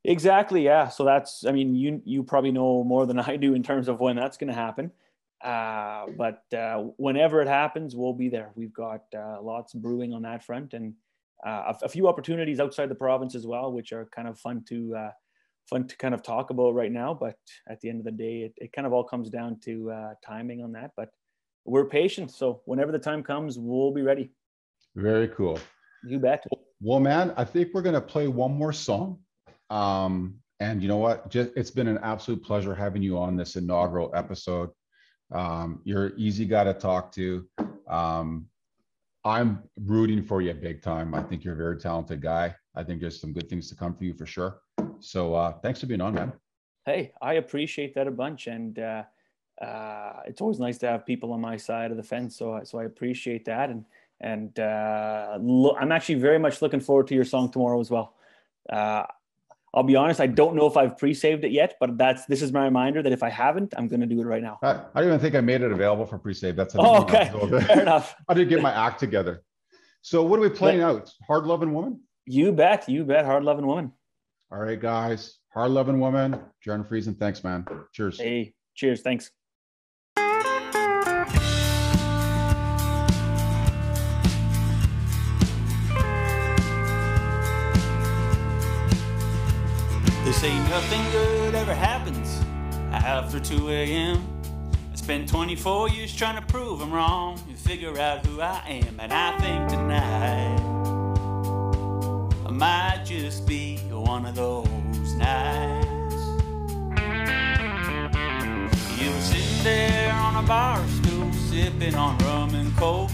Exactly. 0.05 0.65
Yeah. 0.65 0.89
So 0.89 1.05
that's 1.05 1.45
I 1.47 1.53
mean 1.53 1.75
you 1.75 2.01
you 2.05 2.23
probably 2.23 2.53
know 2.53 2.83
more 2.85 3.07
than 3.07 3.19
I 3.31 3.37
do 3.37 3.55
in 3.55 3.63
terms 3.63 3.89
of 3.89 4.01
when 4.01 4.17
that's 4.17 4.37
going 4.37 4.49
to 4.49 4.55
happen. 4.55 4.91
Uh, 5.43 6.07
but 6.17 6.45
uh, 6.57 6.85
whenever 6.99 7.43
it 7.43 7.49
happens, 7.49 7.97
we'll 7.97 8.13
be 8.13 8.29
there. 8.29 8.53
We've 8.55 8.73
got 8.73 9.03
uh, 9.17 9.43
lots 9.43 9.73
brewing 9.73 10.15
on 10.15 10.23
that 10.23 10.45
front 10.45 10.73
and 10.73 10.95
uh, 11.45 11.73
a, 11.83 11.87
a, 11.87 11.89
few 11.89 12.07
opportunities 12.07 12.61
outside 12.61 12.89
the 12.89 12.95
province 12.95 13.35
as 13.35 13.45
well, 13.45 13.73
which 13.73 13.93
are 13.93 14.07
kind 14.15 14.29
of 14.29 14.39
fun 14.39 14.63
to 14.69 14.95
uh, 14.95 15.11
fun 15.69 15.89
to 15.89 15.97
kind 15.97 16.15
of 16.15 16.23
talk 16.23 16.51
about 16.51 16.75
right 16.75 16.93
now. 16.93 17.13
But 17.13 17.37
at 17.69 17.81
the 17.81 17.89
end 17.89 17.99
of 17.99 18.05
the 18.05 18.13
day, 18.13 18.43
it, 18.43 18.53
it 18.57 18.73
kind 18.73 18.87
of 18.87 18.93
all 18.93 19.03
comes 19.03 19.31
down 19.31 19.59
to 19.65 19.91
uh, 19.91 20.15
timing 20.25 20.63
on 20.63 20.71
that. 20.73 20.93
But 20.97 21.11
we're 21.65 21.87
patient. 21.87 22.31
So 22.31 22.63
whenever 22.65 22.93
the 22.93 22.99
time 22.99 23.23
comes, 23.23 23.59
we'll 23.59 23.93
be 23.93 24.03
ready. 24.03 24.33
Very 24.95 25.29
cool. 25.29 25.59
You 26.05 26.19
bet. 26.19 26.45
Well, 26.81 27.01
man, 27.01 27.33
I 27.37 27.45
think 27.45 27.71
we're 27.73 27.83
going 27.83 27.95
to 27.95 28.01
play 28.01 28.29
one 28.29 28.53
more 28.53 28.73
song. 28.73 29.19
Um, 29.71 30.43
And 30.61 30.81
you 30.81 30.89
know 30.89 30.99
what? 30.99 31.29
Just 31.29 31.51
it's 31.57 31.71
been 31.73 31.89
an 31.89 31.99
absolute 32.03 32.43
pleasure 32.43 32.75
having 32.75 33.03
you 33.03 33.19
on 33.19 33.37
this 33.37 33.57
inaugural 33.57 34.13
episode. 34.15 34.71
Um, 35.33 35.81
you're 35.83 36.07
an 36.07 36.15
easy 36.17 36.45
guy 36.45 36.65
to 36.65 36.75
talk 36.75 37.11
to. 37.13 37.49
Um, 37.89 38.47
I'm 39.25 39.63
rooting 39.77 40.23
for 40.23 40.41
you 40.41 40.55
big 40.55 40.83
time. 40.83 41.15
I 41.15 41.23
think 41.23 41.43
you're 41.43 41.55
a 41.55 41.57
very 41.57 41.79
talented 41.79 42.21
guy. 42.21 42.55
I 42.77 42.85
think 42.85 43.01
there's 43.01 43.21
some 43.21 43.33
good 43.33 43.49
things 43.49 43.69
to 43.71 43.75
come 43.77 43.95
for 43.95 44.05
you 44.05 44.15
for 44.15 44.27
sure. 44.27 44.61
So 45.01 45.35
uh, 45.35 45.53
thanks 45.63 45.81
for 45.81 45.87
being 45.87 46.01
on, 46.01 46.15
man. 46.15 46.33
Hey, 46.87 47.13
I 47.21 47.35
appreciate 47.35 47.95
that 47.95 48.07
a 48.07 48.11
bunch, 48.11 48.47
and 48.47 48.79
uh, 48.79 49.03
uh, 49.63 50.21
it's 50.27 50.41
always 50.41 50.59
nice 50.59 50.79
to 50.79 50.89
have 50.89 51.07
people 51.07 51.33
on 51.33 51.41
my 51.41 51.57
side 51.57 51.91
of 51.91 51.97
the 51.97 52.03
fence. 52.03 52.37
So, 52.37 52.61
so 52.65 52.79
I 52.79 52.85
appreciate 52.85 53.45
that, 53.45 53.71
and 53.71 53.85
and 54.21 54.59
uh, 54.59 55.39
lo- 55.41 55.77
I'm 55.81 55.93
actually 55.93 56.17
very 56.17 56.39
much 56.39 56.63
looking 56.63 56.81
forward 56.81 57.07
to 57.09 57.15
your 57.15 57.25
song 57.25 57.51
tomorrow 57.51 57.81
as 57.81 57.91
well. 57.91 58.15
Uh, 58.69 59.05
I'll 59.75 59.83
be 59.83 59.97
honest, 59.97 60.21
I 60.21 60.27
don't 60.27 60.55
know 60.55 60.67
if 60.67 60.77
I've 60.77 60.99
pre-saved 60.99 61.45
it 61.45 61.51
yet, 61.51 61.77
but 61.81 61.97
that's 61.97 62.27
this 62.27 62.43
is 62.43 62.53
my 62.53 62.65
reminder 62.65 63.03
that 63.03 63.13
if 63.13 63.23
I 63.23 63.31
haven't, 63.31 63.73
I'm 63.77 63.89
going 63.89 64.01
to 64.01 64.07
do 64.07 64.21
it 64.21 64.25
right 64.25 64.43
now. 64.43 64.59
I, 64.63 64.83
I 64.95 65.01
don't 65.01 65.09
even 65.09 65.21
think 65.21 65.35
I 65.35 65.41
made 65.41 65.63
it 65.63 65.73
available 65.73 66.05
for 66.05 66.19
pre-save. 66.19 66.57
That's 66.57 66.75
Oh, 66.79 67.03
okay, 67.03 67.31
fair 67.67 67.81
enough. 67.81 68.15
I 68.29 68.35
did 68.35 68.49
get 68.49 68.61
my 68.61 68.73
act 68.73 69.01
together. 69.01 69.43
So 70.03 70.23
what 70.25 70.39
are 70.39 70.43
we 70.43 70.51
playing 70.51 70.83
out? 70.83 71.11
Hard 71.27 71.47
loving 71.47 71.73
woman. 71.73 72.01
You 72.27 72.53
bet, 72.53 72.89
you 72.89 73.05
bet. 73.05 73.25
Hard 73.25 73.45
loving 73.45 73.67
woman. 73.67 73.93
All 74.51 74.59
right, 74.59 74.79
guys. 74.79 75.39
Hard 75.55 75.71
loving 75.71 76.01
woman. 76.01 76.39
Jaryn 76.65 76.87
Friesen. 76.87 77.17
Thanks, 77.19 77.43
man. 77.43 77.65
Cheers. 77.93 78.19
Hey, 78.21 78.55
cheers. 78.75 79.01
Thanks. 79.01 79.31
Say 90.43 90.59
nothing 90.71 91.09
good 91.13 91.55
ever 91.55 91.73
happens 91.73 92.41
after 92.91 93.39
2 93.39 93.69
a.m. 93.69 94.27
I 94.93 94.97
spent 94.97 95.29
24 95.29 95.91
years 95.91 96.13
trying 96.17 96.35
to 96.35 96.45
prove 96.45 96.81
I'm 96.81 96.93
wrong 96.93 97.39
and 97.49 97.57
figure 97.57 97.97
out 97.97 98.27
who 98.27 98.41
I 98.41 98.61
am. 98.67 98.99
And 98.99 99.13
I 99.13 99.39
think 99.39 99.69
tonight 99.69 100.59
I 102.45 102.51
might 102.51 103.05
just 103.05 103.47
be 103.47 103.77
one 103.93 104.27
of 104.27 104.35
those 104.35 105.15
nights. 105.15 106.17
You 109.01 109.11
were 109.13 109.21
sitting 109.21 109.63
there 109.63 110.13
on 110.13 110.43
a 110.43 110.49
bar 110.49 110.85
stool, 110.89 111.33
sipping 111.35 111.95
on 111.95 112.19
rum 112.19 112.53
and 112.57 112.77
coke. 112.77 113.13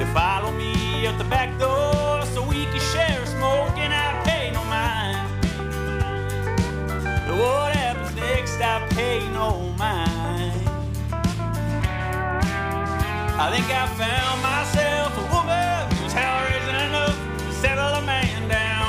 You 0.00 0.06
follow 0.14 0.50
me 0.52 0.93
I 13.44 13.50
think 13.50 13.66
I 13.70 13.86
found 13.88 14.42
myself 14.42 15.18
a 15.18 15.26
woman 15.34 15.96
who's 15.98 16.14
hell 16.14 16.42
raising 16.48 16.80
enough 16.88 17.14
to 17.40 17.52
settle 17.52 17.92
a 17.92 18.00
man 18.00 18.48
down. 18.48 18.88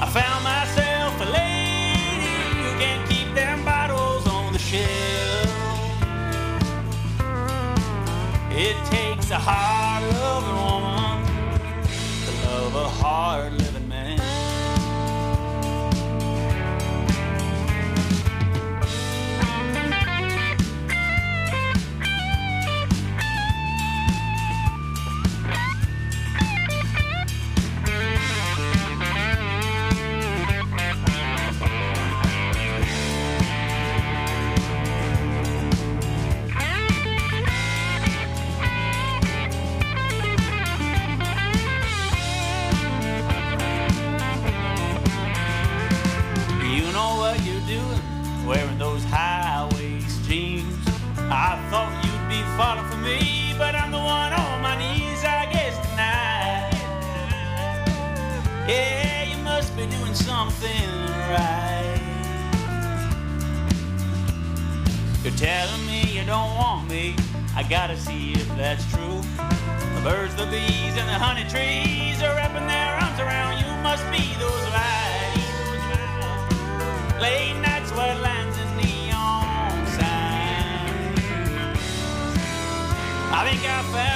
I 0.00 0.06
found 0.08 0.42
myself 0.42 1.20
a 1.20 1.28
lady 1.36 2.32
who 2.56 2.78
can 2.80 3.06
keep 3.06 3.34
them 3.34 3.62
bottles 3.62 4.26
on 4.26 4.54
the 4.54 4.58
shelf. 4.58 5.50
It 8.52 8.76
takes 8.86 9.30
a 9.30 9.38
hard 9.38 10.02
loving 10.14 10.60
woman 10.64 11.26
to 12.24 12.48
love 12.48 12.74
a 12.74 12.88
hard 12.88 13.55
Yeah, 58.68 59.22
you 59.22 59.36
must 59.44 59.76
be 59.76 59.86
doing 59.86 60.12
something 60.12 60.90
right. 61.30 62.00
You're 65.22 65.32
telling 65.34 65.86
me 65.86 66.02
you 66.10 66.24
don't 66.24 66.52
want 66.56 66.88
me. 66.88 67.14
I 67.54 67.62
gotta 67.62 67.96
see 67.96 68.32
if 68.32 68.48
that's 68.56 68.84
true. 68.90 69.22
The 69.94 70.00
birds, 70.02 70.34
the 70.34 70.46
bees, 70.46 70.96
and 70.98 71.08
the 71.08 71.14
honey 71.14 71.44
trees 71.48 72.20
are 72.22 72.34
wrapping 72.34 72.66
their 72.66 72.94
arms 73.02 73.20
around 73.20 73.60
you. 73.60 73.66
Must 73.84 74.02
be 74.10 74.34
those 74.42 74.66
lights. 74.74 75.46
Late 77.22 77.60
nights, 77.60 77.92
white 77.92 78.18
lines, 78.20 78.56
and 78.58 78.76
neon 78.76 79.86
signs. 79.94 81.20
I 83.30 83.48
think 83.48 83.62
I 83.64 83.82
found 83.92 84.15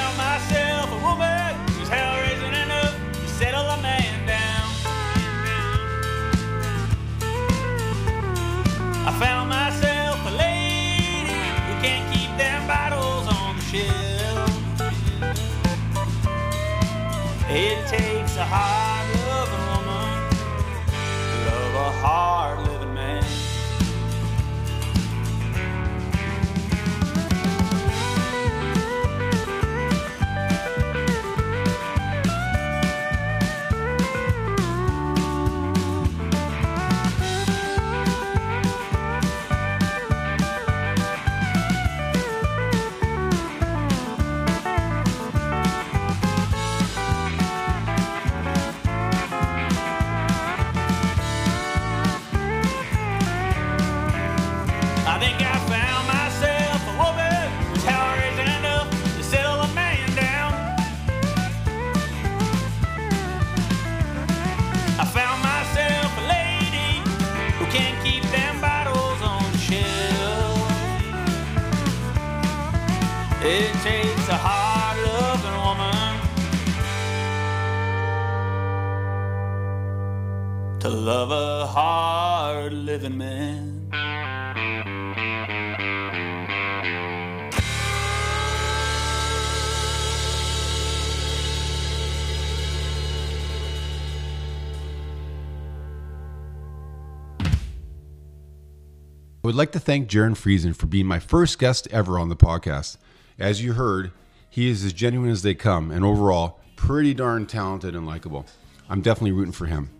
would 99.50 99.56
like 99.56 99.72
to 99.72 99.80
thank 99.80 100.08
Jaryn 100.08 100.36
Friesen 100.36 100.76
for 100.76 100.86
being 100.86 101.06
my 101.06 101.18
first 101.18 101.58
guest 101.58 101.88
ever 101.90 102.20
on 102.20 102.28
the 102.28 102.36
podcast. 102.36 102.96
As 103.36 103.60
you 103.60 103.72
heard, 103.72 104.12
he 104.48 104.70
is 104.70 104.84
as 104.84 104.92
genuine 104.92 105.28
as 105.28 105.42
they 105.42 105.54
come 105.54 105.90
and 105.90 106.04
overall 106.04 106.60
pretty 106.76 107.14
darn 107.14 107.46
talented 107.46 107.96
and 107.96 108.06
likable. 108.06 108.46
I'm 108.88 109.00
definitely 109.00 109.32
rooting 109.32 109.50
for 109.50 109.66
him. 109.66 109.90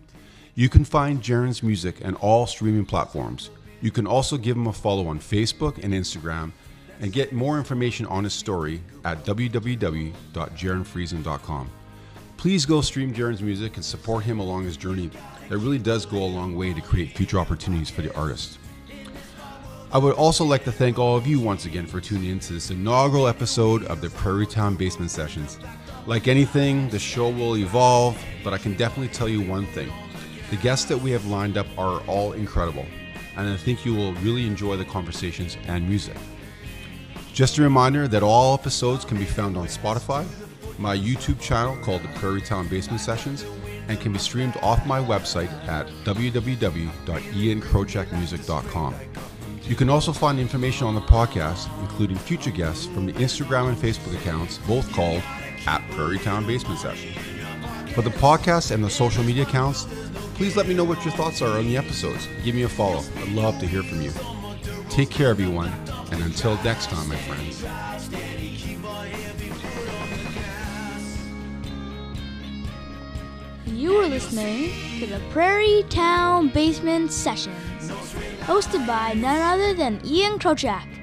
You 0.55 0.69
can 0.69 0.85
find 0.85 1.21
Jaryn's 1.21 1.61
music 1.61 1.97
on 2.05 2.15
all 2.15 2.47
streaming 2.47 2.85
platforms. 2.85 3.49
You 3.81 3.91
can 3.91 4.07
also 4.07 4.37
give 4.37 4.55
him 4.55 4.67
a 4.67 4.73
follow 4.73 5.07
on 5.07 5.19
Facebook 5.19 5.83
and 5.83 5.93
Instagram 5.93 6.53
and 7.01 7.11
get 7.11 7.33
more 7.33 7.57
information 7.57 8.05
on 8.05 8.23
his 8.23 8.33
story 8.33 8.79
at 9.03 9.25
www.jarynfriesen.com. 9.25 11.69
Please 12.37 12.65
go 12.65 12.79
stream 12.79 13.13
Jaryn's 13.13 13.41
music 13.41 13.75
and 13.75 13.83
support 13.83 14.23
him 14.23 14.39
along 14.39 14.63
his 14.63 14.77
journey. 14.77 15.11
That 15.49 15.57
really 15.57 15.77
does 15.77 16.05
go 16.05 16.19
a 16.19 16.23
long 16.23 16.55
way 16.55 16.73
to 16.73 16.79
create 16.79 17.17
future 17.17 17.37
opportunities 17.37 17.89
for 17.89 18.01
the 18.01 18.15
artist. 18.15 18.59
I 19.93 19.97
would 19.97 20.15
also 20.15 20.45
like 20.45 20.63
to 20.63 20.71
thank 20.71 20.97
all 20.97 21.17
of 21.17 21.27
you 21.27 21.41
once 21.41 21.65
again 21.65 21.85
for 21.85 21.99
tuning 21.99 22.29
in 22.29 22.39
to 22.39 22.53
this 22.53 22.71
inaugural 22.71 23.27
episode 23.27 23.83
of 23.87 23.99
the 23.99 24.09
Prairie 24.09 24.47
Town 24.47 24.75
Basement 24.75 25.11
Sessions. 25.11 25.59
Like 26.05 26.29
anything, 26.29 26.87
the 26.87 26.97
show 26.97 27.29
will 27.29 27.57
evolve, 27.57 28.17
but 28.41 28.53
I 28.53 28.57
can 28.57 28.77
definitely 28.77 29.13
tell 29.13 29.27
you 29.27 29.41
one 29.41 29.65
thing. 29.65 29.91
The 30.49 30.55
guests 30.55 30.85
that 30.85 30.97
we 30.97 31.11
have 31.11 31.25
lined 31.25 31.57
up 31.57 31.67
are 31.77 31.99
all 32.07 32.31
incredible, 32.31 32.85
and 33.35 33.49
I 33.49 33.57
think 33.57 33.85
you 33.85 33.93
will 33.93 34.13
really 34.15 34.47
enjoy 34.47 34.77
the 34.77 34.85
conversations 34.85 35.57
and 35.67 35.89
music. 35.89 36.15
Just 37.33 37.57
a 37.57 37.61
reminder 37.61 38.07
that 38.07 38.23
all 38.23 38.53
episodes 38.53 39.03
can 39.03 39.17
be 39.17 39.25
found 39.25 39.57
on 39.57 39.67
Spotify, 39.67 40.25
my 40.79 40.95
YouTube 40.95 41.41
channel 41.41 41.75
called 41.83 42.01
the 42.01 42.07
Prairie 42.17 42.39
Town 42.39 42.69
Basement 42.69 43.01
Sessions, 43.01 43.43
and 43.89 43.99
can 43.99 44.13
be 44.13 44.19
streamed 44.19 44.55
off 44.61 44.85
my 44.85 45.01
website 45.01 45.51
at 45.67 45.85
www.iancrochakmusic.com. 46.05 48.95
You 49.71 49.77
can 49.77 49.89
also 49.89 50.11
find 50.11 50.37
information 50.37 50.85
on 50.85 50.95
the 50.95 51.01
podcast, 51.01 51.69
including 51.79 52.17
future 52.17 52.51
guests, 52.51 52.87
from 52.87 53.05
the 53.05 53.13
Instagram 53.13 53.69
and 53.69 53.77
Facebook 53.77 54.13
accounts, 54.19 54.57
both 54.67 54.91
called 54.91 55.23
at 55.65 55.81
Prairie 55.91 56.17
Town 56.17 56.45
Basement 56.45 56.77
Session. 56.77 57.13
For 57.93 58.01
the 58.01 58.09
podcast 58.09 58.71
and 58.71 58.83
the 58.83 58.89
social 58.89 59.23
media 59.23 59.43
accounts, 59.43 59.87
please 60.33 60.57
let 60.57 60.67
me 60.67 60.73
know 60.73 60.83
what 60.83 61.05
your 61.05 61.13
thoughts 61.13 61.41
are 61.41 61.57
on 61.57 61.67
the 61.67 61.77
episodes. 61.77 62.27
Give 62.43 62.53
me 62.53 62.63
a 62.63 62.67
follow. 62.67 63.01
I'd 63.19 63.29
love 63.29 63.59
to 63.59 63.65
hear 63.65 63.81
from 63.81 64.01
you. 64.01 64.11
Take 64.89 65.09
care, 65.09 65.29
everyone, 65.29 65.71
and 66.11 66.21
until 66.21 66.61
next 66.65 66.89
time, 66.89 67.07
my 67.07 67.15
friends. 67.15 67.63
You 73.65 73.95
are 74.01 74.07
listening 74.09 74.73
to 74.99 75.05
the 75.07 75.21
Prairie 75.29 75.85
Town 75.89 76.49
Basement 76.49 77.13
Sessions, 77.13 77.55
hosted 78.41 78.85
by 78.87 79.13
none 79.13 79.41
other 79.41 79.73
than 79.73 80.01
Ian 80.05 80.39
Krochak. 80.39 81.00